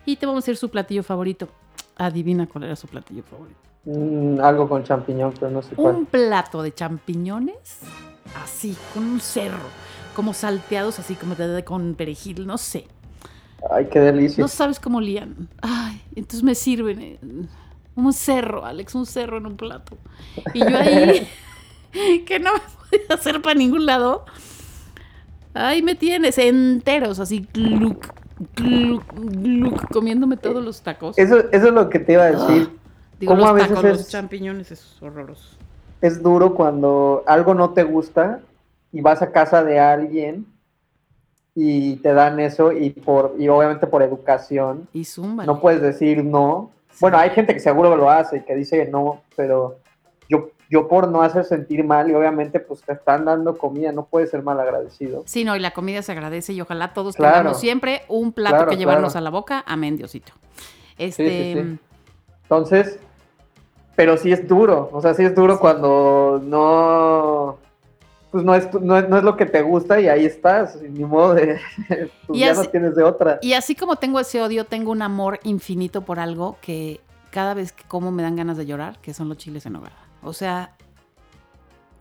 Y 0.05 0.15
te 0.15 0.25
vamos 0.25 0.43
a 0.43 0.45
hacer 0.45 0.57
su 0.57 0.69
platillo 0.69 1.03
favorito. 1.03 1.49
Adivina 1.97 2.47
cuál 2.47 2.65
era 2.65 2.75
su 2.75 2.87
platillo 2.87 3.23
favorito. 3.23 3.59
Mm, 3.89 4.41
algo 4.41 4.67
con 4.67 4.83
champiñón, 4.83 5.33
pero 5.39 5.49
no 5.49 5.61
sé 5.61 5.75
cuál. 5.75 5.95
Un 5.95 6.05
plato 6.05 6.61
de 6.61 6.73
champiñones, 6.73 7.79
así, 8.43 8.75
con 8.93 9.03
un 9.05 9.21
cerro, 9.21 9.63
como 10.13 10.33
salteados, 10.33 10.99
así 10.99 11.15
como 11.15 11.35
de- 11.35 11.47
de- 11.47 11.63
con 11.63 11.95
perejil, 11.95 12.45
no 12.45 12.57
sé. 12.57 12.85
Ay, 13.71 13.85
qué 13.89 13.99
delicia. 14.01 14.41
No 14.41 14.49
sabes 14.49 14.79
cómo 14.81 14.97
olían. 14.97 15.47
Ay, 15.61 16.01
entonces 16.15 16.43
me 16.43 16.53
sirven 16.53 16.99
eh, 17.01 17.19
un 17.95 18.11
cerro, 18.11 18.65
Alex, 18.65 18.93
un 18.93 19.05
cerro 19.05 19.37
en 19.37 19.45
un 19.45 19.55
plato. 19.55 19.97
Y 20.53 20.59
yo 20.59 20.77
ahí, 20.77 21.25
que 22.25 22.39
no 22.39 22.53
me 22.53 22.59
podía 22.59 23.15
hacer 23.15 23.41
para 23.41 23.55
ningún 23.55 23.85
lado. 23.85 24.25
Ahí 25.53 25.81
me 25.81 25.95
tienes, 25.95 26.37
enteros, 26.37 27.19
así, 27.19 27.47
gluc, 27.53 28.05
gluc, 28.55 29.03
gluc, 29.15 29.91
comiéndome 29.93 30.35
todos 30.35 30.63
los 30.63 30.81
tacos. 30.81 31.17
Eso, 31.17 31.39
eso 31.51 31.67
es 31.67 31.73
lo 31.73 31.89
que 31.89 31.99
te 31.99 32.13
iba 32.13 32.23
a 32.25 32.31
decir. 32.31 32.77
Digo, 33.19 33.31
¿cómo 33.31 33.41
los 33.41 33.49
a 33.49 33.53
veces 33.53 33.69
tacos, 33.69 33.83
los 33.83 33.99
es- 34.01 34.09
champiñones, 34.09 34.71
es 34.71 35.01
horroroso. 35.01 35.57
Es 36.01 36.21
duro 36.21 36.53
cuando 36.53 37.23
algo 37.25 37.53
no 37.55 37.71
te 37.71 37.83
gusta 37.83 38.41
y 38.91 39.01
vas 39.01 39.21
a 39.21 39.31
casa 39.31 39.63
de 39.63 39.79
alguien 39.79 40.45
y 41.55 41.95
te 41.97 42.13
dan 42.13 42.39
eso 42.39 42.71
y 42.71 42.91
por 42.91 43.33
y 43.39 43.47
obviamente 43.49 43.87
por 43.87 44.03
educación 44.03 44.87
Y 44.93 45.03
no 45.45 45.59
puedes 45.59 45.81
decir 45.81 46.23
no 46.23 46.69
Bueno, 46.99 47.17
hay 47.17 47.31
gente 47.31 47.53
que 47.53 47.59
seguro 47.59 47.95
lo 47.95 48.09
hace 48.11 48.37
y 48.37 48.41
que 48.41 48.55
dice 48.55 48.77
que 48.85 48.91
no, 48.91 49.21
pero 49.35 49.79
yo, 50.29 50.51
yo 50.69 50.87
por 50.87 51.07
no 51.07 51.23
hacer 51.23 51.45
sentir 51.45 51.83
mal 51.83 52.11
y 52.11 52.13
obviamente 52.13 52.59
pues 52.59 52.81
te 52.81 52.93
están 52.93 53.25
dando 53.25 53.57
comida, 53.57 53.91
no 53.91 54.05
puedes 54.05 54.29
ser 54.29 54.43
mal 54.43 54.59
agradecido. 54.59 55.23
Sí, 55.25 55.43
no, 55.43 55.55
y 55.55 55.59
la 55.59 55.71
comida 55.71 56.01
se 56.03 56.11
agradece 56.11 56.53
y 56.53 56.61
ojalá 56.61 56.93
todos 56.93 57.15
Claro. 57.15 57.37
tengamos 57.37 57.59
siempre 57.59 58.01
un 58.07 58.33
plato 58.33 58.55
Claro, 58.57 58.69
que 58.69 58.77
llevarnos 58.77 59.13
claro. 59.13 59.19
a 59.19 59.23
la 59.23 59.29
boca. 59.31 59.63
Amén, 59.65 59.95
Diosito. 59.97 60.33
Este, 60.97 61.53
sí, 61.53 61.61
sí. 61.61 61.79
Entonces, 62.43 62.99
pero 63.97 64.15
sí 64.15 64.31
es 64.31 64.47
duro, 64.47 64.89
o 64.93 65.01
sea, 65.01 65.13
sí 65.15 65.23
es 65.23 65.33
duro 65.33 65.59
cuando 65.59 66.39
no, 66.43 67.57
pues 68.31 68.43
no 68.43 68.53
es, 68.53 68.71
no, 68.75 69.01
no 69.01 69.17
es 69.17 69.23
lo 69.23 69.35
que 69.35 69.47
te 69.47 69.63
gusta 69.63 69.99
y 69.99 70.07
ahí 70.07 70.23
estás, 70.25 70.79
ni 70.81 71.03
modo 71.03 71.33
de, 71.33 71.59
pues 72.27 72.37
Y 72.37 72.39
ya 72.41 72.51
así- 72.51 72.61
no 72.61 72.69
tienes 72.69 72.95
de 72.95 73.01
otra. 73.03 73.39
Y 73.41 73.53
así 73.53 73.73
como 73.73 73.95
tengo 73.95 74.19
ese 74.19 74.39
odio, 74.41 74.65
tengo 74.65 74.91
un 74.91 75.01
amor 75.01 75.39
infinito 75.43 76.03
por 76.05 76.19
algo 76.19 76.57
que 76.61 77.01
cada 77.31 77.55
vez 77.55 77.71
que 77.71 77.83
como 77.85 78.11
me 78.11 78.21
dan 78.21 78.35
ganas 78.35 78.55
de 78.55 78.67
llorar, 78.67 78.99
que 79.01 79.15
son 79.15 79.29
los 79.29 79.37
chiles 79.39 79.65
en 79.65 79.73
nogada. 79.73 79.97
O 80.21 80.31
sea, 80.33 80.75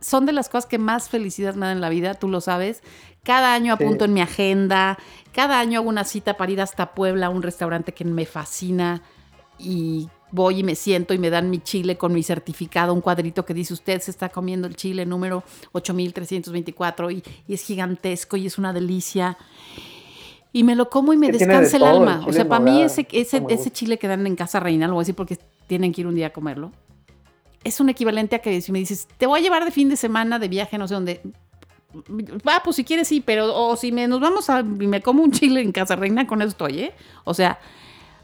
son 0.01 0.27
de 0.27 0.33
las 0.33 0.49
cosas 0.51 0.67
que 0.67 0.79
más 0.79 1.09
felicidad 1.09 1.55
me 1.55 1.67
dan 1.67 1.77
en 1.77 1.81
la 1.81 1.89
vida, 1.89 2.13
tú 2.13 2.29
lo 2.29 2.41
sabes. 2.43 2.83
Cada 3.25 3.55
año 3.55 3.75
Sí. 3.77 3.83
apunto 3.85 4.05
en 4.05 4.13
mi 4.13 4.21
agenda, 4.21 4.99
cada 5.35 5.59
año 5.59 5.81
hago 5.81 5.89
una 5.89 6.05
cita 6.05 6.37
para 6.37 6.53
ir 6.53 6.61
hasta 6.61 6.93
Puebla 6.93 7.27
a 7.27 7.31
un 7.31 7.43
restaurante 7.43 7.93
que 7.93 8.05
me 8.05 8.27
fascina 8.27 9.03
y 9.59 10.09
voy 10.31 10.61
y 10.61 10.62
me 10.62 10.74
siento 10.74 11.14
y 11.14 11.18
me 11.18 11.31
dan 11.31 11.51
mi 11.51 11.59
chile 11.61 11.97
con 11.97 12.12
mi 12.12 12.22
certificado, 12.22 12.93
un 12.93 13.01
cuadrito 13.01 13.45
que 13.45 13.55
dice 13.55 13.72
usted 13.72 14.01
se 14.01 14.11
está 14.11 14.29
comiendo 14.29 14.66
el 14.66 14.77
chile 14.77 15.07
número 15.07 15.45
8324 15.72 17.11
y, 17.11 17.22
y 17.47 17.55
es 17.55 17.62
gigantesco 17.62 18.37
y 18.37 18.47
es 18.47 18.59
una 18.59 18.72
delicia. 18.72 19.39
Y 20.53 20.64
me 20.64 20.74
lo 20.74 20.89
como 20.89 21.12
y 21.12 21.16
me 21.16 21.31
de 21.31 21.39
descansa 21.39 21.77
el 21.77 21.85
alma. 21.85 22.24
O 22.27 22.33
sea, 22.33 22.49
para 22.49 22.64
mí 22.64 22.81
ese, 22.81 23.07
ese, 23.12 23.70
chile 23.70 23.99
que 23.99 24.09
dan 24.09 24.27
en 24.27 24.37
Casa 24.37 24.59
Reina, 24.59 24.87
lo 24.87 24.95
voy 24.95 25.01
a 25.01 25.03
decir 25.03 25.14
porque 25.14 25.39
tienen 25.66 25.93
que 25.93 26.01
ir 26.01 26.07
un 26.07 26.14
día 26.14 26.29
a 26.29 26.31
comerlo, 26.31 26.72
es 27.62 27.79
un 27.81 27.89
equivalente 27.89 28.37
a 28.37 28.39
que 28.39 28.61
si 28.61 28.72
me 28.72 28.79
dices, 28.79 29.07
te 29.18 29.27
voy 29.27 29.41
a 29.41 29.43
llevar 29.43 29.64
de 29.64 29.70
fin 29.70 29.89
de 29.89 29.97
semana 29.97 30.39
de 30.39 30.49
viaje, 30.49 30.79
no 30.79 30.89
sé 30.89 30.95
dónde. 30.95 31.20
Va, 32.47 32.62
pues 32.64 32.77
si 32.77 32.85
quieres 32.85 33.09
sí, 33.09 33.20
pero 33.20 33.55
o 33.55 33.77
si 33.77 33.93
me, 33.93 34.07
nos 34.09 34.20
vamos 34.20 34.49
a, 34.49 34.61
y 34.61 34.87
me 34.87 35.03
como 35.03 35.22
un 35.22 35.31
chile 35.33 35.61
en 35.61 35.72
Casa 35.72 35.95
Reina, 35.95 36.27
con 36.27 36.41
eso 36.41 36.51
estoy, 36.51 36.81
¿eh? 36.81 36.95
O 37.24 37.35
sea, 37.35 37.59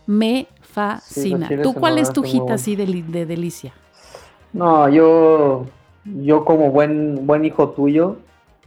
me 0.06 0.46
fascina. 0.72 1.48
¿Tú 1.62 1.74
cuál 1.74 1.98
es 1.98 2.12
tu 2.12 2.22
muy 2.22 2.30
buenos. 2.40 2.50
así 2.60 2.76
de, 2.76 2.86
li- 2.86 3.02
de 3.02 3.26
delicia? 3.26 3.72
No, 4.52 4.88
yo, 4.88 5.66
yo 6.04 6.44
como 6.44 6.70
buen, 6.70 7.26
buen 7.26 7.44
hijo 7.44 7.70
tuyo 7.70 8.16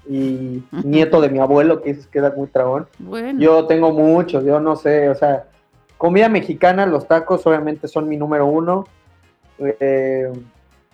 y 0.10 0.64
nieto 0.84 1.20
de 1.22 1.30
mi 1.30 1.40
abuelo, 1.40 1.82
que 1.82 1.94
dices 1.94 2.08
que 2.08 2.20
era 2.20 2.32
muy 2.36 2.48
tragón, 2.48 2.88
Bueno, 3.00 3.40
yo 3.40 3.66
tengo 3.66 3.92
muchos, 3.92 4.44
yo 4.46 4.60
no 4.60 4.76
sé, 4.76 5.10
o 5.10 5.16
sea, 5.16 5.46
comida 5.98 6.30
mexicana, 6.30 6.86
los 6.86 7.08
tacos 7.08 7.46
obviamente 7.48 7.88
son 7.88 8.08
mi 8.08 8.18
número 8.18 8.46
uno. 8.46 8.86
Eh, 9.58 10.32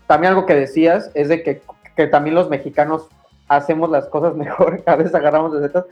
también 0.08 0.34
algo 0.34 0.46
que 0.46 0.56
decías 0.56 1.10
es 1.14 1.30
de 1.30 1.42
que, 1.44 1.62
que 1.96 2.08
también 2.08 2.36
los 2.36 2.50
mexicanos 2.50 3.08
hacemos 3.48 3.90
las 3.90 4.08
cosas 4.08 4.36
mejor, 4.46 4.82
a 4.86 4.96
veces 4.96 5.14
agarramos 5.16 5.54
recetas, 5.54 5.86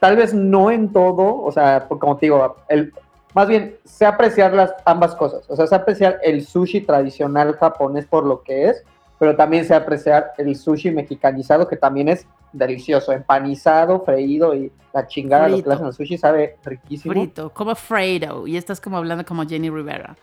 tal 0.00 0.16
vez 0.16 0.32
no 0.34 0.70
en 0.70 0.92
todo, 0.92 1.42
o 1.42 1.52
sea, 1.52 1.86
porque 1.88 2.00
como 2.00 2.16
te 2.16 2.26
digo, 2.26 2.56
el, 2.68 2.92
más 3.34 3.48
bien 3.48 3.76
sé 3.84 4.06
apreciar 4.06 4.54
las 4.54 4.72
ambas 4.84 5.14
cosas, 5.14 5.44
o 5.48 5.56
sea, 5.56 5.66
sé 5.66 5.74
apreciar 5.74 6.18
el 6.22 6.46
sushi 6.46 6.80
tradicional 6.80 7.54
japonés 7.54 8.06
por 8.06 8.24
lo 8.24 8.42
que 8.42 8.68
es, 8.68 8.84
pero 9.18 9.36
también 9.36 9.64
sé 9.64 9.74
apreciar 9.74 10.32
el 10.38 10.56
sushi 10.56 10.90
mexicanizado 10.90 11.68
que 11.68 11.76
también 11.76 12.08
es 12.08 12.26
delicioso, 12.52 13.12
empanizado, 13.12 14.04
freído 14.04 14.54
y 14.54 14.72
la 14.92 15.06
chingada, 15.06 15.48
lo 15.48 15.56
que 15.56 15.62
Frito. 15.62 15.72
hacen 15.72 15.86
al 15.86 15.92
sushi 15.92 16.18
sabe 16.18 16.56
riquísimo. 16.64 17.12
frito, 17.12 17.50
como 17.50 17.74
Fredo. 17.74 18.46
Y 18.46 18.56
estás 18.56 18.80
como 18.80 18.96
hablando 18.96 19.24
como 19.24 19.44
Jenny 19.44 19.70
Rivera. 19.70 20.16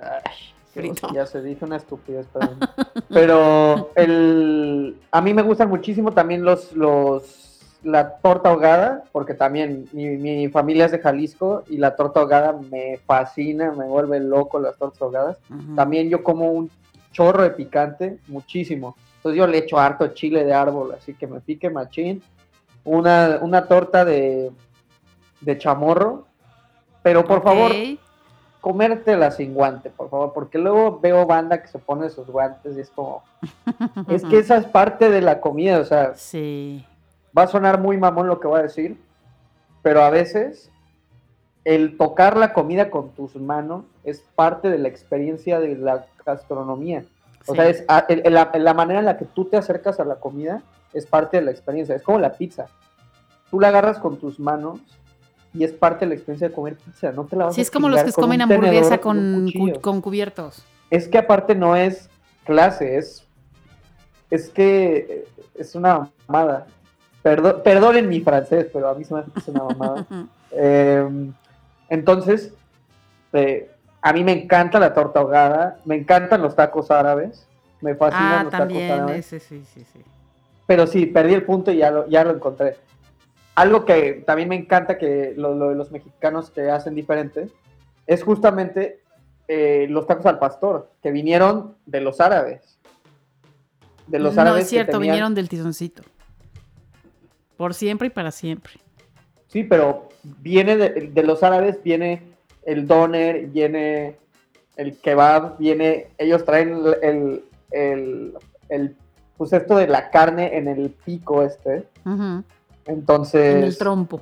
Ay, 0.00 0.20
Frito. 0.72 1.08
ya 1.12 1.26
se 1.26 1.42
dije 1.42 1.64
una 1.64 1.76
estupidez, 1.76 2.26
perdón. 2.28 2.58
Pero 3.08 3.90
el, 3.96 4.96
a 5.10 5.20
mí 5.20 5.34
me 5.34 5.42
gustan 5.42 5.68
muchísimo 5.68 6.12
también 6.12 6.44
los, 6.44 6.72
los 6.72 7.24
la 7.86 8.16
torta 8.16 8.50
ahogada, 8.50 9.04
porque 9.12 9.34
también 9.34 9.88
mi, 9.92 10.16
mi 10.16 10.48
familia 10.48 10.86
es 10.86 10.92
de 10.92 10.98
Jalisco 10.98 11.62
y 11.68 11.76
la 11.76 11.94
torta 11.94 12.20
ahogada 12.20 12.58
me 12.70 12.98
fascina, 13.06 13.70
me 13.70 13.84
vuelve 13.84 14.18
loco 14.18 14.58
las 14.58 14.76
tortas 14.76 15.00
ahogadas. 15.00 15.38
También 15.76 16.08
yo 16.08 16.24
como 16.24 16.50
un 16.50 16.68
chorro 17.12 17.44
de 17.44 17.50
picante, 17.50 18.18
muchísimo. 18.26 18.96
Entonces 19.16 19.38
yo 19.38 19.46
le 19.46 19.58
echo 19.58 19.78
harto 19.78 20.08
chile 20.08 20.44
de 20.44 20.52
árbol, 20.52 20.94
así 20.96 21.14
que 21.14 21.28
me 21.28 21.40
pique 21.40 21.70
machín. 21.70 22.22
Una, 22.84 23.38
una 23.40 23.66
torta 23.66 24.04
de, 24.04 24.50
de 25.40 25.58
chamorro. 25.58 26.26
Pero 27.02 27.24
por 27.24 27.44
favor, 27.44 27.70
comértela 28.60 29.30
sin 29.30 29.54
guante, 29.54 29.90
por 29.90 30.10
favor, 30.10 30.32
porque 30.32 30.58
luego 30.58 30.98
veo 30.98 31.24
banda 31.24 31.62
que 31.62 31.68
se 31.68 31.78
pone 31.78 32.10
sus 32.10 32.26
guantes 32.26 32.76
y 32.76 32.80
es 32.80 32.90
como, 32.90 33.22
es 34.08 34.24
que 34.24 34.38
esa 34.38 34.56
es 34.56 34.66
parte 34.66 35.08
de 35.08 35.20
la 35.20 35.40
comida, 35.40 35.78
o 35.78 35.84
sea, 35.84 36.14
Sí. 36.16 36.84
Va 37.36 37.42
a 37.42 37.46
sonar 37.46 37.80
muy 37.80 37.96
mamón 37.96 38.26
lo 38.28 38.40
que 38.40 38.46
voy 38.48 38.60
a 38.60 38.62
decir, 38.64 38.96
pero 39.82 40.02
a 40.02 40.10
veces 40.10 40.70
el 41.64 41.96
tocar 41.96 42.36
la 42.36 42.52
comida 42.52 42.90
con 42.90 43.10
tus 43.10 43.34
manos 43.36 43.84
es 44.04 44.20
parte 44.34 44.68
de 44.70 44.78
la 44.78 44.88
experiencia 44.88 45.58
de 45.60 45.76
la 45.76 46.06
gastronomía. 46.24 47.04
O 47.46 47.52
sí. 47.52 47.56
sea, 47.56 47.68
es 47.68 47.84
a- 47.88 48.06
el- 48.08 48.22
el- 48.24 48.34
la, 48.34 48.50
la 48.54 48.74
manera 48.74 49.00
en 49.00 49.04
la 49.06 49.16
que 49.18 49.24
tú 49.24 49.44
te 49.46 49.56
acercas 49.56 49.98
a 50.00 50.04
la 50.04 50.16
comida 50.16 50.62
es 50.92 51.06
parte 51.06 51.36
de 51.38 51.42
la 51.44 51.50
experiencia. 51.50 51.94
Es 51.94 52.02
como 52.02 52.18
la 52.18 52.32
pizza. 52.32 52.66
Tú 53.50 53.60
la 53.60 53.68
agarras 53.68 53.98
con 53.98 54.16
tus 54.16 54.38
manos 54.40 54.80
y 55.54 55.64
es 55.64 55.72
parte 55.72 56.04
de 56.04 56.10
la 56.10 56.14
experiencia 56.14 56.48
de 56.48 56.54
comer 56.54 56.76
pizza. 56.76 57.12
No 57.12 57.24
te 57.24 57.36
la 57.36 57.46
vas 57.46 57.54
Sí, 57.54 57.60
a 57.60 57.62
es 57.62 57.70
como 57.70 57.88
los 57.88 58.02
que 58.02 58.12
comen 58.12 58.42
hamburguesa 58.42 58.98
con, 58.98 59.50
cubiertos. 60.02 60.64
Es 60.90 61.08
que 61.08 61.18
aparte 61.18 61.54
no 61.54 61.74
es 61.76 62.08
clase, 62.44 62.96
es, 62.96 63.26
es 64.30 64.48
que 64.50 65.26
es 65.54 65.74
una 65.74 66.10
mamada. 66.28 66.66
Perdo- 67.26 67.60
perdonen 67.60 68.08
mi 68.08 68.20
francés, 68.20 68.68
pero 68.72 68.88
a 68.88 68.94
mí 68.94 69.02
se 69.02 69.12
me 69.12 69.24
hace 69.34 69.50
una 69.50 69.64
mamada. 69.64 70.06
Eh, 70.58 71.06
entonces, 71.90 72.54
eh, 73.32 73.68
a 74.00 74.12
mí 74.14 74.22
me 74.24 74.32
encanta 74.32 74.78
la 74.78 74.94
torta 74.94 75.18
ahogada, 75.20 75.80
me 75.84 75.96
encantan 75.96 76.40
los 76.40 76.54
tacos 76.54 76.90
árabes, 76.90 77.46
me 77.82 77.94
fascinan 77.96 78.32
ah, 78.38 78.42
los 78.44 78.52
tacos 78.52 78.76
árabes. 78.76 79.32
ese 79.32 79.40
sí, 79.40 79.64
sí, 79.74 79.84
sí. 79.92 80.00
Pero 80.66 80.86
sí, 80.86 81.04
perdí 81.06 81.34
el 81.34 81.42
punto 81.42 81.72
y 81.72 81.78
ya 81.78 81.90
lo, 81.90 82.08
ya 82.08 82.24
lo 82.24 82.30
encontré. 82.30 82.76
Algo 83.56 83.84
que 83.84 84.22
también 84.24 84.48
me 84.48 84.56
encanta 84.56 84.96
que 84.96 85.34
lo, 85.36 85.54
lo 85.54 85.70
de 85.70 85.74
los 85.74 85.90
mexicanos 85.90 86.48
que 86.50 86.70
hacen 86.70 86.94
diferente 86.94 87.48
es 88.06 88.22
justamente 88.22 89.00
eh, 89.48 89.88
los 89.90 90.06
tacos 90.06 90.24
al 90.26 90.38
pastor, 90.38 90.90
que 91.02 91.10
vinieron 91.10 91.74
de 91.84 92.00
los 92.00 92.20
árabes. 92.20 92.78
De 94.06 94.20
los 94.20 94.36
no 94.36 94.40
árabes 94.42 94.62
es 94.62 94.70
cierto, 94.70 94.92
que 94.92 94.98
tenían- 94.98 95.12
vinieron 95.12 95.34
del 95.34 95.48
tizoncito. 95.50 96.02
Por 97.56 97.74
siempre 97.74 98.08
y 98.08 98.10
para 98.10 98.30
siempre. 98.30 98.74
Sí, 99.48 99.64
pero 99.64 100.08
viene 100.22 100.76
de, 100.76 100.90
de 100.90 101.22
los 101.22 101.42
árabes, 101.42 101.82
viene 101.82 102.22
el 102.64 102.86
doner, 102.86 103.46
viene 103.46 104.16
el 104.76 104.98
kebab, 104.98 105.56
viene, 105.58 106.08
ellos 106.18 106.44
traen 106.44 106.80
el, 107.02 107.44
el, 107.70 108.34
el- 108.68 108.96
pues 109.38 109.52
esto 109.52 109.76
de 109.76 109.86
la 109.86 110.10
carne 110.10 110.56
en 110.56 110.66
el 110.68 110.90
pico 110.90 111.42
este. 111.42 111.86
Entonces, 112.86 113.54
En 113.56 113.64
el 113.64 113.76
trompo. 113.78 114.20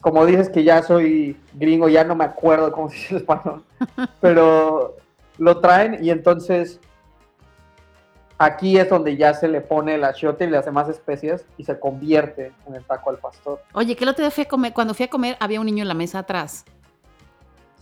como 0.00 0.26
dices 0.26 0.48
que 0.50 0.64
ya 0.64 0.82
soy 0.82 1.36
gringo, 1.54 1.88
ya 1.88 2.04
no 2.04 2.14
me 2.14 2.24
acuerdo 2.24 2.70
cómo 2.72 2.88
se 2.90 2.96
dice 2.96 3.14
el 3.14 3.20
español, 3.22 3.62
pero 4.20 4.96
lo 5.38 5.60
traen 5.60 6.04
y 6.04 6.10
entonces 6.10 6.78
aquí 8.38 8.76
es 8.78 8.88
donde 8.90 9.16
ya 9.16 9.32
se 9.34 9.48
le 9.48 9.60
pone 9.60 9.94
el 9.94 10.04
achiote 10.04 10.44
y 10.44 10.50
las 10.50 10.64
demás 10.64 10.88
especias 10.88 11.44
y 11.56 11.64
se 11.64 11.78
convierte 11.78 12.52
en 12.66 12.74
el 12.74 12.84
taco 12.84 13.10
al 13.10 13.18
pastor. 13.18 13.62
Oye, 13.72 13.94
que 13.96 14.04
el 14.04 14.10
otro 14.10 14.22
día 14.24 14.30
fui 14.30 14.44
a 14.44 14.48
comer, 14.48 14.72
cuando 14.72 14.94
fui 14.94 15.04
a 15.04 15.08
comer, 15.10 15.36
había 15.40 15.60
un 15.60 15.66
niño 15.66 15.82
en 15.82 15.88
la 15.88 15.94
mesa 15.94 16.20
atrás 16.20 16.64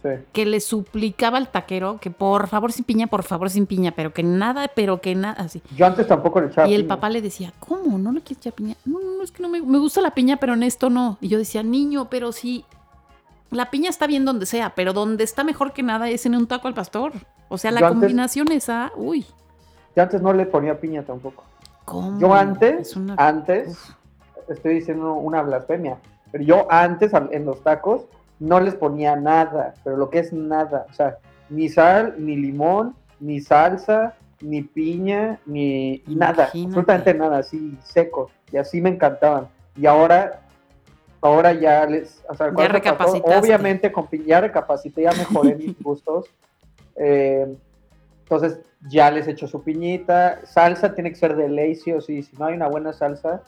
Sí. 0.03 0.09
que 0.33 0.45
le 0.47 0.59
suplicaba 0.59 1.39
al 1.39 1.49
taquero 1.53 1.99
que 2.01 2.11
por 2.11 2.49
favor 2.49 2.73
sin 2.73 2.85
piña, 2.85 3.07
por 3.07 3.23
favor 3.23 3.51
sin 3.51 3.67
piña, 3.67 3.93
pero 3.93 4.13
que 4.13 4.25
nada, 4.25 4.67
pero 4.75 5.01
que 5.01 5.15
nada, 5.15 5.41
así. 5.41 5.63
Yo 5.77 5.87
antes 5.87 6.09
tampoco 6.09 6.41
le 6.41 6.49
echaba 6.49 6.67
Y 6.69 6.75
el 6.75 6.81
piña. 6.83 6.89
papá 6.97 7.09
le 7.09 7.23
decía, 7.23 7.53
¿cómo? 7.61 7.99
¿No 7.99 8.11
le 8.11 8.21
quieres 8.21 8.39
echar 8.39 8.53
piña? 8.53 8.75
No, 8.85 8.99
no, 8.99 9.23
es 9.23 9.31
que 9.31 9.41
no 9.45 9.49
me, 9.49 9.61
me 9.63 9.79
gusta 9.79 10.01
la 10.01 10.13
piña, 10.13 10.39
pero 10.39 10.55
en 10.55 10.65
esto 10.65 10.91
no. 10.91 11.19
Y 11.21 11.29
yo 11.29 11.39
decía, 11.39 11.63
niño, 11.63 12.09
pero 12.11 12.33
sí, 12.33 12.65
la 13.53 13.71
piña 13.71 13.91
está 13.91 14.09
bien 14.09 14.25
donde 14.25 14.45
sea, 14.45 14.75
pero 14.75 14.93
donde 14.93 15.23
está 15.23 15.45
mejor 15.45 15.73
que 15.73 15.85
nada 15.85 16.11
es 16.11 16.27
en 16.27 16.35
un 16.35 16.49
taco 16.49 16.67
al 16.67 16.75
pastor. 16.75 17.13
O 17.49 17.57
sea, 17.57 17.71
la 17.71 17.79
Yo 17.79 17.87
antes- 17.87 18.01
combinación 18.01 18.51
esa, 18.51 18.91
uy, 18.97 19.25
Yo 19.95 20.03
antes 20.03 20.21
no 20.23 20.33
le 20.33 20.47
ponía 20.47 20.79
piña 20.81 21.03
tampoco. 21.03 21.45
¿cómo? 21.85 22.19
Yo 22.19 22.33
antes, 22.35 22.97
una- 22.97 23.15
antes, 23.19 23.69
Uf. 23.69 23.91
estoy 24.49 24.75
diciendo 24.75 25.15
una 25.15 25.43
blasfemia, 25.43 25.99
pero 26.31 26.45
yo 26.45 26.67
antes 26.71 27.13
en 27.31 27.45
los 27.45 27.63
tacos 27.63 28.07
no 28.39 28.61
les 28.61 28.75
ponía 28.75 29.17
nada, 29.17 29.75
pero 29.85 29.97
lo 29.97 30.09
que 30.11 30.21
es 30.21 30.33
nada, 30.33 30.87
o 30.91 30.93
sea, 30.95 31.19
ni 31.51 31.69
sal, 31.69 32.15
ni 32.19 32.37
limón, 32.37 32.95
ni 33.21 33.41
salsa, 33.41 34.15
ni 34.41 34.63
piña, 34.63 35.39
ni 35.47 36.03
nada, 36.07 36.45
absolutamente 36.45 37.15
nada, 37.15 37.39
así 37.39 37.79
seco, 37.85 38.31
y 38.51 38.57
así 38.57 38.81
me 38.81 38.91
encantaban. 38.91 39.47
Y 39.77 39.87
ahora, 39.87 40.41
ahora 41.21 41.53
ya 41.53 41.87
les, 41.87 42.25
o 42.29 42.35
sea, 42.35 42.53
Ya 42.57 42.69
obviamente 43.39 43.93
con 43.93 44.07
piña, 44.09 44.25
ya 44.27 44.41
recapacité, 44.41 45.03
ya 45.03 45.13
mejoré 45.13 45.57
mis 45.57 45.81
gustos, 45.83 46.27
Eh, 46.95 47.47
entonces 48.33 48.61
ya 48.89 49.11
les 49.11 49.29
echo 49.29 49.47
su 49.47 49.63
piñita. 49.63 50.41
Salsa 50.45 50.95
tiene 50.95 51.11
que 51.11 51.17
ser 51.17 51.37
de 51.37 51.49
ley, 51.49 51.75
sí 51.75 51.93
o 51.93 52.01
sí. 52.01 52.23
Si 52.23 52.37
no 52.37 52.47
hay 52.47 52.55
una 52.55 52.69
buena 52.69 52.93
salsa, 52.93 53.43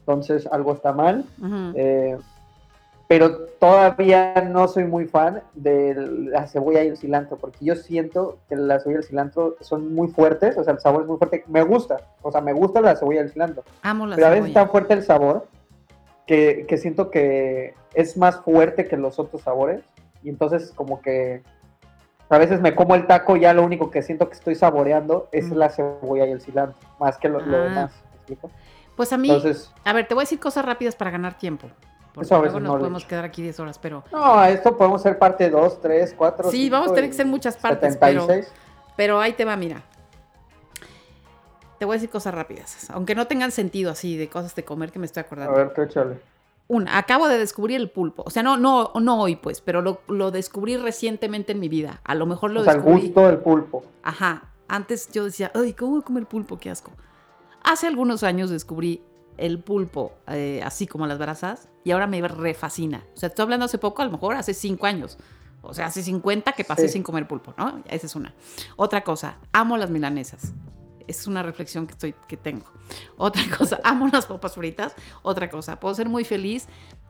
entonces 0.00 0.48
algo 0.50 0.72
está 0.72 0.92
mal. 0.92 1.24
Ujú. 1.40 1.72
Eh, 1.76 2.18
pero 3.08 3.46
todavía 3.60 4.34
no 4.50 4.66
soy 4.66 4.84
muy 4.84 5.06
fan 5.06 5.42
de 5.54 5.94
la 5.94 6.48
cebolla 6.48 6.82
y 6.82 6.88
el 6.88 6.96
cilantro, 6.96 7.36
porque 7.36 7.64
yo 7.64 7.76
siento 7.76 8.38
que 8.48 8.56
la 8.56 8.80
cebolla 8.80 8.96
y 8.96 9.02
el 9.02 9.04
cilantro 9.04 9.56
son 9.60 9.94
muy 9.94 10.08
fuertes, 10.08 10.58
o 10.58 10.64
sea, 10.64 10.72
el 10.72 10.80
sabor 10.80 11.02
es 11.02 11.08
muy 11.08 11.18
fuerte. 11.18 11.44
Me 11.46 11.62
gusta, 11.62 11.98
o 12.22 12.32
sea, 12.32 12.40
me 12.40 12.52
gusta 12.52 12.80
la 12.80 12.96
cebolla 12.96 13.20
y 13.20 13.24
el 13.24 13.30
cilantro, 13.30 13.62
Amo 13.82 14.08
la 14.08 14.16
pero 14.16 14.26
a 14.26 14.30
veces 14.30 14.52
tan 14.52 14.68
fuerte 14.70 14.94
el 14.94 15.04
sabor 15.04 15.46
que, 16.26 16.66
que 16.66 16.78
siento 16.78 17.12
que 17.12 17.74
es 17.94 18.16
más 18.16 18.40
fuerte 18.40 18.88
que 18.88 18.96
los 18.96 19.20
otros 19.20 19.42
sabores, 19.42 19.82
y 20.24 20.28
entonces 20.28 20.72
como 20.74 21.00
que 21.00 21.42
a 22.28 22.38
veces 22.38 22.60
me 22.60 22.74
como 22.74 22.94
el 22.94 23.06
taco 23.06 23.36
y 23.36 23.40
ya 23.40 23.52
lo 23.54 23.62
único 23.62 23.90
que 23.90 24.02
siento 24.02 24.28
que 24.28 24.34
estoy 24.34 24.54
saboreando 24.54 25.28
es 25.32 25.50
Mm. 25.50 25.54
la 25.54 25.68
cebolla 25.70 26.26
y 26.26 26.32
el 26.32 26.40
cilantro, 26.40 26.76
más 26.98 27.16
que 27.18 27.28
lo, 27.28 27.40
lo 27.40 27.56
Ah. 27.56 27.60
demás. 27.60 27.90
¿me 28.10 28.16
explico? 28.16 28.50
Pues 28.96 29.12
a 29.12 29.18
mí, 29.18 29.28
Entonces, 29.30 29.72
a 29.84 29.92
ver, 29.92 30.08
te 30.08 30.14
voy 30.14 30.22
a 30.22 30.24
decir 30.24 30.40
cosas 30.40 30.64
rápidas 30.64 30.96
para 30.96 31.10
ganar 31.10 31.36
tiempo. 31.38 31.68
Porque 32.14 32.24
Eso 32.26 32.34
a 32.34 32.38
luego 32.38 32.54
veces 32.54 32.62
nos 32.62 32.68
no 32.70 32.76
lo 32.76 32.80
podemos 32.80 33.04
quedar 33.04 33.24
aquí 33.26 33.42
10 33.42 33.60
horas, 33.60 33.78
pero 33.78 34.02
no, 34.10 34.42
esto 34.44 34.74
podemos 34.76 35.02
ser 35.02 35.18
parte 35.18 35.50
2, 35.50 35.82
3, 35.82 36.14
4. 36.16 36.50
Sí, 36.50 36.70
vamos 36.70 36.90
a 36.90 36.94
tener 36.94 37.10
que 37.10 37.14
hacer 37.14 37.26
muchas 37.26 37.56
partes, 37.58 37.96
pero- 37.98 38.22
76. 38.22 38.52
Pero 38.96 39.20
ahí 39.20 39.34
te 39.34 39.44
va, 39.44 39.54
mira. 39.56 39.82
Te 41.78 41.84
voy 41.84 41.92
a 41.92 41.96
decir 41.96 42.08
cosas 42.08 42.34
rápidas, 42.34 42.88
aunque 42.90 43.14
no 43.14 43.26
tengan 43.26 43.50
sentido 43.50 43.90
así 43.90 44.16
de 44.16 44.28
cosas 44.30 44.54
de 44.54 44.64
comer 44.64 44.90
que 44.92 44.98
me 44.98 45.04
estoy 45.04 45.20
A 45.22 45.26
acordando. 45.26 45.52
ver, 45.52 45.74
tú 45.74 45.82
échale. 45.82 46.16
Una, 46.68 46.98
acabo 46.98 47.28
de 47.28 47.38
descubrir 47.38 47.80
el 47.80 47.90
pulpo. 47.90 48.24
O 48.26 48.30
sea, 48.30 48.42
no, 48.42 48.56
no, 48.56 48.90
no 49.00 49.20
hoy, 49.20 49.36
pues, 49.36 49.60
pero 49.60 49.82
lo, 49.82 50.00
lo 50.08 50.30
descubrí 50.32 50.76
recientemente 50.76 51.52
en 51.52 51.60
mi 51.60 51.68
vida. 51.68 52.00
A 52.04 52.14
lo 52.14 52.26
mejor 52.26 52.50
lo 52.50 52.62
o 52.62 52.64
sea, 52.64 52.72
el 52.74 52.80
gusto 52.80 53.26
del 53.26 53.38
pulpo. 53.38 53.84
Ajá. 54.02 54.50
Antes 54.68 55.08
yo 55.12 55.24
decía, 55.24 55.52
ay, 55.54 55.74
¿cómo 55.74 55.92
voy 55.92 56.00
a 56.00 56.04
comer 56.04 56.26
pulpo? 56.26 56.58
Qué 56.58 56.70
asco. 56.70 56.90
Hace 57.62 57.86
algunos 57.86 58.24
años 58.24 58.50
descubrí 58.50 59.00
el 59.36 59.60
pulpo 59.60 60.12
eh, 60.28 60.60
así 60.64 60.86
como 60.86 61.06
las 61.06 61.18
brasas 61.18 61.68
y 61.84 61.92
ahora 61.92 62.06
me 62.08 62.26
refascina. 62.26 63.04
O 63.14 63.16
sea, 63.18 63.28
estoy 63.28 63.44
hablando 63.44 63.66
hace 63.66 63.78
poco, 63.78 64.02
a 64.02 64.06
lo 64.06 64.10
mejor 64.10 64.34
hace 64.34 64.54
cinco 64.54 64.86
años. 64.86 65.18
O 65.62 65.74
sea, 65.74 65.86
hace 65.86 66.02
50 66.02 66.52
que 66.52 66.62
pasé 66.64 66.86
Sí. 66.86 66.94
sin 66.94 67.02
comer 67.02 67.26
pulpo, 67.26 67.52
¿no? 67.58 67.82
Esa 67.88 68.06
es 68.06 68.14
una. 68.14 68.32
Otra 68.76 69.02
cosa, 69.02 69.38
amo 69.52 69.76
las 69.76 69.90
milanesas. 69.90 70.52
Es 71.06 71.26
una 71.26 71.42
reflexión 71.42 71.86
que, 71.86 71.92
estoy, 71.92 72.14
que 72.26 72.36
tengo. 72.36 72.66
Otra 73.16 73.42
cosa, 73.56 73.80
amo 73.84 74.08
las 74.12 74.26
papas 74.26 74.54
fritas. 74.54 74.94
Otra 75.22 75.48
cosa, 75.48 75.78
puedo 75.80 75.94
ser 75.94 76.08
muy 76.08 76.24
feliz 76.24 76.66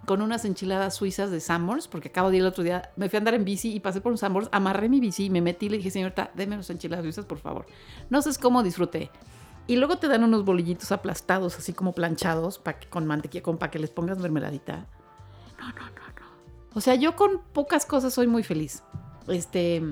con 0.07 0.23
unas 0.23 0.45
enchiladas 0.45 0.95
suizas 0.95 1.31
de 1.31 1.41
Summers, 1.41 1.89
porque 1.89 2.09
acabo 2.09 2.31
de 2.31 2.37
ir 2.37 2.43
el 2.43 2.49
otro 2.49 2.63
día, 2.63 2.93
me 2.97 3.09
fui 3.09 3.17
a 3.17 3.19
andar 3.19 3.35
en 3.35 3.45
bici 3.45 3.75
y 3.75 3.81
pasé 3.81 4.01
por 4.01 4.13
un 4.13 4.19
Summers, 4.19 4.49
amarré 4.53 4.89
mi 4.89 5.01
bici 5.01 5.31
me 5.31 5.41
metí 5.41 5.67
y 5.67 5.69
le 5.69 5.79
dije, 5.79 5.91
señorita, 5.91 6.31
deme 6.35 6.55
unas 6.55 6.71
enchiladas 6.71 7.05
suizas, 7.05 7.25
por 7.25 7.39
favor. 7.39 7.67
No 8.09 8.23
sé 8.23 8.31
cómo 8.41 8.63
disfruté. 8.63 9.11
Y 9.67 9.77
luego 9.77 9.99
te 9.99 10.07
dan 10.07 10.23
unos 10.23 10.45
bolillitos 10.45 10.93
aplastados, 10.93 11.59
así 11.59 11.73
como 11.73 11.93
planchados, 11.93 12.59
pa 12.59 12.79
que, 12.79 12.89
con 12.89 13.05
mantequilla, 13.05 13.43
con 13.43 13.59
para 13.59 13.71
que 13.71 13.81
les 13.81 13.91
pongas 13.91 14.19
mermeladita. 14.19 14.87
No, 15.59 15.69
no, 15.71 15.75
no, 15.75 16.07
no. 16.21 16.27
O 16.73 16.81
sea, 16.81 16.95
yo 16.95 17.17
con 17.17 17.43
pocas 17.53 17.85
cosas 17.85 18.15
soy 18.15 18.29
muy 18.29 18.45
feliz. 18.45 18.85
Este, 19.27 19.83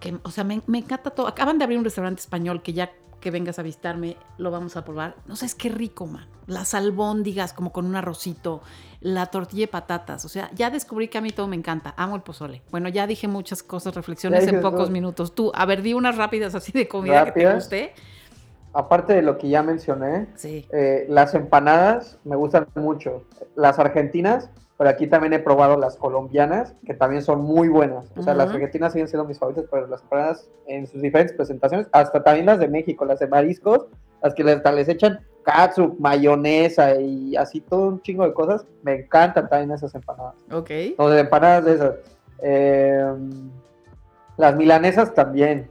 que, 0.00 0.18
o 0.22 0.30
sea, 0.30 0.44
me, 0.44 0.62
me 0.66 0.78
encanta 0.78 1.10
todo. 1.10 1.26
Acaban 1.26 1.58
de 1.58 1.64
abrir 1.64 1.78
un 1.78 1.84
restaurante 1.84 2.20
español 2.20 2.62
que 2.62 2.72
ya 2.72 2.90
que 3.20 3.30
vengas 3.30 3.58
a 3.58 3.62
visitarme 3.62 4.16
lo 4.38 4.50
vamos 4.50 4.76
a 4.76 4.84
probar. 4.84 5.16
No 5.26 5.36
sabes 5.36 5.54
qué 5.54 5.68
rico, 5.70 6.06
man. 6.06 6.26
Las 6.46 6.74
albóndigas 6.74 7.52
como 7.54 7.72
con 7.72 7.86
un 7.86 7.96
arrocito, 7.96 8.60
la 9.00 9.26
tortilla 9.26 9.62
de 9.62 9.68
patatas. 9.68 10.24
O 10.24 10.28
sea, 10.28 10.50
ya 10.54 10.70
descubrí 10.70 11.08
que 11.08 11.18
a 11.18 11.20
mí 11.22 11.30
todo 11.30 11.48
me 11.48 11.56
encanta. 11.56 11.94
Amo 11.96 12.14
el 12.14 12.22
pozole. 12.22 12.62
Bueno, 12.70 12.88
ya 12.88 13.06
dije 13.06 13.26
muchas 13.26 13.62
cosas, 13.62 13.94
reflexiones 13.94 14.46
en 14.46 14.60
pocos 14.60 14.80
todo. 14.84 14.90
minutos. 14.90 15.34
Tú, 15.34 15.50
a 15.54 15.64
ver, 15.66 15.82
di 15.82 15.94
unas 15.94 16.16
rápidas 16.16 16.54
así 16.54 16.72
de 16.72 16.86
comida 16.86 17.24
que 17.24 17.32
te 17.32 17.40
Rápidas. 17.40 17.54
guste. 17.54 17.94
Aparte 18.74 19.14
de 19.14 19.22
lo 19.22 19.38
que 19.38 19.48
ya 19.48 19.62
mencioné, 19.62 20.28
Sí. 20.36 20.66
eh, 20.70 21.06
las 21.08 21.34
empanadas 21.34 22.18
me 22.24 22.36
gustan 22.36 22.68
mucho. 22.74 23.24
Las 23.56 23.78
argentinas, 23.78 24.50
pero 24.78 24.90
aquí 24.90 25.06
también 25.06 25.32
he 25.32 25.38
probado 25.38 25.78
las 25.78 25.96
colombianas, 25.96 26.74
que 26.84 26.92
también 26.92 27.22
son 27.22 27.40
muy 27.40 27.68
buenas. 27.68 28.12
O 28.16 28.22
sea, 28.22 28.34
las 28.34 28.50
argentinas 28.50 28.92
siguen 28.92 29.08
siendo 29.08 29.24
mis 29.24 29.38
favoritas, 29.38 29.66
pero 29.70 29.86
las 29.86 30.02
empanadas 30.02 30.48
en 30.66 30.86
sus 30.86 31.00
diferentes 31.00 31.34
presentaciones, 31.34 31.88
hasta 31.92 32.22
también 32.22 32.46
las 32.46 32.58
de 32.58 32.68
México, 32.68 33.04
las 33.06 33.18
de 33.18 33.26
mariscos, 33.26 33.86
las 34.22 34.34
que 34.34 34.44
les, 34.44 34.62
les 34.62 34.88
echan 34.88 35.20
katsu, 35.44 35.96
mayonesa 35.98 37.00
y 37.00 37.36
así 37.36 37.60
todo 37.60 37.88
un 37.88 38.02
chingo 38.02 38.24
de 38.24 38.34
cosas, 38.34 38.66
me 38.82 38.96
encantan 38.96 39.48
también 39.48 39.70
esas 39.70 39.94
empanadas. 39.94 40.34
Ok. 40.52 40.70
Entonces, 40.70 41.20
empanadas 41.20 41.64
de 41.64 41.74
esas. 41.74 41.94
Eh, 42.42 43.14
las 44.36 44.56
milanesas 44.56 45.14
también. 45.14 45.70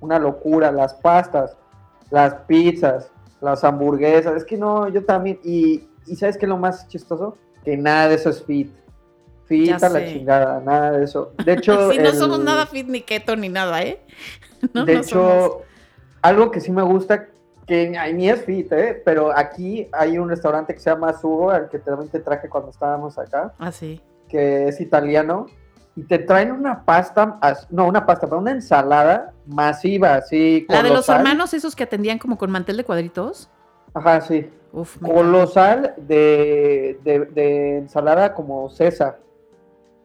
Una 0.00 0.20
locura. 0.20 0.70
Las 0.70 0.94
pastas, 0.94 1.56
las 2.10 2.34
pizzas, 2.46 3.10
las 3.40 3.64
hamburguesas. 3.64 4.36
Es 4.36 4.44
que 4.44 4.56
no, 4.56 4.88
yo 4.88 5.04
también. 5.04 5.40
Y, 5.42 5.88
y 6.06 6.14
¿sabes 6.14 6.36
qué 6.36 6.44
es 6.44 6.50
lo 6.50 6.58
más 6.58 6.86
chistoso? 6.86 7.36
Que 7.66 7.76
nada 7.76 8.08
de 8.08 8.14
eso 8.14 8.30
es 8.30 8.42
fit. 8.44 8.72
Fit 9.46 9.66
Ya 9.68 9.76
a 9.76 9.88
la 9.90 9.98
sé. 10.00 10.12
chingada, 10.12 10.60
nada 10.60 10.92
de 10.92 11.04
eso. 11.04 11.32
De 11.44 11.52
hecho, 11.52 11.90
Sí, 11.92 11.98
no 11.98 12.08
el- 12.10 12.14
somos 12.16 12.38
nada 12.40 12.64
fit 12.66 12.86
ni 12.88 13.00
keto 13.02 13.36
ni 13.36 13.48
nada, 13.48 13.82
¿eh? 13.82 14.00
No, 14.72 14.84
de 14.86 14.94
no 14.94 15.00
hecho, 15.00 15.08
somos. 15.10 15.56
algo 16.22 16.50
que 16.50 16.60
sí 16.60 16.70
me 16.72 16.82
gusta, 16.82 17.26
que 17.66 17.94
ay, 17.98 18.14
ni 18.14 18.30
es 18.30 18.44
fit, 18.44 18.72
¿eh? 18.72 19.02
pero 19.04 19.36
aquí 19.36 19.88
hay 19.92 20.16
un 20.18 20.28
restaurante 20.30 20.72
que 20.72 20.80
se 20.80 20.88
llama 20.90 21.12
Sugo, 21.12 21.50
al 21.50 21.68
que 21.68 21.78
también 21.80 22.08
te 22.08 22.20
traje 22.20 22.48
cuando 22.48 22.70
estábamos 22.70 23.18
acá. 23.18 23.52
Ah, 23.58 23.70
sí. 23.72 24.00
que 24.28 24.68
es 24.68 24.80
italiano, 24.80 25.46
y 25.96 26.02
te 26.04 26.18
traen 26.18 26.52
una 26.52 26.84
pasta, 26.84 27.36
as- 27.40 27.66
no, 27.70 27.86
una 27.86 28.06
pasta, 28.06 28.26
pero 28.26 28.38
una 28.40 28.52
ensalada 28.52 29.32
masiva, 29.46 30.14
así. 30.14 30.64
La 30.68 30.76
de 30.78 30.82
los 30.84 30.90
colosal. 31.06 31.16
hermanos 31.18 31.52
esos 31.54 31.74
que 31.76 31.82
atendían 31.84 32.18
como 32.18 32.38
con 32.38 32.50
mantel 32.50 32.76
de 32.76 32.84
cuadritos. 32.84 33.50
Ajá, 33.94 34.20
sí. 34.20 34.48
Uf. 34.76 34.98
Colosal 35.00 35.94
de, 35.96 36.98
de, 37.02 37.20
de 37.26 37.78
ensalada 37.78 38.34
como 38.34 38.68
César. 38.70 39.18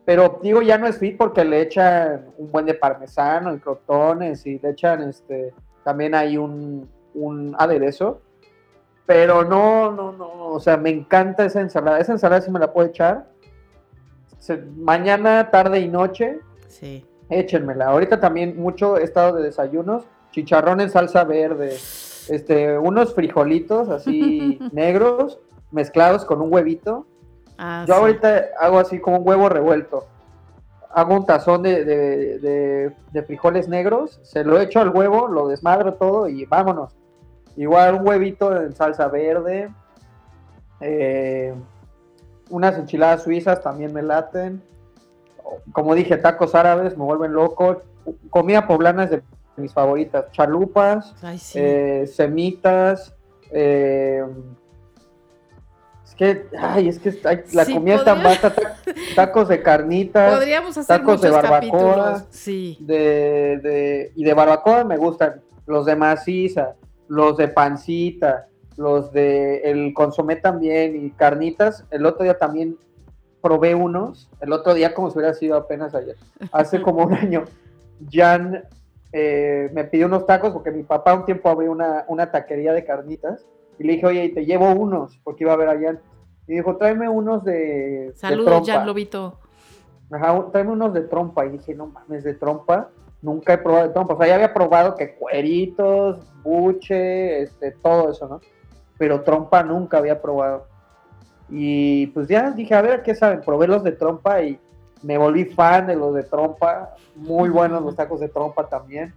Pero 0.06 0.40
digo, 0.42 0.62
ya 0.62 0.78
no 0.78 0.88
es 0.88 0.98
fit 0.98 1.18
porque 1.18 1.44
le 1.46 1.62
echan 1.62 2.26
un 2.38 2.52
buen 2.52 2.66
de 2.66 2.74
parmesano 2.74 3.54
y 3.54 3.60
crotones 3.60 4.46
y 4.46 4.58
le 4.60 4.70
echan 4.72 5.04
este 5.04 5.54
también 5.84 6.16
hay 6.16 6.38
un, 6.38 6.90
un 7.14 7.56
aderezo. 7.60 8.22
Pero 9.06 9.44
no, 9.44 9.92
no, 9.92 10.12
no, 10.14 10.46
o 10.48 10.60
sea, 10.60 10.78
me 10.78 10.90
encanta 10.90 11.44
esa 11.46 11.60
ensalada. 11.60 12.00
Esa 12.00 12.14
ensalada 12.14 12.42
sí 12.42 12.50
me 12.50 12.60
la 12.60 12.72
puedo 12.72 12.88
echar. 12.88 13.28
Se- 14.38 14.58
mañana, 14.78 15.50
tarde 15.52 15.80
y 15.82 15.88
noche, 15.90 16.40
Sí. 16.70 17.06
échenmela. 17.30 17.88
Ahorita 17.88 18.20
también 18.20 18.58
mucho 18.60 18.98
estado 18.98 19.36
de 19.36 19.44
desayunos, 19.44 20.06
chicharrón 20.32 20.80
en 20.82 20.90
salsa 20.90 21.24
verde, 21.26 21.76
este, 22.34 22.78
unos 22.78 23.14
frijolitos 23.14 23.90
así 23.90 24.60
negros 24.72 25.40
mezclados 25.72 26.26
con 26.26 26.42
un 26.42 26.54
huevito. 26.54 27.06
Ah, 27.58 27.86
Yo 27.88 27.94
sí. 27.96 28.00
ahorita 28.00 28.46
hago 28.60 28.80
así 28.80 29.00
como 29.00 29.18
un 29.20 29.28
huevo 29.28 29.50
revuelto. 29.50 30.06
Hago 30.94 31.16
un 31.16 31.26
tazón 31.26 31.62
de, 31.64 31.86
de- 31.86 32.40
de- 32.40 32.96
de 33.12 33.24
frijoles 33.24 33.68
negros, 33.70 34.20
se 34.24 34.44
lo 34.44 34.60
echo 34.60 34.80
al 34.82 34.90
huevo, 34.90 35.28
lo 35.28 35.48
desmadro 35.48 35.94
todo 35.94 36.28
y 36.28 36.46
vámonos. 36.46 36.94
Igual 37.56 37.96
un 37.96 38.08
huevito 38.08 38.56
en 38.62 38.74
salsa 38.74 39.08
verde. 39.08 39.70
eh, 40.80 41.54
unas 42.50 42.78
enchiladas 42.78 43.24
suizas 43.24 43.62
también 43.62 43.94
me 43.94 44.02
laten. 44.02 44.62
Como 45.72 45.96
dije, 45.96 46.18
tacos 46.18 46.56
árabes 46.56 46.98
me 46.98 47.04
vuelven 47.06 47.34
loco. 47.34 47.82
Comida 48.30 48.68
poblana 48.68 49.04
es 49.06 49.12
de 49.12 49.22
mis 49.58 49.74
favoritas. 49.74 50.26
Chalupas, 50.32 51.14
Ay, 51.22 51.38
sí. 51.38 51.60
eh, 51.62 52.08
semitas. 52.08 53.14
eh, 53.52 54.24
es 56.06 56.16
que, 56.16 56.46
ay, 56.60 56.90
es 56.90 57.00
que 57.00 57.12
la 57.54 57.66
Sí, 57.66 57.74
comida 57.74 57.96
es 57.96 58.04
tan 58.04 58.22
vasta. 58.22 58.54
Tacos 59.16 59.48
de 59.48 59.62
carnitas, 59.64 60.34
Podríamos 60.36 60.78
hacer 60.78 60.98
tacos 61.00 61.22
de 61.22 61.30
barbacoa. 61.30 62.26
Sí. 62.30 62.78
de, 62.82 63.60
de- 63.64 64.12
y 64.16 64.24
de 64.24 64.34
barbacoa 64.34 64.84
me 64.84 64.98
gustan 64.98 65.42
los 65.66 65.86
de 65.86 65.96
maciza, 65.96 66.76
los 67.08 67.38
de 67.38 67.48
pancita, 67.48 68.48
los 68.78 69.12
de 69.14 69.60
el 69.64 69.94
consomé 69.94 70.36
también 70.36 71.06
y 71.06 71.12
carnitas. 71.12 71.86
El 71.92 72.06
otro 72.06 72.24
día 72.24 72.38
también 72.38 72.78
probé 73.42 73.74
unos, 73.74 74.30
el 74.42 74.52
otro 74.54 74.74
día 74.74 74.94
como 74.94 75.10
si 75.10 75.18
hubiera 75.18 75.34
sido 75.34 75.56
apenas 75.58 75.96
ayer, 75.96 76.16
hace 76.52 76.82
como 76.82 77.04
un 77.06 77.14
año. 77.14 77.46
Jan 78.12 78.64
eh, 79.14 79.70
me 79.74 79.84
pidió 79.84 80.06
unos 80.06 80.26
tacos 80.26 80.52
porque 80.52 80.72
mi 80.72 80.84
papá 80.84 81.14
un 81.14 81.26
tiempo 81.26 81.50
abrió 81.50 81.72
una, 81.72 82.06
una 82.08 82.32
taquería 82.32 82.74
de 82.74 82.86
carnitas 82.86 83.46
y 83.78 83.84
le 83.84 83.94
dije, 83.94 84.06
oye, 84.06 84.30
te 84.30 84.46
llevo 84.46 84.72
unos 84.72 85.20
porque 85.24 85.44
iba 85.44 85.54
a 85.54 85.58
ver 85.58 85.70
a 85.70 85.80
Jan. 85.80 86.00
Y 86.48 86.54
dijo, 86.56 86.78
tráeme 86.78 87.10
unos 87.10 87.44
de, 87.44 88.12
Saludos, 88.16 88.46
trompa". 88.46 88.72
Jan 88.74 88.88
Lobito. 88.88 89.40
Ajá, 90.12 90.46
tráeme 90.52 90.72
unos 90.72 90.94
de 90.94 91.02
trompa. 91.02 91.46
Y 91.46 91.50
dije, 91.50 91.74
no 91.74 91.88
mames, 91.88 92.24
de 92.24 92.34
trompa. 92.34 92.90
Nunca 93.22 93.54
he 93.54 93.58
probado 93.58 93.88
de 93.88 93.94
trompa. 93.94 94.14
O 94.14 94.18
sea, 94.18 94.28
ya 94.28 94.36
había 94.36 94.54
probado 94.54 94.96
que 94.96 95.16
cueritos, 95.16 96.20
buche, 96.44 97.44
este, 97.44 97.72
todo 97.72 98.12
eso, 98.12 98.28
¿no? 98.28 98.42
Pero 98.98 99.22
trompa 99.22 99.64
nunca 99.64 99.98
había 99.98 100.22
probado. 100.22 100.68
Y 101.50 102.08
pues 102.08 102.28
ya 102.28 102.52
dije, 102.52 102.74
a 102.76 102.82
ver, 102.82 103.04
¿qué 103.04 103.14
saben? 103.14 103.42
Probé 103.42 103.68
los 103.68 103.84
de 103.84 103.92
trompa 103.92 104.42
y 104.42 104.60
Me 105.04 105.18
volví 105.18 105.46
fan 105.46 105.88
de 105.88 105.96
los 105.96 106.14
de 106.14 106.24
trompa, 106.24 106.96
muy 107.16 107.50
buenos 107.50 107.82
los 107.82 107.96
tacos 107.96 108.20
de 108.20 108.30
trompa 108.30 108.68
también. 108.68 109.14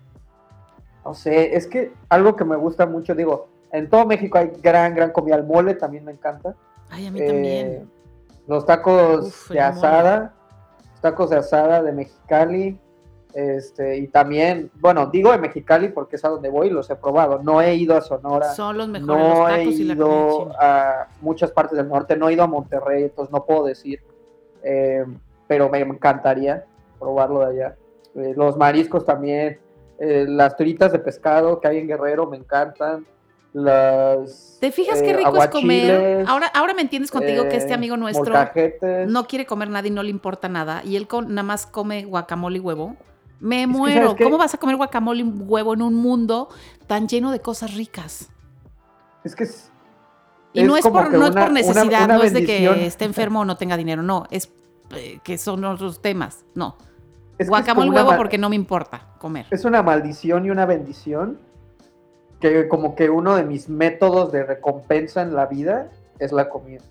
No 1.05 1.15
sé, 1.15 1.55
es 1.55 1.67
que 1.67 1.93
algo 2.09 2.35
que 2.35 2.45
me 2.45 2.57
gusta 2.57 2.87
mucho, 2.87 3.15
digo, 3.15 3.49
en 3.71 3.91
todo 3.91 4.07
México 4.07 4.39
hay 4.39 4.53
gran, 4.63 4.95
gran 4.95 5.11
comida. 5.11 5.37
El 5.37 5.45
mole 5.45 5.75
también 5.75 6.05
me 6.05 6.13
encanta. 6.13 6.55
Ay, 6.89 7.07
a 7.07 7.11
mí 7.11 7.19
también. 7.19 7.67
Eh, 7.67 7.85
los 8.47 8.65
tacos 8.65 9.27
Uf, 9.27 9.51
de 9.51 9.61
asada, 9.61 10.35
los 10.93 11.01
tacos 11.01 11.31
de 11.31 11.37
asada 11.37 11.83
de 11.83 11.93
Mexicali, 11.93 12.79
este, 13.35 13.99
y 13.99 14.07
también, 14.07 14.71
bueno, 14.77 15.07
digo 15.07 15.33
de 15.33 15.39
Mexicali 15.39 15.89
porque 15.89 16.17
es 16.17 16.25
a 16.25 16.29
donde 16.29 16.49
voy 16.49 16.69
y 16.69 16.71
los 16.71 16.89
he 16.89 16.95
probado. 16.95 17.43
No 17.43 17.61
he 17.61 17.75
ido 17.75 17.97
a 17.97 18.01
Sonora, 18.01 18.55
Son 18.55 18.79
los 18.79 18.89
mejores 18.89 19.07
no 19.07 19.41
los 19.41 19.51
he 19.51 19.59
tacos 19.59 19.75
y 19.75 19.85
la 19.85 19.97
comida 19.97 20.15
ido 20.15 20.53
a 20.61 21.09
muchas 21.21 21.51
partes 21.51 21.77
del 21.77 21.89
norte, 21.89 22.17
no 22.17 22.29
he 22.29 22.35
ido 22.35 22.45
a 22.45 22.47
Monterrey, 22.47 23.03
entonces 23.03 23.33
no 23.33 23.45
puedo 23.45 23.65
decir, 23.65 24.01
eh, 24.63 25.05
pero 25.47 25.69
me 25.69 25.81
encantaría 25.81 26.65
probarlo 26.99 27.41
de 27.41 27.47
allá. 27.47 27.77
Eh, 28.15 28.35
los 28.37 28.57
mariscos 28.57 29.05
también, 29.05 29.59
eh, 29.99 30.25
las 30.29 30.57
tiritas 30.57 30.93
de 30.93 30.99
pescado 30.99 31.61
que 31.61 31.69
hay 31.69 31.79
en 31.79 31.89
Guerrero 31.89 32.27
me 32.29 32.37
encantan. 32.37 33.07
Las, 33.53 34.59
¿Te 34.61 34.73
fijas 34.73 35.01
eh, 35.01 35.05
qué 35.05 35.13
rico 35.13 35.37
es 35.37 35.49
comer? 35.49 36.25
Ahora, 36.27 36.49
ahora 36.49 36.75
me 36.75 36.83
entiendes 36.83 37.11
contigo 37.13 37.49
que 37.49 37.57
este 37.57 37.71
eh, 37.71 37.75
amigo 37.75 37.97
nuestro 37.97 38.25
molcajetes. 38.35 39.09
no 39.09 39.27
quiere 39.29 39.47
comer 39.47 39.71
nada 39.71 39.87
y 39.87 39.91
no 39.93 40.03
le 40.03 40.11
importa 40.11 40.49
nada. 40.49 40.83
Y 40.85 40.97
él 40.97 41.07
con- 41.07 41.29
nada 41.29 41.45
más 41.45 41.67
come 41.67 42.05
guacamole 42.05 42.59
y 42.59 42.61
huevo. 42.61 42.97
Me 43.39 43.61
que, 43.61 43.67
muero. 43.69 44.01
¿sabes 44.03 44.15
qué? 44.17 44.25
¿Cómo 44.25 44.39
vas 44.39 44.55
a 44.55 44.59
comer 44.59 44.75
guacamole 44.77 45.21
y 45.21 45.25
huevo 45.25 45.75
en 45.75 45.83
un 45.83 45.95
mundo 45.95 46.49
tan 46.89 47.07
lleno 47.07 47.31
de 47.31 47.41
cosas 47.41 47.75
ricas? 47.77 48.29
Es 49.23 49.37
que 49.37 49.45
es, 49.45 49.71
Y 50.53 50.61
Es 50.63 50.67
no 50.67 50.77
es 50.77 50.83
por, 50.87 51.11
que 51.11 51.17
no 51.17 51.25
es 51.27 51.31
una- 51.33 51.41
por 51.43 51.51
una- 51.51 51.61
necesidad, 51.61 52.05
una 52.07 52.17
no 52.19 52.23
es 52.25 52.33
de 52.33 52.45
que 52.45 52.87
esté 52.87 53.05
enfermo 53.05 53.41
o 53.41 53.45
no 53.45 53.57
tenga 53.57 53.77
dinero, 53.77 54.03
no. 54.03 54.25
Es 54.33 54.51
eh, 54.91 55.19
que 55.25 55.39
son 55.39 55.65
otros 55.65 56.01
temas. 56.03 56.45
No. 56.55 56.77
es 57.39 57.49
Guacamole 57.49 57.91
huevo 57.91 58.17
porque 58.17 58.39
no 58.39 58.49
me 58.49 58.57
importa 58.57 59.09
comer. 59.19 59.47
es 59.51 59.65
una 59.65 59.83
maldición 59.83 60.45
y 60.47 60.51
una 60.51 60.67
bendición 60.67 61.39
que 62.41 62.69
como 62.69 62.95
que 62.95 63.09
uno 63.11 63.37
de 63.37 63.45
mis 63.45 63.69
métodos 63.69 64.31
de 64.33 64.45
recompensa 64.45 65.23
en 65.23 65.35
la 65.35 65.47
vida 65.47 65.91
es 66.19 66.33
la 66.33 66.49
comida. 66.49 66.83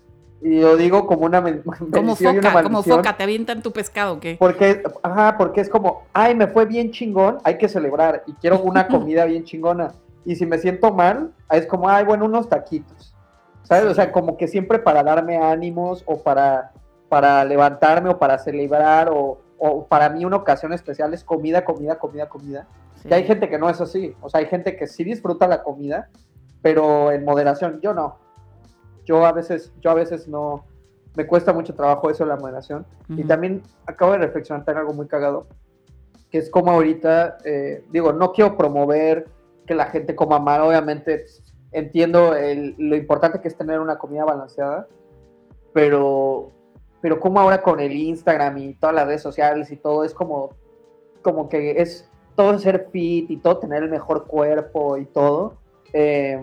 Y 0.42 0.60
lo 0.60 0.76
digo 0.76 1.06
como 1.06 1.24
una 1.24 1.40
Como 1.40 1.54
bendición 1.80 2.34
y 2.34 2.38
una 2.38 2.50
foca, 2.50 2.62
como 2.64 2.72
maldición. 2.78 2.98
foca, 2.98 3.16
te 3.16 3.22
avientan 3.22 3.62
tu 3.62 3.72
pescado, 3.72 4.20
¿qué? 4.20 4.36
Porque, 4.38 4.82
ajá, 5.02 5.36
porque 5.38 5.60
es 5.62 5.68
como, 5.70 6.02
ay, 6.12 6.34
me 6.34 6.48
fue 6.48 6.66
bien 6.66 6.90
chingón, 6.90 7.38
hay 7.44 7.56
que 7.56 7.68
celebrar 7.68 8.24
y 8.26 8.34
quiero 8.34 8.60
una 8.60 8.86
comida 8.88 9.24
bien 9.24 9.44
chingona. 9.44 9.92
Y 10.26 10.36
si 10.36 10.44
me 10.44 10.58
siento 10.58 10.92
mal, 10.92 11.32
es 11.50 11.66
como, 11.66 11.88
ay, 11.88 12.04
bueno, 12.04 12.26
unos 12.26 12.48
taquitos. 12.48 13.14
¿Sabes? 13.62 13.84
O 13.86 13.94
sea, 13.94 14.12
como 14.12 14.36
que 14.36 14.46
siempre 14.46 14.78
para 14.78 15.02
darme 15.02 15.38
ánimos 15.38 16.02
o 16.04 16.22
para, 16.22 16.72
para 17.14 17.44
levantarme 17.44 18.10
o 18.10 18.18
para 18.18 18.38
celebrar 18.38 19.08
o, 19.08 19.38
o 19.56 19.86
para 19.86 20.08
mí 20.08 20.24
una 20.24 20.34
ocasión 20.34 20.72
especial 20.72 21.14
es 21.14 21.22
comida, 21.22 21.64
comida, 21.64 21.96
comida, 21.96 22.28
comida. 22.28 22.66
Sí. 22.96 23.06
Y 23.08 23.14
hay 23.14 23.22
gente 23.22 23.48
que 23.48 23.56
no 23.56 23.70
es 23.70 23.80
así. 23.80 24.16
O 24.20 24.28
sea, 24.28 24.40
hay 24.40 24.46
gente 24.46 24.74
que 24.76 24.88
sí 24.88 25.04
disfruta 25.04 25.46
la 25.46 25.62
comida, 25.62 26.08
pero 26.60 27.12
en 27.12 27.24
moderación. 27.24 27.80
Yo 27.80 27.94
no. 27.94 28.16
Yo 29.04 29.24
a 29.24 29.30
veces, 29.30 29.72
yo 29.80 29.92
a 29.92 29.94
veces 29.94 30.26
no. 30.26 30.64
Me 31.14 31.24
cuesta 31.24 31.52
mucho 31.52 31.72
trabajo 31.76 32.10
eso, 32.10 32.26
la 32.26 32.34
moderación. 32.34 32.84
Y 33.10 33.20
Ujú. 33.20 33.28
también 33.28 33.62
acabo 33.86 34.10
de 34.10 34.18
reflexionar 34.18 34.64
en 34.68 34.76
algo 34.78 34.92
muy 34.92 35.06
cagado, 35.06 35.46
que 36.32 36.38
es 36.38 36.50
como 36.50 36.72
ahorita, 36.72 37.38
eh, 37.44 37.84
digo, 37.92 38.12
no 38.12 38.32
quiero 38.32 38.56
promover 38.56 39.28
que 39.68 39.76
la 39.76 39.86
gente 39.86 40.16
coma 40.16 40.40
mal, 40.40 40.62
obviamente 40.62 41.26
entiendo 41.70 42.34
el- 42.34 42.74
lo 42.76 42.96
importante 42.96 43.40
que 43.40 43.46
es 43.46 43.56
tener 43.56 43.78
una 43.78 43.98
comida 43.98 44.24
balanceada, 44.24 44.88
pero, 45.72 46.50
pero 47.04 47.20
como 47.20 47.38
ahora 47.38 47.60
con 47.60 47.80
el 47.80 47.92
Instagram 47.92 48.56
y 48.56 48.72
todas 48.72 48.96
las 48.96 49.06
redes 49.06 49.20
sociales 49.20 49.70
y 49.70 49.76
todo, 49.76 50.04
es 50.04 50.14
como, 50.14 50.54
como 51.20 51.50
que 51.50 51.82
es 51.82 52.08
todo 52.34 52.58
ser 52.58 52.88
fit 52.92 53.30
y 53.30 53.36
todo 53.36 53.58
tener 53.58 53.82
el 53.82 53.90
mejor 53.90 54.26
cuerpo 54.26 54.96
y 54.96 55.04
todo, 55.04 55.58
eh, 55.92 56.42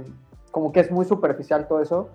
como 0.51 0.71
que 0.71 0.81
es 0.81 0.91
muy 0.91 1.05
superficial 1.05 1.67
todo 1.67 1.81
eso. 1.81 2.09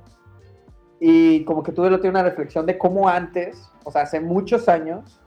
Y 1.01 1.43
como 1.43 1.65
que 1.65 1.73
tuve 1.73 1.89
una 2.09 2.23
reflexión 2.23 2.67
de 2.67 2.79
cómo 2.79 3.09
antes, 3.09 3.69
o 3.83 3.91
sea, 3.91 4.03
hace 4.03 4.21
muchos 4.21 4.69
años, 4.69 5.21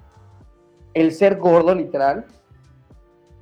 el 0.94 1.12
ser 1.12 1.40
gordo 1.40 1.76
literal 1.76 2.26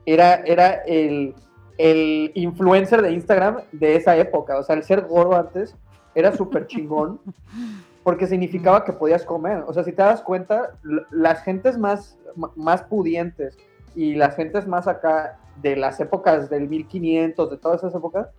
era, 0.08 0.38
era 0.38 0.72
el, 0.88 1.36
el 1.78 2.32
influencer 2.34 3.04
de 3.04 3.12
Instagram 3.12 3.58
de 3.74 3.96
esa 3.96 4.18
época. 4.18 4.58
O 4.58 4.64
sea, 4.64 4.76
el 4.76 4.82
ser 4.82 5.02
gordo 5.02 5.36
antes 5.36 5.76
era 6.16 6.36
súper 6.36 6.66
chingón 6.66 7.20
porque 8.08 8.26
significaba 8.26 8.86
que 8.86 8.94
podías 8.94 9.26
comer. 9.26 9.66
O 9.68 9.74
sea, 9.74 9.84
si 9.84 9.92
te 9.92 10.02
das 10.02 10.22
cuenta, 10.22 10.72
las 11.12 11.44
gentes 11.44 11.78
más, 11.78 12.18
más 12.56 12.82
pudientes 12.84 13.58
y 13.98 14.16
las 14.16 14.34
gentes 14.38 14.66
más 14.66 14.88
acá 14.88 15.38
de 15.62 15.76
las 15.76 16.00
épocas 16.00 16.50
del 16.50 16.70
1500, 16.70 17.50
de 17.52 17.58
todas 17.58 17.80
esas 17.84 17.94
épocas, 17.94 18.30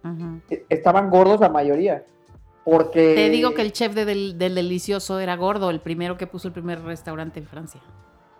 e- 0.48 0.64
estaban 0.70 1.10
gordos 1.10 1.40
la 1.40 1.50
mayoría. 1.50 2.02
Porque... 2.64 3.14
Te 3.14 3.28
digo 3.28 3.52
que 3.52 3.60
el 3.60 3.72
chef 3.72 3.94
de 3.94 4.06
del, 4.06 4.38
del 4.38 4.54
delicioso 4.54 5.20
era 5.20 5.36
gordo, 5.36 5.68
el 5.68 5.80
primero 5.80 6.16
que 6.16 6.26
puso 6.26 6.48
el 6.48 6.54
primer 6.54 6.80
restaurante 6.82 7.38
en 7.38 7.46
Francia. 7.46 7.82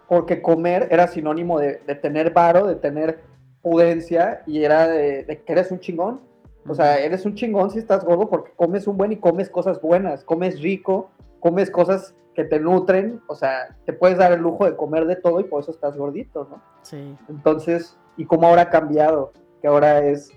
porque 0.07 0.41
comer 0.41 0.89
era 0.91 1.09
sinónimo 1.09 1.59
de, 1.61 1.83
de 1.87 1.95
tener 1.95 2.33
varo, 2.33 2.66
de 2.66 2.76
tener 2.76 3.20
pudencia 3.61 4.45
y 4.47 4.64
era 4.64 4.89
de, 4.89 5.24
de 5.24 5.43
que 5.43 5.53
eres 5.53 5.70
un 5.72 5.81
chingón. 5.81 6.20
O 6.66 6.74
sea, 6.74 6.99
eres 6.99 7.26
un 7.26 7.35
chingón 7.35 7.70
si 7.70 7.79
estás 7.79 8.03
gordo 8.03 8.31
porque 8.31 8.51
comes 8.57 8.87
un 8.87 8.97
buen 8.97 9.12
y 9.12 9.16
comes 9.16 9.51
cosas 9.51 9.79
buenas, 9.81 10.24
comes 10.24 10.61
rico, 10.61 11.11
comes 11.41 11.70
cosas 11.70 12.14
que 12.34 12.45
te 12.45 12.61
nutren, 12.61 13.20
o 13.26 13.34
sea, 13.34 13.76
te 13.84 13.93
puedes 13.93 14.16
dar 14.16 14.32
el 14.32 14.41
lujo 14.41 14.64
de 14.64 14.76
comer 14.76 15.07
de 15.07 15.16
todo 15.16 15.41
y 15.41 15.45
por 15.45 15.61
eso 15.61 15.72
estás 15.72 15.97
gordito, 15.97 16.47
¿no? 16.49 16.62
Sí. 16.82 17.16
Entonces, 17.28 17.97
y 18.16 18.26
cómo 18.26 18.47
ahora 18.47 18.62
ha 18.62 18.70
cambiado, 18.70 19.32
que 19.61 19.66
ahora 19.66 20.05
es 20.05 20.30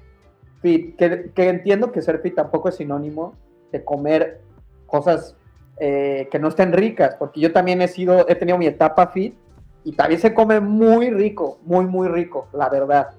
fit, 0.62 0.96
que, 0.96 1.32
que 1.36 1.50
entiendo 1.50 1.92
que 1.92 2.02
ser 2.02 2.20
fit 2.22 2.36
tampoco 2.36 2.70
es 2.70 2.76
sinónimo 2.76 3.36
de 3.72 3.84
comer 3.84 4.42
cosas 4.88 5.36
eh, 5.78 6.28
que 6.32 6.38
no 6.38 6.50
estén 6.50 6.74
ricas, 6.74 7.16
porque 7.18 7.40
yo 7.40 7.52
también 7.52 7.82
he 7.82 7.88
sido, 7.88 8.28
he 8.30 8.36
tenido 8.36 8.58
mi 8.58 8.68
etapa 8.68 9.08
fit 9.08 9.36
y 9.84 9.94
también 9.94 10.22
se 10.22 10.34
come 10.34 10.60
muy 10.60 11.10
rico, 11.10 11.58
muy, 11.64 11.86
muy 11.86 12.08
rico, 12.08 12.48
la 12.54 12.70
verdad. 12.70 13.10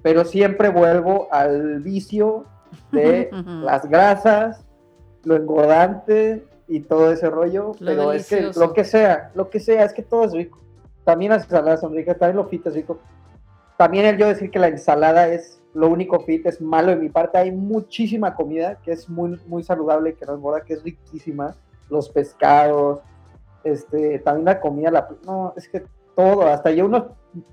Pero 0.00 0.24
siempre 0.24 0.70
vuelvo 0.70 1.28
al 1.30 1.80
vicio 1.80 2.44
de 2.92 3.28
las 3.62 3.86
grasas, 3.88 4.64
lo 5.24 5.36
engordante 5.36 6.47
y 6.68 6.80
todo 6.80 7.10
ese 7.10 7.30
rollo, 7.30 7.72
Lo 7.80 7.86
pero 7.86 8.12
es 8.12 8.28
que 8.28 8.36
delicioso. 8.36 8.60
lo 8.60 8.72
que 8.74 8.84
sea, 8.84 9.30
lo 9.34 9.50
que 9.50 9.58
sea, 9.58 9.84
es 9.84 9.92
que 9.92 10.02
todo 10.02 10.24
es 10.24 10.32
rico. 10.32 10.58
También 11.04 11.32
las 11.32 11.44
ensaladas 11.44 11.80
son 11.80 11.94
ricas, 11.94 12.18
también 12.18 12.36
lo 12.36 12.46
fit 12.46 12.66
es 12.66 12.74
rico. 12.74 12.98
También 13.78 14.04
el 14.04 14.18
yo 14.18 14.26
decir 14.26 14.50
que 14.50 14.58
la 14.58 14.68
ensalada 14.68 15.28
es 15.28 15.60
lo 15.74 15.88
único 15.88 16.20
fit 16.20 16.44
es 16.46 16.60
malo 16.60 16.90
de 16.90 16.96
mi 16.96 17.08
parte. 17.08 17.38
Hay 17.38 17.52
muchísima 17.52 18.34
comida 18.34 18.76
que 18.82 18.92
es 18.92 19.08
muy, 19.08 19.40
muy 19.46 19.62
saludable, 19.62 20.14
que 20.14 20.26
no 20.26 20.34
engorda, 20.34 20.62
que 20.62 20.74
es 20.74 20.82
riquísima. 20.82 21.54
Los 21.88 22.10
pescados, 22.10 23.00
este, 23.64 24.18
también 24.18 24.46
la 24.46 24.60
comida, 24.60 24.90
la, 24.90 25.08
no, 25.24 25.54
es 25.56 25.68
que 25.68 25.84
todo, 26.14 26.46
hasta 26.46 26.70
yo 26.72 26.86
unos, 26.86 27.04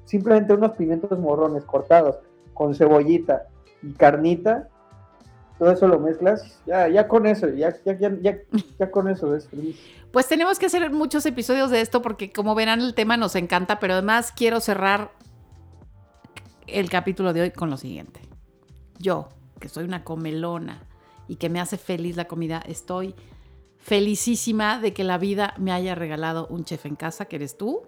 simplemente 0.05 0.53
unos 0.53 0.71
pimientos 0.71 1.17
morrones 1.19 1.63
cortados 1.63 2.17
con 2.53 2.73
cebollita 2.73 3.47
y 3.81 3.93
carnita, 3.93 4.69
todo 5.57 5.71
eso 5.71 5.87
lo 5.87 5.99
mezclas, 5.99 6.59
ya, 6.65 6.87
ya 6.89 7.07
con 7.07 7.25
eso, 7.25 7.47
ya, 7.49 7.73
ya, 7.85 7.97
ya, 7.97 8.37
ya, 8.79 8.91
con 8.91 9.09
eso 9.09 9.33
es 9.35 9.47
feliz. 9.47 9.79
Pues 10.11 10.27
tenemos 10.27 10.59
que 10.59 10.65
hacer 10.65 10.91
muchos 10.91 11.25
episodios 11.25 11.71
de 11.71 11.81
esto 11.81 12.01
porque 12.01 12.31
como 12.31 12.55
verán 12.55 12.81
el 12.81 12.93
tema 12.93 13.17
nos 13.17 13.35
encanta, 13.35 13.79
pero 13.79 13.93
además 13.93 14.33
quiero 14.35 14.59
cerrar 14.59 15.11
el 16.67 16.89
capítulo 16.89 17.33
de 17.33 17.41
hoy 17.41 17.51
con 17.51 17.69
lo 17.69 17.77
siguiente. 17.77 18.21
Yo, 18.99 19.29
que 19.59 19.69
soy 19.69 19.85
una 19.85 20.03
comelona 20.03 20.83
y 21.27 21.37
que 21.37 21.49
me 21.49 21.59
hace 21.59 21.77
feliz 21.77 22.17
la 22.17 22.25
comida, 22.25 22.61
estoy 22.65 23.15
felicísima 23.77 24.79
de 24.79 24.93
que 24.93 25.03
la 25.03 25.17
vida 25.17 25.53
me 25.57 25.71
haya 25.71 25.95
regalado 25.95 26.47
un 26.47 26.65
chef 26.65 26.85
en 26.85 26.95
casa, 26.95 27.25
que 27.25 27.35
eres 27.37 27.57
tú, 27.57 27.83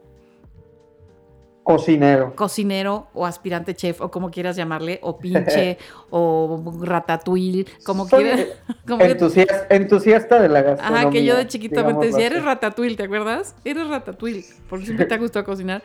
Cocinero. 1.67 2.33
cocinero 2.35 3.07
o 3.13 3.25
aspirante 3.25 3.75
chef 3.75 3.99
o 3.99 4.09
como 4.09 4.31
quieras 4.31 4.55
llamarle, 4.55 4.99
o 5.03 5.17
pinche 5.17 5.77
o 6.09 6.63
ratatouille, 6.81 7.65
como 7.85 8.07
Soy 8.07 8.23
quieras. 8.23 8.45
como 8.87 8.99
que- 8.99 9.11
entusiasta, 9.11 9.67
entusiasta 9.75 10.39
de 10.41 10.47
la 10.47 10.61
gastronomía. 10.61 11.01
Ajá, 11.01 11.09
que 11.11 11.25
yo 11.25 11.35
de 11.35 11.45
chiquita 11.47 11.83
me 11.83 11.93
decía, 12.05 12.27
eres 12.27 12.43
ratatouille, 12.45 12.95
¿te 12.95 13.03
acuerdas? 13.03 13.53
Eres 13.65 13.85
ratatouille, 13.89 14.45
porque 14.69 14.85
siempre 14.85 15.05
te 15.07 15.13
ha 15.15 15.17
gustado 15.25 15.43
cocinar. 15.43 15.83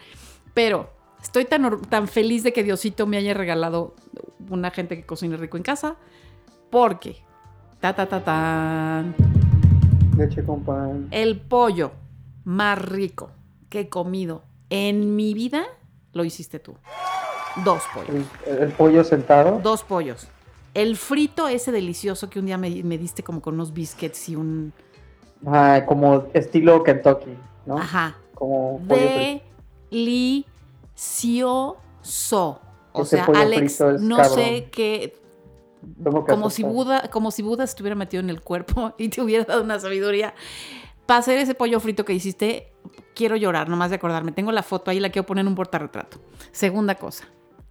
Pero 0.55 0.89
estoy 1.21 1.47
tan, 1.47 1.81
tan 1.83 2.07
feliz 2.07 2.45
de 2.45 2.53
que 2.53 2.63
Diosito 2.63 3.07
me 3.09 3.17
haya 3.17 3.35
regalado 3.35 3.95
una 4.51 4.71
gente 4.71 4.97
que 4.97 5.05
cocine 5.05 5.37
rico 5.37 5.57
en 5.57 5.65
casa, 5.65 5.97
porque, 6.71 7.17
ta, 7.81 7.93
ta, 7.95 8.07
ta, 8.07 8.21
tan, 8.23 9.15
Leche 10.17 10.45
con 10.45 10.63
pan. 10.63 11.09
el 11.11 11.41
pollo 11.41 11.91
más 12.45 12.79
rico 12.81 13.31
que 13.69 13.81
he 13.81 13.89
comido 13.89 14.43
en 14.73 15.15
mi 15.17 15.35
vida 15.35 15.67
lo 16.15 16.25
hiciste 16.25 16.59
tú. 16.59 16.75
Dos 17.63 17.83
pollos. 17.95 18.27
El, 18.47 18.59
el 18.59 18.73
pollo 18.73 19.05
sentado. 19.05 19.61
Dos 19.63 19.85
pollos. 19.85 20.29
El 20.73 20.97
frito 20.97 21.47
ese 21.47 21.71
delicioso 21.73 22.31
que 22.31 22.39
un 22.39 22.47
día 22.47 22.57
me, 22.57 22.83
me 22.83 22.97
diste 22.97 23.23
como 23.23 23.43
con 23.43 23.53
unos 23.55 23.75
biscuits 23.75 24.31
y 24.31 24.37
un... 24.37 24.73
Ajá, 25.47 25.85
como 25.85 26.25
estilo 26.33 26.83
Kentucky. 26.83 27.37
¿no? 27.67 27.77
Ajá. 27.77 28.17
Como 28.35 28.81
pollo. 28.89 29.43
Delicioso. 29.91 30.49
O 32.93 33.05
sea, 33.05 33.27
Alex, 33.27 33.81
no 34.01 34.17
cabrón. 34.17 34.35
sé 34.35 34.69
qué. 34.73 35.15
Como 36.27 36.49
si. 36.49 36.63
Buda, 36.63 37.11
como 37.11 37.31
si 37.31 37.43
Buda 37.43 37.67
se 37.67 37.73
estuviera 37.73 37.95
metido 37.95 38.23
en 38.23 38.31
el 38.31 38.41
cuerpo 38.41 38.95
y 38.99 39.11
te 39.11 39.21
hubiera 39.21 39.45
dado 39.45 39.63
una 39.63 39.79
sabiduría. 39.79 40.35
Para 41.13 41.21
hacer 41.21 41.37
ese 41.37 41.55
pollo 41.55 41.79
frito 41.79 42.07
que 42.07 42.15
hiciste, 42.15 42.73
quiero 43.15 43.37
llorar, 43.37 43.69
nomás 43.69 43.91
de 43.91 43.97
acordarme. 43.97 44.33
Tengo 44.33 44.51
la 44.51 44.63
foto 44.63 44.91
ahí, 44.91 44.99
la 44.99 45.11
quiero 45.11 45.27
poner 45.27 45.43
en 45.43 45.49
un 45.49 45.55
portarretrato. 45.55 46.17
Segunda 46.53 46.95
cosa, 46.95 47.27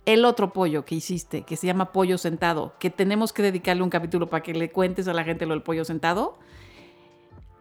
el 0.05 0.25
otro 0.25 0.53
pollo 0.53 0.85
que 0.85 0.93
hiciste, 0.93 1.41
que 1.41 1.55
se 1.57 1.65
llama 1.65 1.91
pollo 1.91 2.19
sentado, 2.19 2.73
que 2.77 2.91
tenemos 2.91 3.33
que 3.33 3.41
dedicarle 3.41 3.81
un 3.81 3.89
capítulo 3.89 4.29
para 4.29 4.43
que 4.43 4.53
le 4.53 4.69
cuentes 4.69 5.07
a 5.07 5.13
la 5.13 5.23
gente 5.23 5.47
lo 5.47 5.55
del 5.55 5.63
pollo 5.63 5.83
sentado. 5.85 6.37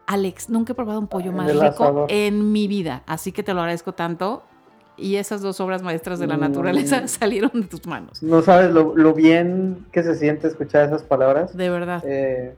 Alex, 0.06 0.50
nunca 0.50 0.72
he 0.72 0.76
probado 0.76 1.00
un 1.00 1.08
pollo 1.08 1.32
más 1.32 1.50
rico 1.50 1.64
asador. 1.64 2.06
en 2.12 2.52
mi 2.52 2.68
vida, 2.68 3.02
así 3.06 3.32
que 3.32 3.42
te 3.42 3.54
lo 3.54 3.60
agradezco 3.60 3.94
tanto. 3.94 4.42
Y 4.98 5.16
esas 5.16 5.40
dos 5.40 5.60
obras 5.62 5.80
maestras 5.80 6.18
de 6.18 6.26
la 6.26 6.36
Mm. 6.36 6.40
naturaleza 6.40 7.08
salieron 7.08 7.52
de 7.54 7.62
tus 7.68 7.86
manos, 7.86 8.22
No 8.22 8.42
sabes 8.42 8.70
lo, 8.70 8.94
lo 8.94 9.14
bien 9.14 9.86
que 9.92 10.02
se 10.02 10.14
siente 10.14 10.46
escuchar 10.46 10.84
esas 10.84 11.02
palabras. 11.04 11.56
de 11.56 11.70
verdad. 11.70 12.02
Eh, 12.06 12.54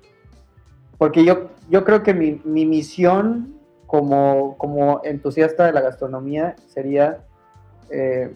porque 1.03 1.24
yo, 1.24 1.48
yo 1.68 1.82
creo 1.82 2.05
que 2.05 2.14
mi, 2.14 2.40
mi 2.44 2.64
misión 2.64 3.59
como, 3.88 4.57
como 4.57 5.00
entusiasta 5.03 5.66
de 5.66 5.72
la 5.72 5.80
gastronomía 5.80 6.55
sería 6.68 7.24
eh, 7.90 8.32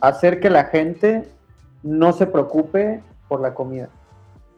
hacer 0.00 0.40
que 0.40 0.50
la 0.50 0.64
gente 0.64 1.28
no 1.84 2.12
se 2.12 2.26
preocupe 2.26 3.00
por 3.28 3.40
la 3.40 3.54
comida. 3.54 3.90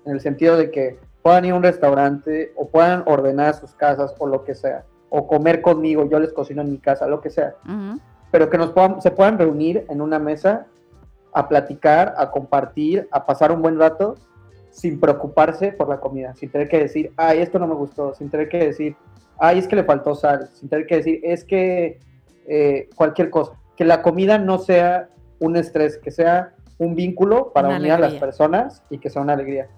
En 0.07 0.13
el 0.13 0.23
sentido 0.23 0.57
de 0.57 0.71
que 0.71 0.99
puedan 1.21 1.45
ir 1.45 1.53
a 1.53 1.57
un 1.57 1.63
restaurante 1.63 2.55
o 2.57 2.69
puedan 2.69 3.03
ordenar 3.05 3.51
a 3.51 3.53
sus 3.53 3.75
casas 3.75 4.15
o 4.19 4.27
lo 4.27 4.43
que 4.43 4.55
sea. 4.55 4.87
O 5.11 5.27
comer 5.27 5.61
conmigo, 5.61 6.09
yo 6.09 6.19
les 6.19 6.33
cocino 6.33 6.63
en 6.63 6.71
mi 6.71 6.79
casa, 6.79 7.07
lo 7.07 7.21
que 7.21 7.29
sea 7.29 7.55
pero 8.31 8.49
que 8.49 8.57
nos 8.57 8.73
puedan, 8.73 9.03
se 9.03 9.11
puedan 9.11 9.39
reunir 9.39 9.85
en 9.91 10.01
una 10.01 10.19
mesa 10.19 10.67
a 11.35 11.49
platicar, 11.49 12.15
a 12.17 12.31
compartir, 12.31 13.07
a 13.13 13.27
pasar 13.27 13.53
un 13.53 13.61
buen 13.61 13.79
rato 13.79 14.17
sin 14.77 15.01
preocuparse 15.01 15.73
por 15.73 15.89
la 15.89 15.99
comida, 16.01 16.35
sin 16.35 16.51
tener 16.51 16.69
que 16.69 16.79
decir, 16.79 17.11
ay, 17.17 17.39
esto 17.39 17.59
no 17.59 17.67
me 17.67 17.75
gustó, 17.75 18.15
sin 18.15 18.29
tener 18.29 18.51
que 18.51 18.59
decir, 18.59 18.95
ay, 19.39 19.59
es 19.59 19.67
que 19.67 19.75
le 19.75 19.85
faltó 19.85 20.15
sal, 20.15 20.51
sin 20.53 20.69
tener 20.69 20.87
que 20.87 20.97
decir, 20.97 21.21
es 21.23 21.45
que 21.45 21.99
eh, 22.47 22.91
cualquier 22.95 23.31
cosa, 23.31 23.53
que 23.75 23.87
la 23.87 24.03
comida 24.03 24.37
no 24.37 24.59
sea 24.59 25.09
un 25.41 25.57
estrés, 25.57 25.97
que 25.97 26.11
sea 26.11 26.53
un 26.77 26.95
vínculo 26.95 27.53
para 27.55 27.69
Una 27.69 27.79
unir 27.79 27.93
a 27.93 27.99
las 27.99 28.15
personas 28.15 28.83
y 28.91 28.99
que 28.99 29.09
sea 29.09 29.23
una 29.23 29.33
alegría. 29.33 29.69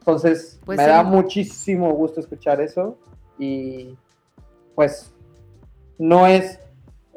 Entonces, 0.00 0.60
Pues 0.66 0.76
me 0.76 0.84
sí. 0.84 0.90
da 0.90 1.02
muchísimo 1.02 1.90
gusto 1.94 2.20
escuchar 2.20 2.60
eso 2.60 2.98
y 3.38 3.96
pues 4.74 5.14
no 5.98 6.26
es 6.26 6.60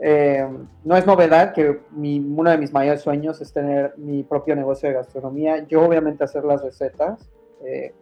eh, 0.01 0.47
no 0.83 0.95
es 0.97 1.05
novedad 1.05 1.53
que 1.53 1.81
mi- 1.91 2.19
uno 2.19 2.49
de 2.49 2.57
mis 2.57 2.71
mayores 2.71 3.01
sueños 3.01 3.41
es 3.41 3.51
tener 3.51 3.93
mi 3.97 4.23
propio 4.23 4.55
negocio 4.55 4.87
de 4.89 4.95
gastronomía. 4.95 5.65
Yo 5.67 5.81
obviamente 5.83 6.23
hacer 6.23 6.43
las 6.45 6.61
recetas 6.63 7.29
eh, 7.65 7.93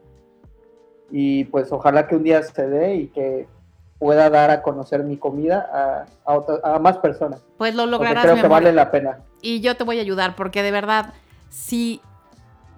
y 1.10 1.46
pues 1.46 1.72
ojalá 1.72 2.08
que 2.08 2.16
un 2.16 2.24
día 2.24 2.44
se 2.44 2.68
dé 2.68 2.96
y 2.96 3.08
que 3.08 3.48
pueda 3.98 4.30
dar 4.30 4.52
a 4.52 4.62
conocer 4.62 5.04
mi 5.04 5.18
comida 5.18 5.68
a, 5.74 6.06
a, 6.32 6.36
otra- 6.38 6.60
a 6.64 6.78
más 6.80 6.98
personas. 7.00 7.44
Pues 7.58 7.74
lo 7.74 7.84
Porque 7.84 7.92
lograrás, 7.92 8.24
creo 8.24 8.36
mi 8.36 8.42
que 8.42 8.48
vale 8.48 8.72
la 8.74 8.92
pena. 8.92 9.20
Y 9.42 9.62
yo 9.62 9.76
te 9.76 9.84
voy 9.84 9.98
a 9.98 10.02
ayudar 10.02 10.36
porque 10.36 10.62
de 10.62 10.72
verdad, 10.72 11.14
si 11.50 12.02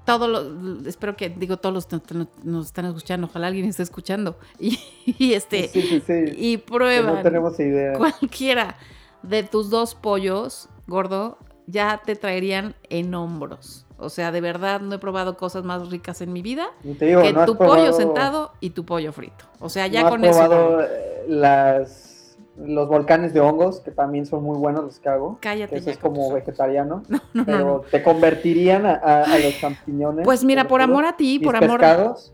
todo 0.05 0.27
lo, 0.27 0.87
espero 0.87 1.15
que, 1.17 1.29
digo, 1.29 1.57
todos 1.57 1.75
los 1.75 1.85
que 1.87 1.99
nos, 2.43 2.65
están 2.67 2.85
escuchando, 2.85 3.27
ojalá 3.27 3.47
alguien 3.47 3.65
esté 3.65 3.83
escuchando 3.83 4.37
y, 4.59 4.79
y 5.05 5.33
este, 5.33 5.67
sí, 5.67 5.81
sí, 5.81 5.99
sí. 6.05 6.13
y 6.37 6.57
Que 6.57 6.63
prueban 6.63 7.15
no 7.15 7.21
tenemos 7.21 7.59
idea. 7.59 7.93
cualquiera 7.97 8.75
de 9.23 9.43
tus 9.43 9.69
dos 9.69 9.95
pollos, 9.95 10.69
gordo, 10.87 11.37
ya 11.67 12.01
te 12.05 12.15
traerían 12.15 12.75
en 12.89 13.13
hombros. 13.13 13.85
O 13.97 14.09
sea, 14.09 14.31
de 14.31 14.39
verdad 14.41 14.79
no 14.81 14.95
he 14.95 14.99
probado 14.99 15.35
cosas 15.37 15.63
más 15.65 15.89
ricas 15.89 16.21
en 16.21 16.31
mi 16.31 16.41
vida 16.41 16.67
digo, 16.83 17.21
que 17.21 17.33
no 17.33 17.41
has 17.41 17.45
tu 17.45 17.57
pollo 17.57 17.91
sentado 17.93 18.53
y 18.61 18.69
tu 18.69 18.85
pollo 18.85 19.11
frito. 19.11 19.45
O 19.59 19.67
sea, 19.69 19.87
ya 19.87 20.01
no 20.01 20.07
has 20.07 20.11
con 20.13 20.23
eso. 20.25 20.39
probado 20.39 20.69
gordo. 20.69 20.83
eh, 20.83 21.25
las, 21.27 22.37
los 22.57 22.87
volcanes 22.87 23.33
de 23.33 23.41
hongos, 23.41 23.81
que 23.81 23.91
también 23.91 24.25
son 24.25 24.43
muy 24.43 24.57
buenos 24.57 24.83
los 24.85 24.99
que 24.99 25.09
hago. 25.09 25.37
Cállate 25.41 25.73
Que 25.73 25.79
eso 25.79 25.89
es 25.89 25.97
como 25.97 26.31
vegetariano. 26.31 27.03
No, 27.09 27.19
no, 27.33 27.45
pero 27.45 27.83
te 27.91 28.01
convertirían 28.01 28.85
a, 28.85 28.93
a- 28.95 29.23
a 29.23 29.37
los 29.39 29.59
champiñones. 29.59 30.23
Pues 30.25 30.43
mira, 30.45 30.67
por 30.67 30.81
amor 30.81 31.03
a 31.05 31.17
ti, 31.17 31.39
por 31.39 31.55
amor 31.57 31.79
pescados. 31.81 32.33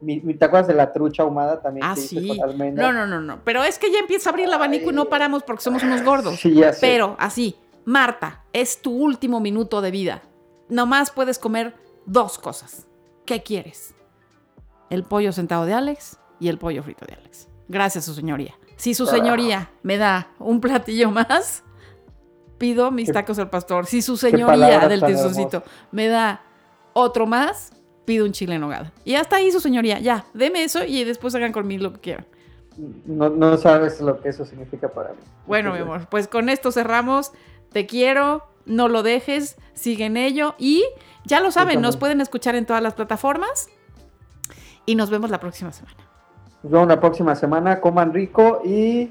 ¿Te 0.00 0.44
acuerdas 0.44 0.68
de 0.68 0.74
la 0.74 0.92
trucha 0.92 1.22
ahumada 1.22 1.60
también? 1.60 1.86
Ah, 1.86 1.96
sí. 1.96 2.38
No, 2.74 2.92
no, 2.92 3.06
no, 3.06 3.20
no. 3.20 3.40
Pero 3.44 3.64
es 3.64 3.78
que 3.78 3.90
ya 3.90 3.98
empieza 3.98 4.28
a 4.28 4.32
abrir 4.32 4.46
el 4.46 4.52
abanico 4.52 4.90
y 4.90 4.94
no 4.94 5.06
paramos 5.06 5.42
porque 5.42 5.62
somos 5.62 5.82
unos 5.82 6.02
gordos. 6.02 6.38
Sí, 6.38 6.54
ya 6.54 6.72
sé. 6.72 6.80
Pero 6.80 7.16
así, 7.18 7.56
Marta, 7.84 8.44
es 8.52 8.82
tu 8.82 8.92
último 8.92 9.40
minuto 9.40 9.80
de 9.80 9.90
vida. 9.90 10.22
Nomás 10.68 11.10
puedes 11.10 11.38
comer 11.38 11.74
dos 12.04 12.38
cosas. 12.38 12.86
¿Qué 13.24 13.42
quieres? 13.42 13.94
El 14.90 15.02
pollo 15.04 15.32
sentado 15.32 15.64
de 15.64 15.72
Alex 15.72 16.18
y 16.40 16.48
el 16.48 16.58
pollo 16.58 16.82
frito 16.82 17.06
de 17.06 17.14
Alex. 17.14 17.48
Gracias, 17.68 18.04
su 18.04 18.14
señoría. 18.14 18.54
Si 18.76 18.94
su 18.94 19.06
señoría 19.06 19.70
me 19.82 19.96
da 19.96 20.28
un 20.38 20.60
platillo 20.60 21.10
más, 21.10 21.64
pido 22.58 22.90
mis 22.90 23.10
tacos 23.10 23.38
al 23.38 23.48
pastor. 23.50 23.86
Si 23.86 24.02
su 24.02 24.16
señoría 24.16 24.86
del 24.86 25.00
tan 25.00 25.12
tesorcito 25.12 25.62
me 25.90 26.08
da 26.08 26.42
otro 26.92 27.26
más, 27.26 27.72
pido 28.06 28.24
un 28.24 28.32
chile 28.32 28.54
en 28.54 28.62
nogada. 28.62 28.92
Y 29.04 29.16
hasta 29.16 29.36
ahí 29.36 29.52
su 29.52 29.60
señoría. 29.60 29.98
Ya, 29.98 30.24
deme 30.32 30.64
eso 30.64 30.84
y 30.84 31.04
después 31.04 31.34
hagan 31.34 31.52
conmigo 31.52 31.82
lo 31.82 31.92
que 31.92 32.00
quieran. 32.00 32.26
No, 33.06 33.28
no 33.28 33.56
sabes 33.56 34.00
lo 34.00 34.20
que 34.20 34.30
eso 34.30 34.46
significa 34.46 34.88
para 34.88 35.10
mí. 35.10 35.18
Bueno, 35.46 35.72
mi 35.72 35.80
amor, 35.80 36.08
pues 36.10 36.28
con 36.28 36.48
esto 36.48 36.72
cerramos. 36.72 37.32
Te 37.72 37.86
quiero, 37.86 38.44
no 38.64 38.88
lo 38.88 39.02
dejes, 39.02 39.56
sigue 39.74 40.06
en 40.06 40.16
ello 40.16 40.54
y 40.58 40.84
ya 41.24 41.40
lo 41.40 41.50
saben, 41.50 41.80
nos 41.82 41.96
pueden 41.96 42.20
escuchar 42.20 42.54
en 42.54 42.64
todas 42.64 42.82
las 42.82 42.94
plataformas 42.94 43.68
y 44.86 44.94
nos 44.94 45.10
vemos 45.10 45.30
la 45.30 45.40
próxima 45.40 45.72
semana. 45.72 45.98
Nos 46.62 46.72
vemos 46.72 46.88
la 46.88 47.00
próxima 47.00 47.34
semana. 47.34 47.80
Coman 47.80 48.14
rico 48.14 48.60
y 48.64 49.10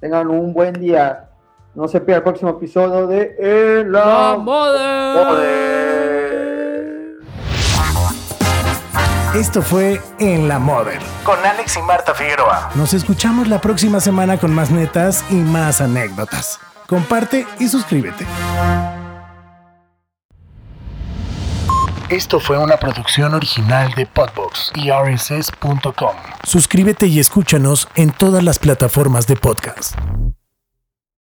tengan 0.00 0.28
un 0.28 0.52
buen 0.52 0.74
día. 0.74 1.30
No 1.74 1.88
se 1.88 2.00
pierda 2.00 2.18
el 2.18 2.22
próximo 2.22 2.52
episodio 2.52 3.06
de 3.06 3.36
En 3.38 3.92
la 3.92 4.38
Moder. 4.38 5.85
Esto 9.36 9.60
fue 9.60 10.00
En 10.18 10.48
la 10.48 10.58
Model 10.58 10.98
con 11.22 11.38
Alex 11.44 11.76
y 11.76 11.82
Marta 11.82 12.14
Figueroa. 12.14 12.70
Nos 12.74 12.94
escuchamos 12.94 13.48
la 13.48 13.60
próxima 13.60 14.00
semana 14.00 14.38
con 14.38 14.54
más 14.54 14.70
netas 14.70 15.22
y 15.28 15.34
más 15.34 15.82
anécdotas. 15.82 16.58
Comparte 16.86 17.46
y 17.58 17.68
suscríbete. 17.68 18.24
Esto 22.08 22.40
fue 22.40 22.56
una 22.56 22.78
producción 22.78 23.34
original 23.34 23.92
de 23.94 24.06
Podbox 24.06 24.72
y 24.74 24.90
RSS.com. 24.90 26.16
Suscríbete 26.42 27.06
y 27.06 27.20
escúchanos 27.20 27.88
en 27.94 28.12
todas 28.12 28.42
las 28.42 28.58
plataformas 28.58 29.26
de 29.26 29.36
podcast. 29.36 29.96